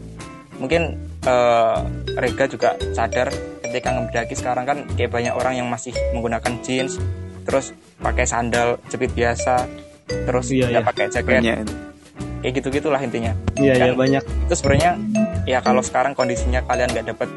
Mungkin 0.58 0.82
eh, 1.26 1.78
Rega 2.18 2.46
juga 2.46 2.78
sadar 2.94 3.30
ketika 3.62 3.90
ngedaki 3.90 4.34
sekarang 4.38 4.64
kan 4.66 4.78
kayak 4.94 5.10
banyak 5.10 5.34
orang 5.34 5.58
yang 5.58 5.66
masih 5.66 5.90
menggunakan 6.14 6.62
jeans, 6.62 6.98
terus 7.42 7.74
pakai 7.98 8.26
sandal 8.26 8.78
jepit 8.86 9.10
biasa, 9.14 9.66
terus 10.06 10.54
Iya, 10.54 10.70
nggak 10.70 10.82
iya. 10.82 10.90
pakai 10.90 11.04
jaket, 11.10 11.40
Banyak. 11.42 11.58
Kayak 12.44 12.60
gitu 12.60 12.68
gitulah 12.76 13.00
intinya. 13.00 13.32
Iya 13.56 13.72
iya 13.88 13.92
banyak. 13.96 14.20
itu 14.20 14.52
sebenarnya 14.52 15.00
ya 15.48 15.64
kalau 15.64 15.80
sekarang 15.80 16.12
kondisinya 16.12 16.60
kalian 16.68 16.92
nggak 16.92 17.16
dapet 17.16 17.28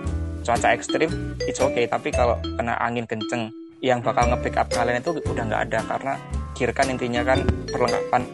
cuaca 0.43 0.75
ekstrim 0.75 1.07
it's 1.47 1.63
okay. 1.63 1.87
Tapi 1.87 2.11
kalau 2.11 2.35
kena 2.59 2.75
angin 2.83 3.07
kenceng 3.07 3.47
yang 3.79 4.03
bakal 4.03 4.27
nge-pick 4.27 4.59
up 4.59 4.67
kalian 4.67 4.99
itu 4.99 5.15
udah 5.15 5.43
nggak 5.47 5.61
ada. 5.71 5.79
Karena 5.87 6.13
gear 6.59 6.75
kan 6.75 6.91
intinya 6.91 7.23
kan 7.23 7.39
perlengkapan. 7.71 8.27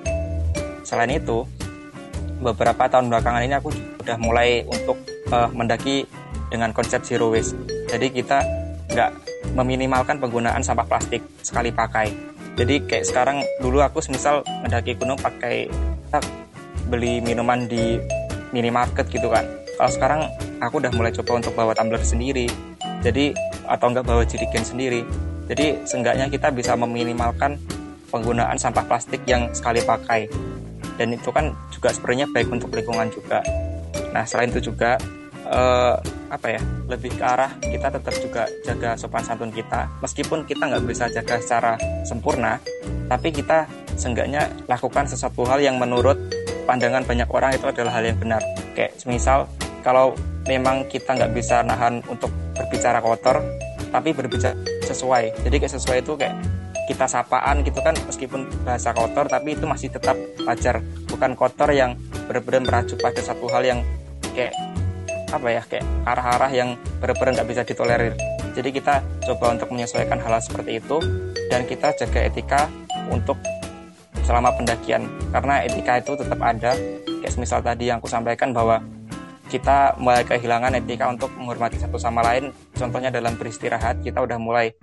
Selain 0.82 1.14
itu 1.14 1.46
beberapa 2.42 2.90
tahun 2.90 3.14
belakangan 3.14 3.46
ini 3.46 3.54
aku 3.54 3.70
udah 4.02 4.18
mulai 4.18 4.66
untuk 4.66 4.98
eh, 5.30 5.50
mendaki 5.54 6.10
dengan 6.50 6.74
konsep 6.74 7.06
zero 7.06 7.30
waste. 7.30 7.54
Jadi 7.86 8.10
kita 8.10 8.42
nggak 8.90 9.12
meminimalkan 9.54 10.18
penggunaan 10.18 10.66
sampah 10.66 10.90
plastik 10.90 11.22
sekali 11.46 11.70
pakai. 11.70 12.10
Jadi 12.58 12.82
kayak 12.90 13.06
sekarang 13.06 13.38
dulu 13.62 13.86
aku 13.86 14.02
semisal 14.02 14.42
mendaki 14.66 14.98
gunung 14.98 15.18
pakai 15.22 15.70
beli 16.88 17.20
minuman 17.24 17.66
di 17.68 18.00
minimarket 18.54 19.10
gitu 19.10 19.28
kan. 19.28 19.44
Kalau 19.76 19.92
sekarang 19.92 20.22
aku 20.62 20.80
udah 20.80 20.92
mulai 20.94 21.12
coba 21.12 21.42
untuk 21.42 21.54
bawa 21.58 21.74
tumbler 21.74 22.02
sendiri. 22.02 22.48
Jadi 23.04 23.34
atau 23.68 23.92
enggak 23.92 24.06
bawa 24.06 24.24
jerigen 24.24 24.64
sendiri. 24.64 25.02
Jadi 25.50 25.84
seenggaknya 25.84 26.32
kita 26.32 26.54
bisa 26.56 26.78
meminimalkan 26.80 27.60
penggunaan 28.08 28.56
sampah 28.56 28.86
plastik 28.86 29.26
yang 29.28 29.52
sekali 29.52 29.84
pakai. 29.84 30.30
Dan 30.96 31.18
itu 31.18 31.34
kan 31.34 31.52
juga 31.74 31.90
sebenarnya 31.90 32.30
baik 32.30 32.48
untuk 32.54 32.70
lingkungan 32.72 33.10
juga. 33.10 33.42
Nah 34.14 34.24
selain 34.24 34.54
itu 34.54 34.72
juga 34.72 34.96
eh, 35.50 35.96
apa 36.30 36.48
ya 36.48 36.62
lebih 36.88 37.18
ke 37.18 37.24
arah 37.26 37.52
kita 37.60 37.88
tetap 37.90 38.16
juga 38.22 38.44
jaga 38.64 38.96
sopan 38.96 39.26
santun 39.26 39.50
kita. 39.50 39.90
Meskipun 40.00 40.46
kita 40.46 40.70
nggak 40.70 40.86
bisa 40.86 41.10
jaga 41.10 41.42
secara 41.42 41.74
sempurna 42.06 42.62
tapi 43.10 43.30
kita 43.30 43.68
seenggaknya 43.94 44.50
lakukan 44.66 45.06
sesuatu 45.06 45.46
hal 45.46 45.60
yang 45.62 45.78
menurut 45.78 46.18
pandangan 46.64 47.04
banyak 47.04 47.30
orang 47.30 47.56
itu 47.56 47.66
adalah 47.68 48.00
hal 48.00 48.04
yang 48.08 48.18
benar. 48.20 48.42
Kayak 48.74 48.98
misal 49.06 49.46
kalau 49.84 50.16
memang 50.48 50.88
kita 50.88 51.16
nggak 51.16 51.32
bisa 51.36 51.64
nahan 51.64 52.00
untuk 52.08 52.32
berbicara 52.56 53.00
kotor 53.04 53.44
tapi 53.92 54.16
berbicara 54.16 54.56
sesuai. 54.84 55.46
Jadi 55.46 55.56
kayak 55.62 55.74
sesuai 55.78 55.98
itu 56.02 56.16
kayak 56.18 56.36
kita 56.84 57.08
sapaan 57.08 57.64
gitu 57.64 57.80
kan 57.80 57.96
meskipun 57.96 58.48
bahasa 58.68 58.92
kotor 58.92 59.28
tapi 59.32 59.56
itu 59.56 59.64
masih 59.68 59.92
tetap 59.94 60.18
wajar. 60.44 60.84
Bukan 61.08 61.38
kotor 61.38 61.70
yang 61.72 61.96
benar-benar 62.26 62.64
merajuk 62.66 63.00
pada 63.00 63.22
satu 63.22 63.48
hal 63.52 63.64
yang 63.64 63.80
kayak 64.34 64.56
apa 65.34 65.48
ya 65.50 65.62
kayak 65.66 65.86
arah-arah 66.06 66.52
yang 66.52 66.70
benar-benar 67.00 67.42
nggak 67.42 67.50
bisa 67.50 67.62
ditolerir. 67.64 68.14
Jadi 68.54 68.70
kita 68.70 69.02
coba 69.26 69.58
untuk 69.58 69.74
menyesuaikan 69.74 70.22
hal, 70.22 70.38
-hal 70.38 70.42
seperti 70.46 70.78
itu 70.78 71.02
dan 71.50 71.66
kita 71.66 71.90
jaga 71.98 72.20
etika 72.22 72.62
untuk 73.10 73.38
selama 74.24 74.56
pendakian. 74.56 75.06
Karena 75.30 75.64
etika 75.64 76.00
itu 76.00 76.18
tetap 76.18 76.40
ada. 76.42 76.74
Kayak 77.24 77.36
misal 77.40 77.60
tadi 77.64 77.92
yang 77.92 78.00
aku 78.04 78.10
sampaikan 78.10 78.52
bahwa 78.52 78.84
kita 79.48 79.94
mulai 80.02 80.26
kehilangan 80.26 80.74
etika 80.82 81.06
untuk 81.12 81.30
menghormati 81.38 81.78
satu 81.78 82.02
sama 82.02 82.26
lain. 82.26 82.50
Contohnya 82.74 83.14
dalam 83.14 83.38
beristirahat 83.38 84.02
kita 84.02 84.24
udah 84.24 84.40
mulai 84.42 84.74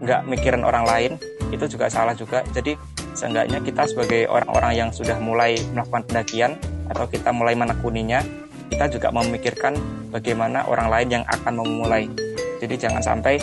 nggak 0.00 0.24
mikirin 0.24 0.64
orang 0.64 0.88
lain 0.88 1.12
itu 1.52 1.66
juga 1.68 1.92
salah 1.92 2.16
juga. 2.16 2.40
Jadi 2.56 2.78
seenggaknya 3.12 3.60
kita 3.60 3.84
sebagai 3.84 4.24
orang-orang 4.30 4.72
yang 4.72 4.90
sudah 4.94 5.20
mulai 5.20 5.58
melakukan 5.76 6.06
pendakian 6.08 6.56
atau 6.88 7.04
kita 7.06 7.30
mulai 7.30 7.52
menekuninya 7.52 8.24
kita 8.70 8.86
juga 8.86 9.08
memikirkan 9.10 9.74
bagaimana 10.14 10.64
orang 10.70 10.88
lain 10.88 11.08
yang 11.20 11.24
akan 11.26 11.60
memulai. 11.60 12.06
Jadi 12.62 12.74
jangan 12.78 13.02
sampai 13.02 13.36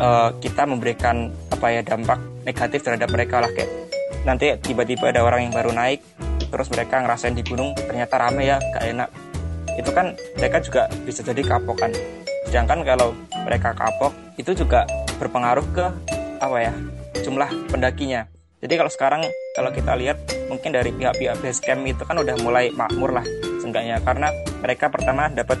uh, 0.00 0.32
kita 0.40 0.64
memberikan 0.64 1.28
apa 1.52 1.66
ya 1.68 1.80
dampak 1.84 2.18
negatif 2.48 2.80
terhadap 2.80 3.12
mereka 3.12 3.44
lah. 3.44 3.50
Kayak 3.52 3.70
nanti 4.22 4.54
tiba-tiba 4.58 5.10
ada 5.10 5.26
orang 5.26 5.48
yang 5.48 5.54
baru 5.54 5.74
naik 5.74 6.00
terus 6.52 6.68
mereka 6.68 7.00
ngerasain 7.00 7.32
di 7.32 7.42
gunung 7.42 7.72
ternyata 7.74 8.20
rame 8.20 8.44
ya 8.44 8.60
gak 8.60 8.84
enak. 8.84 9.08
Itu 9.78 9.90
kan 9.96 10.12
mereka 10.36 10.60
juga 10.60 10.86
bisa 11.08 11.24
jadi 11.24 11.40
kapok 11.40 11.76
kan. 11.80 11.92
Sedangkan 12.46 12.84
kalau 12.84 13.16
mereka 13.48 13.72
kapok 13.72 14.12
itu 14.36 14.52
juga 14.52 14.84
berpengaruh 15.16 15.66
ke 15.72 15.86
apa 16.42 16.56
ya 16.60 16.74
jumlah 17.24 17.48
pendakinya. 17.72 18.28
Jadi 18.62 18.74
kalau 18.78 18.92
sekarang 18.92 19.22
kalau 19.56 19.74
kita 19.74 19.96
lihat 19.96 20.22
mungkin 20.46 20.70
dari 20.70 20.92
pihak-pihak 20.92 21.40
base 21.40 21.64
camp 21.64 21.82
itu 21.88 22.04
kan 22.04 22.20
udah 22.20 22.36
mulai 22.44 22.68
makmur 22.70 23.16
lah 23.16 23.26
seenggaknya. 23.58 23.98
Karena 24.04 24.28
mereka 24.60 24.92
pertama 24.92 25.32
dapat 25.32 25.56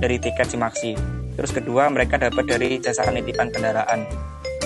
dari 0.00 0.16
tiket 0.16 0.48
simaksi 0.48 0.96
terus 1.36 1.52
kedua 1.56 1.88
mereka 1.92 2.16
dapat 2.16 2.44
dari 2.48 2.80
jasa 2.80 3.04
penitipan 3.06 3.52
kendaraan 3.52 4.04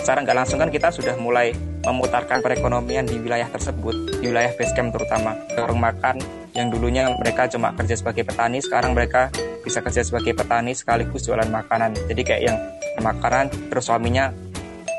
secara 0.05 0.21
nggak 0.21 0.37
langsung 0.37 0.61
kan 0.61 0.69
kita 0.69 0.93
sudah 0.93 1.17
mulai 1.17 1.57
memutarkan 1.81 2.45
perekonomian 2.45 3.09
di 3.09 3.17
wilayah 3.17 3.49
tersebut, 3.49 4.21
di 4.21 4.29
wilayah 4.29 4.53
base 4.53 4.77
camp 4.77 4.93
terutama. 4.93 5.33
Warung 5.57 5.81
makan 5.81 6.21
yang 6.53 6.69
dulunya 6.69 7.09
mereka 7.17 7.49
cuma 7.49 7.73
kerja 7.73 7.97
sebagai 7.97 8.29
petani, 8.29 8.61
sekarang 8.61 8.93
mereka 8.93 9.33
bisa 9.65 9.81
kerja 9.81 10.05
sebagai 10.05 10.37
petani 10.37 10.77
sekaligus 10.77 11.25
jualan 11.25 11.49
makanan. 11.49 11.97
Jadi 12.05 12.21
kayak 12.21 12.43
yang 12.53 12.57
makanan 13.01 13.49
terus 13.73 13.89
suaminya 13.89 14.29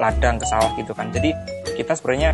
ladang 0.02 0.42
ke 0.42 0.46
sawah 0.50 0.74
gitu 0.74 0.98
kan. 0.98 1.14
Jadi 1.14 1.38
kita 1.78 1.94
sebenarnya 1.94 2.34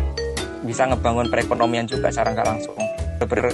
bisa 0.64 0.88
ngebangun 0.88 1.28
perekonomian 1.28 1.84
juga 1.84 2.08
secara 2.08 2.32
nggak 2.32 2.48
langsung. 2.48 2.76
Ber 3.20 3.52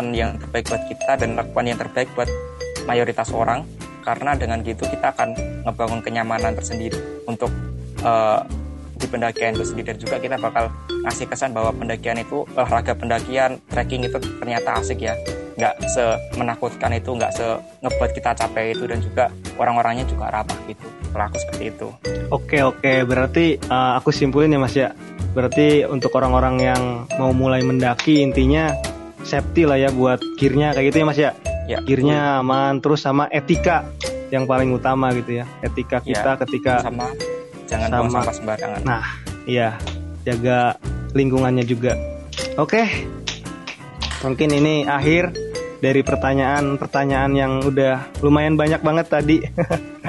yang 0.00 0.40
terbaik 0.40 0.64
buat 0.70 0.82
kita 0.88 1.12
dan 1.20 1.36
lakukan 1.36 1.64
yang 1.66 1.76
terbaik 1.76 2.08
buat 2.16 2.30
mayoritas 2.88 3.28
orang 3.36 3.68
karena 4.00 4.34
dengan 4.36 4.64
gitu 4.64 4.84
kita 4.88 5.12
akan 5.12 5.36
ngebangun 5.68 6.00
kenyamanan 6.00 6.52
tersendiri. 6.56 6.96
Untuk 7.28 7.52
uh, 8.02 8.42
di 9.00 9.06
pendakian 9.08 9.56
itu 9.56 9.64
sendiri. 9.64 9.96
Dan 9.96 9.98
juga 9.98 10.16
kita 10.20 10.36
bakal 10.36 10.68
ngasih 11.08 11.26
kesan 11.28 11.56
bahwa 11.56 11.72
pendakian 11.72 12.20
itu 12.20 12.44
olahraga 12.52 12.92
pendakian 12.92 13.56
trekking 13.72 14.04
itu 14.04 14.20
ternyata 14.20 14.76
asik 14.76 15.00
ya. 15.00 15.16
Nggak 15.56 15.74
se 15.88 16.04
menakutkan 16.36 16.92
itu 16.96 17.10
nggak 17.16 17.32
se 17.32 17.46
ngebuat 17.80 18.10
kita 18.12 18.30
capek 18.36 18.76
itu. 18.76 18.84
Dan 18.84 19.00
juga 19.00 19.32
orang-orangnya 19.56 20.04
juga 20.04 20.28
ramah 20.28 20.58
gitu. 20.68 20.86
Kalau 21.10 21.24
aku 21.26 21.36
seperti 21.40 21.64
itu. 21.72 21.88
Oke 22.28 22.58
oke. 22.60 22.92
Berarti 23.08 23.56
uh, 23.68 23.96
aku 23.96 24.12
simpulin 24.12 24.52
ya 24.52 24.60
mas 24.60 24.76
ya. 24.76 24.92
Berarti 25.32 25.88
untuk 25.88 26.12
orang-orang 26.18 26.56
yang 26.60 26.82
mau 27.16 27.32
mulai 27.32 27.64
mendaki 27.64 28.20
intinya 28.20 28.74
safety 29.24 29.64
lah 29.64 29.80
ya 29.80 29.88
buat 29.88 30.20
gearnya. 30.36 30.76
Kayak 30.76 30.86
gitu 30.92 30.98
ya 31.00 31.06
mas 31.08 31.18
ya 31.18 31.32
ya 31.70 31.78
gearnya 31.86 32.42
aman 32.42 32.82
terus 32.82 33.06
sama 33.06 33.30
etika 33.30 33.86
yang 34.34 34.46
paling 34.46 34.74
utama 34.74 35.14
gitu 35.14 35.42
ya. 35.42 35.46
Etika 35.62 36.02
ya, 36.02 36.18
kita 36.18 36.30
ya, 36.34 36.40
ketika 36.46 36.74
sama. 36.82 37.06
Jangan 37.70 37.88
sama, 37.90 37.98
buang 37.98 38.10
sampah 38.10 38.34
sembarangan. 38.34 38.80
Nah 38.82 39.04
iya. 39.46 39.78
Jaga 40.26 40.74
lingkungannya 41.14 41.62
juga. 41.66 41.94
Oke. 42.58 43.06
Mungkin 44.20 44.50
ini 44.52 44.84
akhir 44.84 45.32
dari 45.80 46.04
pertanyaan-pertanyaan 46.04 47.32
yang 47.32 47.52
udah 47.64 48.04
lumayan 48.20 48.58
banyak 48.58 48.82
banget 48.82 49.06
tadi. 49.10 49.38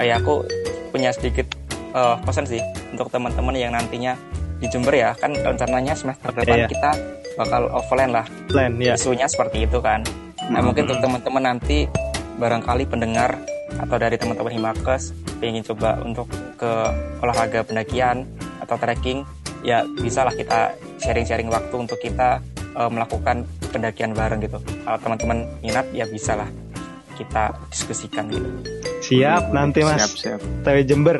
Ya 0.01 0.17
aku 0.17 0.41
punya 0.89 1.13
sedikit 1.13 1.45
uh, 1.93 2.17
pesan 2.25 2.49
sih 2.49 2.57
untuk 2.89 3.13
teman-teman 3.13 3.53
yang 3.53 3.69
nantinya 3.69 4.17
di 4.57 4.65
Jember 4.65 4.97
ya. 4.97 5.13
Kan 5.13 5.37
rencananya 5.37 5.93
semester 5.93 6.33
depan 6.33 6.65
iya. 6.65 6.67
kita 6.67 6.91
bakal 7.37 7.69
offline 7.69 8.09
lah. 8.09 8.25
Plan, 8.49 8.81
ya. 8.81 8.97
isunya 8.97 9.29
seperti 9.29 9.69
itu 9.69 9.77
kan 9.77 10.01
nah 10.51 10.59
hmm. 10.59 10.67
mungkin 10.67 10.83
untuk 10.91 10.99
teman-teman 10.99 11.43
nanti 11.55 11.87
barangkali 12.35 12.83
pendengar 12.91 13.39
atau 13.79 13.95
dari 13.95 14.19
teman-teman 14.19 14.51
Himakes 14.51 15.15
ingin 15.39 15.63
coba 15.63 15.97
untuk 16.03 16.27
ke 16.59 16.71
olahraga 17.23 17.63
pendakian 17.63 18.27
atau 18.59 18.75
trekking 18.75 19.23
ya 19.63 19.87
bisalah 19.97 20.35
kita 20.35 20.75
sharing-sharing 20.99 21.47
waktu 21.47 21.75
untuk 21.79 21.97
kita 21.97 22.43
uh, 22.75 22.89
melakukan 22.91 23.47
pendakian 23.71 24.11
bareng 24.11 24.43
gitu. 24.43 24.59
Kalau 24.59 24.97
teman-teman 24.99 25.47
minat 25.63 25.87
ya 25.95 26.05
bisalah 26.05 26.49
kita 27.15 27.55
diskusikan 27.71 28.27
gitu. 28.29 28.49
Siap 29.01 29.53
nanti 29.55 29.81
mas. 29.85 30.03
Siap 30.03 30.13
siap. 30.17 30.41
TW 30.65 30.77
Jember. 30.85 31.17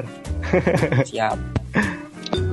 Siap. 1.10 1.38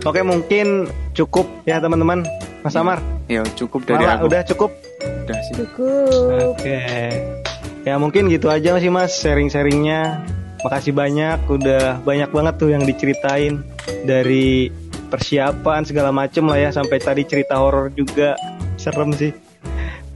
Oke 0.06 0.20
mungkin 0.22 0.88
cukup 1.12 1.48
ya 1.68 1.82
teman-teman. 1.82 2.24
Mas 2.62 2.74
Amar. 2.74 2.98
Ya 3.30 3.44
cukup 3.54 3.86
dari 3.86 4.04
Malah, 4.04 4.18
aku. 4.18 4.24
udah 4.30 4.42
cukup 4.44 4.70
udah 5.28 5.40
sih. 5.44 5.54
Cukup. 5.60 6.56
Oke. 6.56 6.80
Ya 7.84 7.94
mungkin 8.00 8.32
gitu 8.32 8.48
aja 8.48 8.80
sih 8.80 8.88
mas 8.88 9.12
sharing-sharingnya. 9.20 10.24
Makasih 10.64 10.96
banyak. 10.96 11.38
Udah 11.46 12.00
banyak 12.00 12.32
banget 12.32 12.54
tuh 12.56 12.72
yang 12.72 12.82
diceritain 12.88 13.60
dari 14.08 14.72
persiapan 15.12 15.84
segala 15.84 16.08
macem 16.08 16.48
lah 16.48 16.56
ya. 16.56 16.70
Sampai 16.72 16.98
tadi 16.98 17.28
cerita 17.28 17.60
horor 17.60 17.92
juga. 17.92 18.34
Serem 18.80 19.12
sih. 19.12 19.36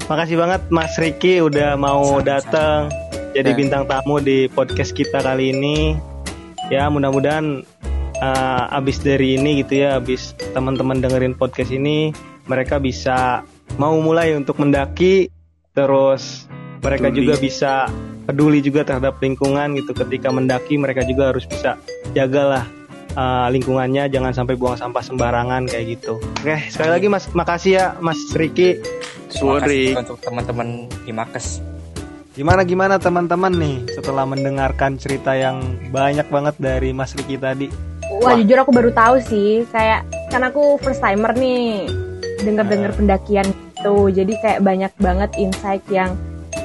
Makasih 0.09 0.37
banget 0.41 0.63
Mas 0.73 0.99
Riki 0.99 1.39
udah 1.45 1.79
mau 1.79 2.19
datang 2.25 2.91
jadi 3.33 3.55
ya. 3.55 3.57
bintang 3.57 3.85
tamu 3.87 4.19
di 4.19 4.49
podcast 4.51 4.97
kita 4.97 5.23
kali 5.23 5.55
ini. 5.55 5.95
Ya 6.71 6.89
mudah-mudahan 6.89 7.63
uh, 8.23 8.77
abis 8.79 9.03
dari 9.03 9.37
ini 9.37 9.63
gitu 9.67 9.83
ya 9.83 9.99
abis 9.99 10.35
teman-teman 10.55 11.03
dengerin 11.03 11.35
podcast 11.35 11.75
ini 11.75 12.15
mereka 12.47 12.79
bisa 12.79 13.43
mau 13.81 13.97
mulai 14.01 14.37
untuk 14.37 14.61
mendaki 14.61 15.33
terus 15.73 16.45
mereka 16.83 17.09
peduli. 17.09 17.19
juga 17.25 17.35
bisa 17.41 17.73
peduli 18.29 18.59
juga 18.61 18.85
terhadap 18.85 19.17
lingkungan 19.19 19.75
gitu 19.79 19.97
ketika 19.97 20.29
mendaki 20.29 20.77
mereka 20.77 21.03
juga 21.07 21.33
harus 21.33 21.49
bisa 21.49 21.81
jagalah 22.13 22.69
uh, 23.17 23.49
lingkungannya 23.49 24.09
jangan 24.13 24.33
sampai 24.37 24.55
buang 24.59 24.77
sampah 24.77 25.01
sembarangan 25.01 25.69
kayak 25.69 25.99
gitu. 25.99 26.21
Oke, 26.43 26.57
sekali 26.69 26.91
lagi 26.93 27.07
Mas 27.09 27.25
makasih 27.33 27.73
ya 27.73 27.87
Mas 27.99 28.21
Riki. 28.37 28.83
Sorry 29.33 29.97
untuk 29.97 30.21
teman-teman 30.21 30.93
di 31.09 31.13
Makes. 31.15 31.65
Gimana 32.33 32.65
gimana 32.65 32.97
teman-teman 32.97 33.53
nih 33.53 33.77
setelah 33.93 34.25
mendengarkan 34.25 34.97
cerita 34.97 35.37
yang 35.37 35.61
banyak 35.93 36.25
banget 36.29 36.57
dari 36.61 36.93
Mas 36.93 37.13
Riki 37.17 37.37
tadi? 37.37 37.69
Wah, 38.21 38.33
Wah. 38.33 38.37
jujur 38.37 38.61
aku 38.61 38.73
baru 38.73 38.93
tahu 38.93 39.17
sih, 39.25 39.65
kayak 39.73 40.05
kan 40.29 40.45
aku 40.45 40.77
first 40.81 41.01
timer 41.01 41.33
nih 41.33 41.89
denger-denger 42.43 42.91
uh. 42.93 42.97
pendakian 42.99 43.49
itu. 43.51 43.97
Jadi 44.11 44.33
kayak 44.43 44.61
banyak 44.61 44.93
banget 44.99 45.31
insight 45.39 45.83
yang 45.89 46.15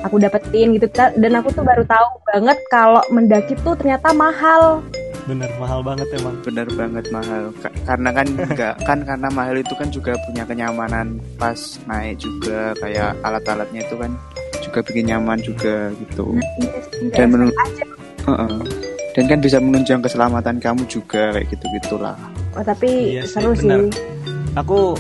aku 0.04 0.20
dapetin 0.20 0.76
gitu. 0.76 0.90
Dan 0.94 1.32
aku 1.38 1.54
tuh 1.54 1.64
baru 1.64 1.86
tahu 1.86 2.08
banget 2.34 2.58
kalau 2.74 3.02
mendaki 3.14 3.54
tuh 3.62 3.78
ternyata 3.78 4.12
mahal. 4.12 4.84
Bener 5.30 5.52
mahal 5.62 5.80
banget 5.86 6.08
emang. 6.18 6.36
Bener 6.44 6.68
banget 6.74 7.06
mahal. 7.14 7.54
Karena 7.86 8.10
kan 8.12 8.28
enggak 8.52 8.76
kan 8.84 9.00
karena 9.06 9.28
mahal 9.32 9.56
itu 9.56 9.74
kan 9.78 9.90
juga 9.94 10.18
punya 10.28 10.44
kenyamanan 10.44 11.22
pas 11.40 11.80
naik 11.86 12.20
juga. 12.20 12.76
Kayak 12.82 13.16
alat-alatnya 13.24 13.86
itu 13.86 13.96
kan 13.96 14.12
juga 14.62 14.80
bikin 14.84 15.14
nyaman 15.14 15.40
juga 15.40 15.94
gitu. 15.96 16.36
Nah, 16.36 16.44
iya, 17.00 17.16
dan 17.16 17.28
menurut 17.32 17.56
uh 18.28 18.32
-uh. 18.32 18.60
dan 19.16 19.26
kan 19.26 19.40
bisa 19.40 19.58
menunjang 19.58 20.04
keselamatan 20.04 20.60
kamu 20.60 20.84
juga 20.86 21.34
kayak 21.34 21.48
gitu 21.56 21.66
gitulah 21.80 22.18
oh 22.54 22.64
tapi 22.64 23.18
iya 23.18 23.24
seru 23.24 23.56
sih, 23.56 23.66
sih 23.66 23.90
aku 24.60 25.00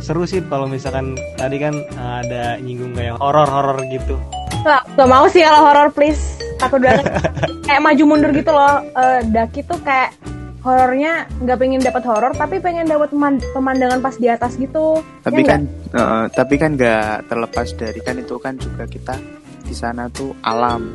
seru 0.00 0.24
sih 0.24 0.40
kalau 0.48 0.66
misalkan 0.66 1.14
tadi 1.36 1.56
kan 1.60 1.74
eh, 1.76 2.14
ada 2.26 2.56
nyinggung 2.60 2.96
kayak 2.96 3.20
horor-horor 3.20 3.80
gitu. 3.92 4.16
Gak, 4.60 4.82
gak 4.96 5.08
mau 5.08 5.24
sih 5.28 5.40
kalau 5.40 5.60
horor 5.64 5.88
please. 5.92 6.20
Takut 6.60 6.80
banget. 6.84 7.08
kayak 7.68 7.80
maju 7.80 8.02
mundur 8.04 8.30
gitu 8.36 8.52
loh. 8.52 8.84
Uh, 8.92 9.24
Daki 9.32 9.64
tuh 9.64 9.80
kayak 9.80 10.12
horornya 10.60 11.24
nggak 11.40 11.56
pengen 11.56 11.80
dapat 11.80 12.04
horor 12.04 12.36
tapi 12.36 12.60
pengen 12.60 12.84
dapat 12.84 13.08
pemandangan 13.56 14.00
pas 14.04 14.16
di 14.20 14.28
atas 14.28 14.60
gitu. 14.60 15.00
Tapi 15.24 15.40
ya 15.40 15.56
kan 15.56 15.60
uh, 15.96 16.24
tapi 16.28 16.60
kan 16.60 16.76
nggak 16.76 17.32
terlepas 17.32 17.68
dari 17.76 18.00
kan 18.04 18.20
itu 18.20 18.36
kan 18.36 18.60
juga 18.60 18.84
kita 18.84 19.16
di 19.64 19.72
sana 19.72 20.12
tuh 20.12 20.36
alam. 20.44 20.92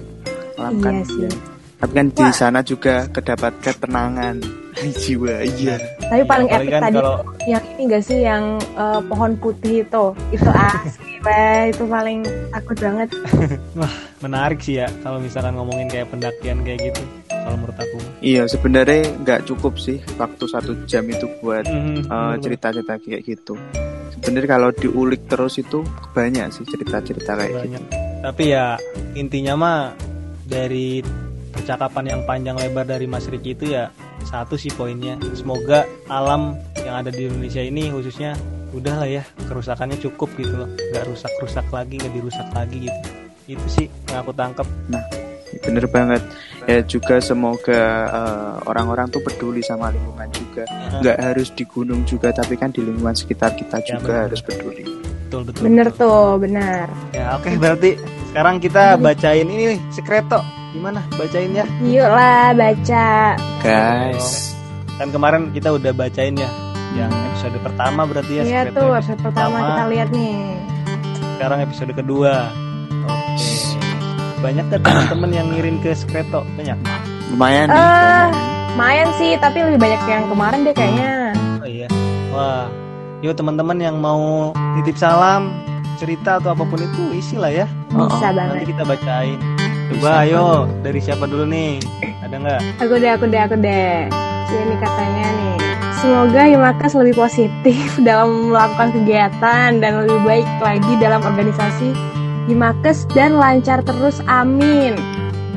Alam 0.62 0.74
iya 0.78 0.84
kan 0.86 0.95
sih. 1.08 1.26
Ya. 1.26 1.32
Tapi 1.76 1.91
kan 1.91 2.08
Wah. 2.14 2.18
di 2.30 2.34
sana 2.34 2.60
juga 2.62 2.95
kedapat 3.10 3.53
ketenangan 3.62 4.36
jiwa 5.01 5.41
iya 5.58 5.76
tapi 6.12 6.22
paling 6.24 6.47
epic 6.53 6.70
kan 6.70 6.82
tadi 6.89 6.97
kalau... 7.01 7.18
yang 7.49 7.64
ini 7.76 7.84
gak 7.89 8.03
sih 8.06 8.20
yang 8.22 8.62
uh, 8.78 9.01
pohon 9.06 9.34
putih 9.38 9.82
itu? 9.82 10.06
Itu 10.34 10.49
asli 10.70 11.18
weh 11.26 11.74
itu 11.74 11.84
paling 11.89 12.20
takut 12.53 12.78
banget. 12.78 13.10
Wah 13.80 13.93
menarik 14.22 14.60
sih 14.62 14.82
ya 14.82 14.88
kalau 15.01 15.18
misalkan 15.22 15.58
ngomongin 15.58 15.89
kayak 15.89 16.10
pendakian 16.10 16.62
kayak 16.62 16.93
gitu 16.93 17.01
kalau 17.30 17.58
menurut 17.58 17.78
aku. 17.78 17.97
Iya 18.22 18.43
sebenarnya 18.45 19.01
nggak 19.26 19.49
cukup 19.49 19.78
sih 19.82 19.97
waktu 20.18 20.43
satu 20.45 20.72
jam 20.86 21.06
itu 21.10 21.26
buat 21.41 21.66
mm 21.66 21.82
-hmm, 21.82 21.97
uh, 22.10 22.36
cerita-cerita 22.41 23.01
kayak 23.01 23.22
gitu. 23.26 23.58
Sebenarnya 24.18 24.49
kalau 24.49 24.70
diulik 24.74 25.30
terus 25.30 25.62
itu 25.62 25.86
banyak 26.14 26.49
sih 26.53 26.66
cerita-cerita 26.66 27.38
kayak 27.38 27.53
gitu. 27.53 27.82
Banyak 27.82 28.06
tapi 28.26 28.58
ya 28.58 28.74
intinya 29.14 29.53
mah 29.53 29.80
dari 30.49 31.06
percakapan 31.53 32.18
yang 32.18 32.22
panjang 32.26 32.58
lebar 32.58 32.82
dari 32.89 33.06
Mas 33.06 33.30
Riki 33.30 33.53
itu 33.53 33.78
ya 33.78 33.93
satu 34.26 34.56
sih 34.56 34.70
poinnya. 34.70 35.16
Semoga 35.32 35.86
alam 36.06 36.58
yang 36.78 37.00
ada 37.00 37.10
di 37.10 37.26
Indonesia 37.26 37.62
ini 37.62 37.90
khususnya 37.90 38.34
udah 38.72 39.00
lah 39.00 39.10
ya 39.10 39.24
kerusakannya 39.46 39.98
cukup 39.98 40.30
gitu 40.36 40.54
loh. 40.54 40.70
Nggak 40.92 41.06
rusak-rusak 41.08 41.66
lagi 41.70 41.96
nggak 41.96 42.14
dirusak 42.14 42.48
lagi 42.52 42.78
gitu. 42.86 43.00
Itu 43.48 43.66
sih 43.70 43.86
yang 44.10 44.22
aku 44.22 44.34
tangkap 44.34 44.68
bener 45.64 45.88
banget. 45.88 46.20
Ya 46.66 46.82
juga 46.82 47.22
semoga 47.22 47.82
eh, 48.10 48.54
orang-orang 48.66 49.08
tuh 49.08 49.22
peduli 49.22 49.62
sama 49.62 49.94
lingkungan 49.94 50.28
juga. 50.34 50.66
Nggak 51.00 51.18
harus 51.22 51.54
di 51.54 51.64
gunung 51.64 52.04
juga 52.04 52.34
tapi 52.34 52.58
kan 52.58 52.74
di 52.74 52.82
lingkungan 52.82 53.14
sekitar 53.14 53.54
kita 53.54 53.80
Ya, 53.80 53.96
juga 53.96 54.12
benar. 54.12 54.24
harus 54.28 54.42
peduli. 54.42 54.84
Betul 55.26 55.42
betul 55.46 55.62
Bener 55.64 55.88
betul. 55.90 56.06
tuh, 56.06 56.30
benar. 56.38 56.86
ya 57.12 57.26
oke 57.34 57.50
berarti 57.58 57.90
sekarang 58.36 58.60
kita 58.60 59.00
bacain 59.00 59.48
ini 59.48 59.64
nih 59.72 59.80
sekreto. 59.96 60.44
Gimana? 60.76 61.00
Bacain 61.16 61.56
ya. 61.56 61.64
Yuk 61.80 62.04
lah 62.04 62.52
baca. 62.52 63.40
guys. 63.64 64.52
Kan 65.00 65.08
kemarin 65.16 65.56
kita 65.56 65.72
udah 65.72 65.96
bacain 65.96 66.36
ya 66.36 66.52
yang 67.00 67.08
episode 67.32 67.56
pertama 67.64 68.04
berarti 68.04 68.36
ya 68.36 68.44
Iya 68.44 68.62
tuh, 68.76 68.92
episode 68.92 69.16
episode 69.16 69.20
pertama. 69.24 69.56
kita 69.64 69.84
lihat 69.88 70.10
nih. 70.12 70.36
sekarang 71.40 71.60
episode 71.64 71.92
kedua. 71.96 72.52
Oke. 73.08 73.56
Banyak 74.44 74.66
kan 74.68 74.80
teman-teman 74.84 75.32
yang 75.32 75.48
ngirim 75.56 75.76
ke 75.80 75.96
sekreto? 75.96 76.44
Banyak. 76.60 76.76
Lumayan 77.32 77.72
nih. 77.72 77.80
Eh, 77.80 78.26
lumayan 78.76 79.10
sih, 79.16 79.32
tapi 79.40 79.64
lebih 79.64 79.80
banyak 79.80 80.02
yang 80.12 80.28
kemarin 80.28 80.60
deh 80.68 80.76
kayaknya. 80.76 81.12
oh 81.64 81.68
iya. 81.72 81.88
Wah. 82.36 82.68
Yuk 83.24 83.32
teman-teman 83.32 83.80
yang 83.80 83.96
mau 83.96 84.52
nitip 84.76 85.00
salam 85.00 85.56
cerita 85.96 86.38
atau 86.38 86.52
apa 86.52 86.64
pun 86.64 86.78
itu 86.78 87.04
isi 87.14 87.36
lah 87.36 87.50
ya 87.50 87.66
Bisa 87.89 88.30
nanti 88.30 88.38
banget. 88.62 88.66
kita 88.70 88.84
bacain 88.84 89.39
coba 89.86 90.10
ayo 90.22 90.46
dari 90.82 91.00
siapa 91.00 91.26
dulu 91.26 91.46
nih 91.46 91.78
ada 92.20 92.36
nggak 92.36 92.60
Aku 92.82 92.98
deh, 92.98 93.12
aku 93.12 93.26
deh, 93.26 93.38
aku 93.39 93.56
deh. 93.56 94.10
Ini 94.46 94.76
katanya 94.78 95.26
nih. 95.32 95.56
Semoga 95.96 96.41
Himakas 96.43 96.93
lebih 96.93 97.16
positif 97.16 97.86
dalam 98.08 98.50
melakukan 98.50 98.93
kegiatan 98.93 99.70
dan 99.78 99.91
lebih 100.02 100.22
baik 100.22 100.48
lagi 100.60 100.93
dalam 100.98 101.22
organisasi 101.22 101.93
Himakes 102.46 103.10
dan 103.12 103.38
lancar 103.38 103.82
terus 103.82 104.22
amin. 104.26 104.93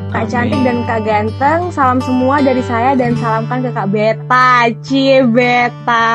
Kak 0.09 0.25
Amin. 0.25 0.29
cantik 0.29 0.61
dan 0.61 0.79
Kak 0.85 1.05
ganteng, 1.05 1.69
salam 1.69 2.01
semua 2.01 2.41
dari 2.41 2.65
saya 2.65 2.97
dan 2.97 3.13
salamkan 3.15 3.61
ke 3.61 3.71
Kak 3.71 3.89
Beta. 3.89 4.49
Cie 4.81 5.21
Beta. 5.21 6.09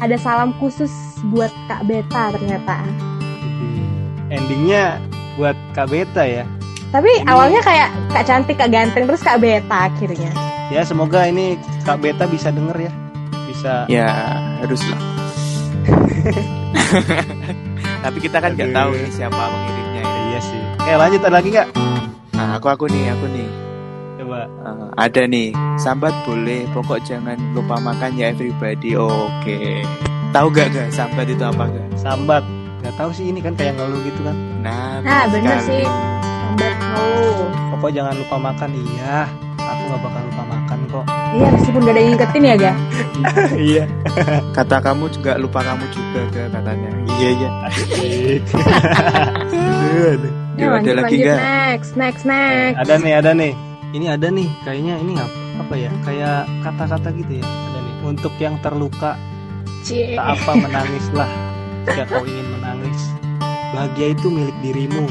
Ada 0.00 0.16
salam 0.16 0.56
khusus 0.56 0.88
buat 1.28 1.52
Kak 1.66 1.84
Beta 1.84 2.32
ternyata. 2.32 2.80
Endingnya 4.32 4.98
buat 5.36 5.56
Kak 5.76 5.92
Beta 5.92 6.24
ya. 6.24 6.44
Tapi 6.90 7.10
awalnya 7.26 7.60
kayak 7.60 7.92
Kak 8.14 8.24
cantik, 8.24 8.56
Kak 8.56 8.72
ganteng, 8.72 9.04
terus 9.04 9.22
Kak 9.22 9.42
Beta 9.42 9.90
akhirnya. 9.90 10.32
ya 10.66 10.82
semoga 10.82 11.30
ini 11.30 11.54
Kak 11.86 12.02
Beta 12.02 12.26
bisa 12.26 12.50
denger 12.50 12.90
ya. 12.90 12.92
Bisa 13.46 13.86
ya 13.86 14.10
haruslah 14.58 14.98
tapi 18.04 18.18
kita 18.18 18.38
kan 18.42 18.54
nggak 18.54 18.70
tahu 18.74 18.90
nih 18.94 19.10
siapa 19.10 19.38
pengirimnya 19.38 20.02
ini. 20.02 20.20
iya 20.30 20.40
sih. 20.42 20.60
Oke 20.82 20.92
lanjut 20.98 21.20
ada 21.22 21.34
lagi 21.38 21.48
nggak? 21.54 21.68
Nah 22.34 22.48
aku 22.58 22.66
aku 22.70 22.84
nih 22.90 23.10
aku 23.14 23.26
nih. 23.30 23.48
Coba. 24.22 24.40
Eh, 24.46 24.86
ada 24.98 25.22
nih. 25.26 25.48
Sambat 25.78 26.14
boleh 26.26 26.66
pokok 26.74 27.00
jangan 27.06 27.38
lupa 27.54 27.78
makan 27.78 28.18
ya 28.18 28.34
everybody. 28.34 28.98
Oke. 28.98 29.82
Tahu 30.34 30.46
gak 30.52 30.74
gak 30.74 30.88
sambat 30.92 31.32
itu 31.32 31.40
apa 31.40 31.64
gak 31.70 31.88
sambat 31.96 32.44
nggak 32.86 32.96
tahu 32.96 33.10
sih 33.10 33.26
ini 33.26 33.40
kan 33.40 33.52
kayak 33.52 33.74
ngeluh 33.74 33.98
gitu 34.00 34.20
kan 34.22 34.36
nah, 34.62 35.02
Nah, 35.02 35.26
bener 35.26 35.58
sekali. 35.58 35.82
sih. 35.82 35.86
Oh. 36.96 37.50
pokok 37.74 37.90
jangan 37.92 38.14
lupa 38.14 38.36
makan 38.40 38.70
iya 38.72 39.26
aku 39.58 39.82
nggak 39.84 40.00
bakal 40.00 40.22
lupa 40.24 40.42
makan 40.46 40.78
kok 40.88 41.04
Iya, 41.26 41.46
meskipun 41.52 41.80
gak 41.82 41.90
ada 41.90 42.00
yang 42.00 42.08
ngingetin 42.08 42.42
ya, 42.42 42.54
ga? 42.56 42.72
iya 43.68 43.84
kata 44.54 44.76
kamu 44.80 45.04
juga 45.10 45.32
lupa 45.36 45.60
kamu 45.60 45.84
juga 45.90 46.20
gak 46.30 46.48
katanya 46.54 46.90
iya 47.12 47.28
iya. 47.34 47.50
Yuk, 50.56 50.72
ada 50.72 50.92
lagi 50.96 51.20
lanjut, 51.20 51.36
next, 51.36 51.90
next, 51.94 52.24
next. 52.24 52.76
ada 52.80 52.94
nih 52.96 53.12
ada 53.14 53.30
nih 53.30 53.52
ini 53.92 54.06
ada 54.08 54.28
nih 54.28 54.48
kayaknya 54.62 54.94
ini 54.96 55.10
nggak 55.12 55.30
apa 55.58 55.74
ya 55.76 55.90
kayak 56.00 56.38
kata-kata 56.62 57.08
gitu 57.12 57.32
ya 57.36 57.44
ada 57.44 57.78
nih 57.78 57.94
untuk 58.02 58.32
yang 58.38 58.56
terluka 58.58 59.20
Cie. 59.82 60.16
tak 60.16 60.32
apa 60.34 60.50
menangislah 60.56 61.28
jika 61.84 62.02
kau 62.08 62.24
ingin 62.24 62.46
menangis 62.86 63.02
bahagia 63.74 64.06
itu 64.14 64.26
milik 64.30 64.56
dirimu. 64.62 65.06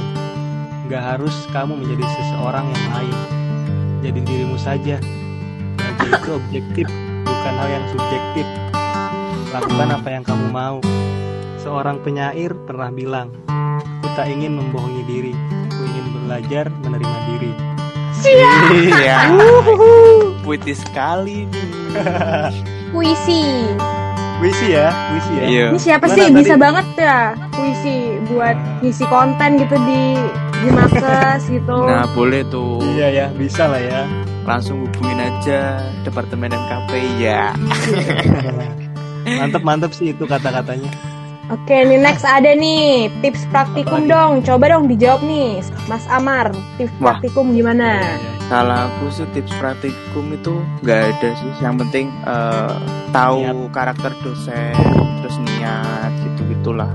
Nggak 0.87 1.03
harus 1.03 1.35
kamu 1.51 1.75
menjadi 1.81 2.05
seseorang 2.07 2.65
yang 2.71 2.85
lain. 2.95 3.17
Jadi 4.05 4.19
dirimu 4.23 4.57
saja. 4.57 4.97
Bahagia 5.75 6.11
itu 6.23 6.31
objektif 6.31 6.87
bukan 7.25 7.53
hal 7.57 7.67
yang 7.67 7.85
subjektif. 7.91 8.47
Lakukan 9.51 9.89
apa 9.91 10.09
yang 10.11 10.23
kamu 10.23 10.45
mau. 10.53 10.77
Seorang 11.59 11.99
penyair 12.05 12.53
pernah 12.69 12.93
bilang 12.93 13.33
aku 13.49 14.07
tak 14.13 14.29
ingin 14.29 14.55
membohongi 14.55 15.03
diri. 15.09 15.33
Aku 15.73 15.81
ingin 15.83 16.05
belajar 16.23 16.65
menerima 16.85 17.17
diri. 17.33 17.51
Iya. 18.25 19.29
Puitis 20.41 20.81
sekali 20.81 21.45
nih 21.45 21.67
Puisi. 22.89 23.43
Puisi 24.35 24.67
ya 24.71 24.87
puisi 25.09 25.31
ya 25.33 25.43
iya 25.47 25.65
Ini 25.71 25.79
siapa 25.79 26.05
Gimana 26.05 26.15
sih 26.17 26.25
tadi? 26.27 26.39
bisa 26.43 26.53
banget 26.55 26.87
ya 26.97 27.17
puisi 27.49 27.95
buat 28.27 28.57
ngisi 28.81 29.05
konten 29.07 29.49
gitu 29.57 29.75
di 29.81 30.03
di 30.59 30.69
Makes 30.69 31.43
gitu. 31.55 31.77
nah 31.85 32.03
boleh 32.11 32.41
tuh 32.47 32.83
iya 32.93 33.07
ya 33.09 33.25
bisa 33.31 33.65
lah 33.65 33.79
ya 33.79 34.01
langsung 34.43 34.83
hubungin 34.83 35.19
aja 35.19 35.79
departemen 36.03 36.51
MKP 36.51 36.91
ya 37.17 37.55
mantep 39.39 39.61
mantep 39.61 39.91
sih 39.91 40.11
itu 40.11 40.23
kata-katanya 40.23 40.91
Oke, 41.45 41.77
nih 41.77 42.01
next 42.01 42.25
ada 42.25 42.57
nih 42.57 43.05
tips 43.21 43.45
praktikum 43.53 44.09
dong. 44.09 44.41
Coba 44.41 44.65
dong 44.65 44.89
dijawab 44.89 45.21
nih, 45.21 45.61
Mas 45.85 46.01
Amar. 46.09 46.49
Tips 46.81 46.89
Wah. 46.97 47.21
praktikum 47.21 47.53
gimana? 47.53 48.01
Kalau 48.45 48.77
aku 48.89 49.09
sih 49.09 49.27
tips 49.33 49.53
praktikum 49.57 50.33
itu 50.33 50.61
nggak 50.85 51.01
ada 51.15 51.29
sih. 51.37 51.51
Yang 51.61 51.75
penting 51.87 52.05
eh, 52.25 52.75
tahu 53.09 53.69
karakter 53.73 54.11
dosen 54.21 54.75
terus 55.21 55.35
niat 55.41 56.11
gitu 56.21 56.41
gitulah. 56.53 56.91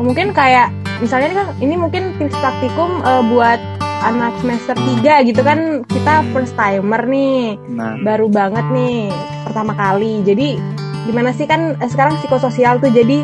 Oh, 0.00 0.04
mungkin 0.06 0.32
kayak 0.32 0.72
misalnya 1.04 1.28
nih 1.32 1.36
kan 1.36 1.48
ini 1.60 1.74
mungkin 1.76 2.02
tips 2.16 2.36
praktikum 2.40 3.04
eh, 3.04 3.22
buat 3.28 3.60
anak 4.00 4.32
semester 4.40 4.76
3 5.04 5.28
gitu 5.28 5.44
kan 5.44 5.84
kita 5.84 6.24
first 6.32 6.56
timer 6.56 7.04
nih. 7.04 7.60
nah. 7.68 8.00
Baru 8.00 8.32
banget 8.32 8.64
nih 8.72 9.12
pertama 9.44 9.76
kali. 9.76 10.24
Jadi 10.24 10.56
gimana 11.04 11.36
sih 11.36 11.44
kan 11.44 11.76
eh, 11.76 11.90
sekarang 11.90 12.16
psikososial 12.20 12.80
tuh 12.80 12.88
jadi 12.88 13.20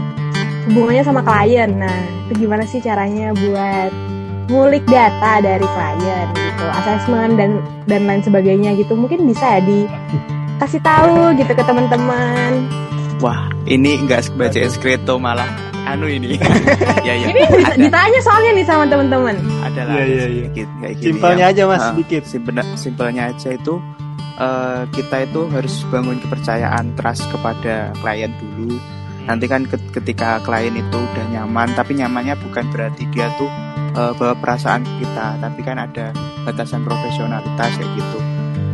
hubungannya 0.68 1.04
sama 1.06 1.24
klien. 1.24 1.80
Nah 1.80 1.96
itu 2.28 2.44
gimana 2.44 2.68
sih 2.68 2.84
caranya 2.84 3.32
buat 3.32 4.15
ngulik 4.46 4.86
data 4.86 5.38
dari 5.38 5.66
klien 5.66 6.26
gitu 6.32 6.64
assessment 6.72 7.34
dan 7.34 7.50
dan 7.84 8.00
lain 8.04 8.22
sebagainya 8.22 8.74
gitu 8.74 8.94
mungkin 8.94 9.26
bisa 9.26 9.58
ya 9.58 9.60
di 9.60 9.84
kasih 10.56 10.80
tahu 10.80 11.34
gitu 11.34 11.50
ke 11.50 11.60
teman-teman. 11.60 12.52
Wah 13.18 13.48
ini 13.64 13.98
nggak 13.98 14.32
baca 14.32 14.60
skripto 14.66 15.16
malah 15.16 15.48
anu 15.84 16.06
ini. 16.06 16.38
Ya 17.02 17.14
ya. 17.14 17.28
Ini 17.28 17.42
bisa 17.52 17.70
ada. 17.70 17.78
ditanya 17.78 18.18
soalnya 18.20 18.50
nih 18.52 18.64
sama 18.64 18.84
teman-teman. 18.84 19.34
Ada 19.62 19.80
lah 19.80 19.94
Iya, 19.94 20.02
ada 20.02 20.06
iya, 20.06 20.24
iya. 20.26 20.26
sedikit 20.42 20.68
kayak 20.76 20.94
gini 20.96 21.06
simpelnya 21.08 21.44
ya. 21.44 21.52
aja 21.52 21.62
mas 21.64 21.76
Ah, 21.76 21.88
sedikit. 21.88 22.22
Simpel- 22.24 22.72
simpelnya 22.74 23.22
aja 23.28 23.48
itu 23.52 23.74
eh, 24.36 24.80
kita 24.90 25.16
itu 25.22 25.40
harus 25.48 25.74
bangun 25.86 26.18
kepercayaan 26.18 26.86
trust 26.94 27.24
kepada 27.28 27.74
klien 27.96 28.32
dulu. 28.36 28.74
Nanti 29.24 29.44
kan 29.44 29.62
ket- 29.64 29.90
ketika 29.92 30.38
klien 30.40 30.72
itu 30.72 30.96
udah 30.96 31.24
nyaman 31.30 31.68
tapi 31.72 31.94
nyamannya 31.94 32.34
bukan 32.40 32.64
berarti 32.68 33.06
dia 33.08 33.30
tuh 33.36 33.46
eh, 33.96 34.12
bawa 34.14 34.34
perasaan 34.36 34.84
kita 35.00 35.26
tapi 35.36 35.60
kan 35.60 35.76
ada 35.78 36.12
batasan 36.42 36.84
profesionalitas 36.84 37.70
kayak 37.74 37.90
gitu. 37.92 38.18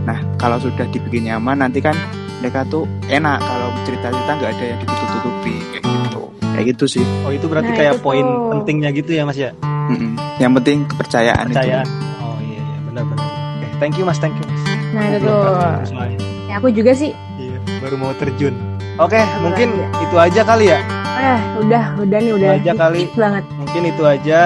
Nah 0.03 0.19
kalau 0.37 0.59
sudah 0.59 0.85
dibikin 0.87 1.27
nyaman 1.27 1.63
nanti 1.63 1.79
kan 1.79 1.95
mereka 2.39 2.67
tuh 2.67 2.85
enak. 3.07 3.39
Kalau 3.39 3.69
cerita-cerita 3.83 4.31
nggak 4.35 4.51
ada 4.53 4.65
yang 4.67 4.79
ditutup-tutupi 4.81 5.55
kayak 5.73 5.85
gitu. 5.87 6.21
Kayak 6.53 6.65
gitu 6.75 6.85
sih. 6.91 7.05
Oh 7.23 7.31
itu 7.31 7.47
berarti 7.47 7.71
Nah, 7.71 7.79
kayak 7.79 7.95
itu 7.95 8.03
poin 8.03 8.21
tuh. 8.21 8.51
pentingnya 8.53 8.91
gitu 8.93 9.11
ya 9.11 9.23
mas 9.23 9.39
ya? 9.39 9.51
Mm-mm. 9.83 10.15
yang 10.39 10.55
penting 10.55 10.87
kepercayaan, 10.87 11.51
percayaan 11.51 11.85
itu 11.85 12.23
oh 12.23 12.39
iya 12.41 12.61
iya. 12.61 12.79
Benar 12.85 13.03
benar. 13.05 13.27
Oke 13.57 13.67
thank 13.79 13.95
you 13.95 14.05
mas. 14.05 14.19
Thank 14.19 14.35
you 14.35 14.45
mas. 14.45 14.63
Nah 14.93 15.05
itu 15.09 15.19
tuh. 15.23 15.43
Ya 16.47 16.55
aku 16.57 16.69
juga 16.69 16.93
sih. 16.93 17.11
Iya 17.35 17.57
baru 17.79 17.97
mau 17.97 18.13
terjun. 18.15 18.55
Oke 18.95 19.19
mungkin 19.39 19.69
lagi 19.73 20.03
itu 20.03 20.17
aja 20.19 20.41
kali 20.45 20.67
ya? 20.69 20.79
Eh 21.15 21.39
udah 21.59 21.85
udah 21.97 22.19
nih 22.19 22.33
udah 22.33 22.49
aja 22.53 22.73
kali. 22.75 23.07
banget. 23.13 23.45
Mungkin 23.57 23.83
itu 23.87 24.03
aja 24.05 24.41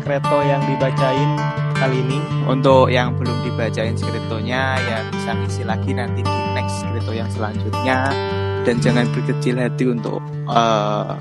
kreto 0.00 0.38
yang 0.40 0.60
dibacain 0.64 1.30
kali 1.72 1.96
ini 1.98 2.18
Untuk 2.44 2.88
yang 2.88 3.14
belum 3.14 3.36
dibacain 3.42 3.94
skriptonya 3.94 4.62
ya 4.78 4.98
bisa 5.08 5.30
ngisi 5.32 5.62
lagi 5.62 5.92
nanti 5.92 6.20
di 6.20 6.34
next 6.52 6.80
skripto 6.80 7.12
yang 7.12 7.28
selanjutnya 7.28 8.10
dan 8.60 8.76
jangan 8.78 9.08
berkecil 9.10 9.56
hati 9.56 9.84
untuk 9.86 10.20
eh, 10.46 11.14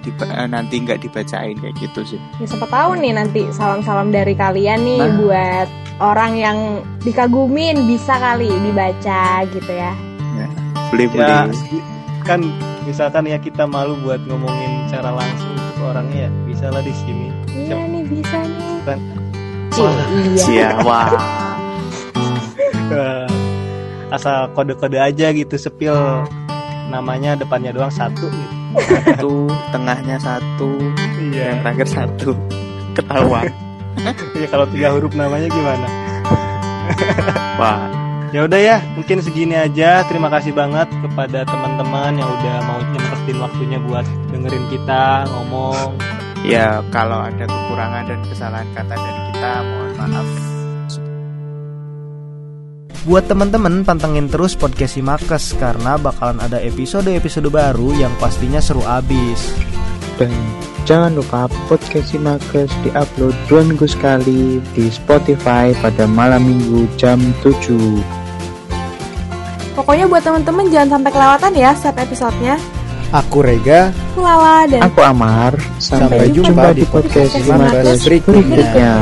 diba- 0.00 0.30
eh, 0.32 0.46
nanti 0.46 0.78
nggak 0.78 1.00
dibacain 1.00 1.54
kayak 1.54 1.74
gitu 1.76 2.00
sih 2.06 2.20
Ya 2.38 2.46
siapa 2.46 2.66
tahu 2.66 2.94
nih 2.96 3.12
nanti 3.12 3.42
salam-salam 3.50 4.08
dari 4.08 4.32
kalian 4.32 4.80
nih 4.80 5.00
Nah. 5.00 5.14
buat 5.16 5.68
orang 5.98 6.32
yang 6.34 6.58
dikagumin 7.02 7.82
bisa 7.84 8.14
kali 8.14 8.46
dibaca 8.46 9.22
gitu 9.48 9.72
ya. 9.72 9.92
boleh 10.88 11.06
boleh 11.06 11.26
Ya 11.26 11.44
kan 12.24 12.40
misalkan 12.84 13.24
ya 13.24 13.36
kita 13.36 13.64
malu 13.64 13.98
buat 13.98 14.22
ngomongin 14.22 14.86
secara 14.86 15.10
langsung 15.12 15.52
ke 15.74 15.82
orangnya 15.82 16.18
ya 16.24 16.30
bisa 16.46 16.66
lah 16.68 16.80
di 16.80 16.94
sini. 16.94 17.28
Bisa 18.08 18.38
nih. 18.40 18.96
Cie, 20.34 20.58
iya. 20.58 20.68
Wah 20.82 21.12
Asal 24.14 24.50
kode-kode 24.56 24.96
aja 24.96 25.30
gitu 25.30 25.54
sepil 25.54 25.94
namanya 26.88 27.36
depannya 27.36 27.76
doang 27.76 27.92
satu 27.92 28.32
gitu. 28.32 28.54
satu 29.04 29.32
tengahnya 29.68 30.16
satu 30.16 30.80
yang 30.80 31.28
Iya. 31.28 31.48
terakhir 31.60 31.88
satu 31.92 32.32
ketahuan 32.96 33.52
Iya 34.38 34.46
kalau 34.48 34.64
tiga 34.72 34.96
huruf 34.96 35.12
namanya 35.12 35.48
gimana? 35.52 35.86
wah 37.60 37.80
Ya 38.28 38.44
udah 38.44 38.60
ya, 38.60 38.76
mungkin 38.92 39.24
segini 39.24 39.56
aja. 39.56 40.04
Terima 40.04 40.28
kasih 40.28 40.52
banget 40.52 40.84
kepada 41.00 41.48
teman-teman 41.48 42.12
yang 42.12 42.28
udah 42.28 42.60
mau 42.60 42.76
nyempetin 42.84 43.40
waktunya 43.40 43.80
buat 43.80 44.04
dengerin 44.28 44.68
kita 44.68 45.24
ngomong. 45.32 45.96
Ya 46.46 46.82
kalau 46.94 47.24
ada 47.26 47.44
kekurangan 47.46 48.04
dan 48.06 48.20
kesalahan 48.28 48.68
kata 48.76 48.94
dari 48.94 49.20
kita 49.32 49.52
mohon 49.64 49.92
maaf 49.98 50.28
Buat 53.08 53.24
teman-teman 53.24 53.88
pantengin 53.88 54.28
terus 54.28 54.52
podcast 54.52 55.00
Simakes 55.00 55.56
karena 55.56 55.96
bakalan 55.96 56.44
ada 56.44 56.60
episode-episode 56.60 57.48
baru 57.48 57.96
yang 57.96 58.12
pastinya 58.20 58.60
seru 58.60 58.84
abis. 58.84 59.48
Dan 60.20 60.28
jangan 60.84 61.16
lupa 61.16 61.48
podcast 61.72 62.12
Simakes 62.12 62.68
diupload 62.84 63.32
dua 63.48 63.64
minggu 63.64 63.88
sekali 63.88 64.60
di 64.76 64.92
Spotify 64.92 65.72
pada 65.80 66.04
malam 66.04 66.52
minggu 66.52 66.84
jam 67.00 67.16
7. 67.40 67.56
Pokoknya 69.72 70.04
buat 70.04 70.20
teman-teman 70.20 70.68
jangan 70.68 71.00
sampai 71.00 71.08
kelewatan 71.08 71.52
ya 71.56 71.72
setiap 71.72 72.04
episodenya. 72.04 72.60
Aku 73.08 73.40
Rega, 73.40 73.88
Aku 74.12 74.20
Lala 74.20 74.68
dan 74.68 74.84
Aku 74.84 75.00
Amar, 75.00 75.56
sampai, 75.80 76.28
Sampai 76.28 76.28
jumpa, 76.28 76.52
jumpa 76.52 76.68
di 76.76 76.84
podcast 76.84 77.32
Simakes 77.40 78.04
berikutnya. 78.04 78.44
berikutnya. 78.44 78.92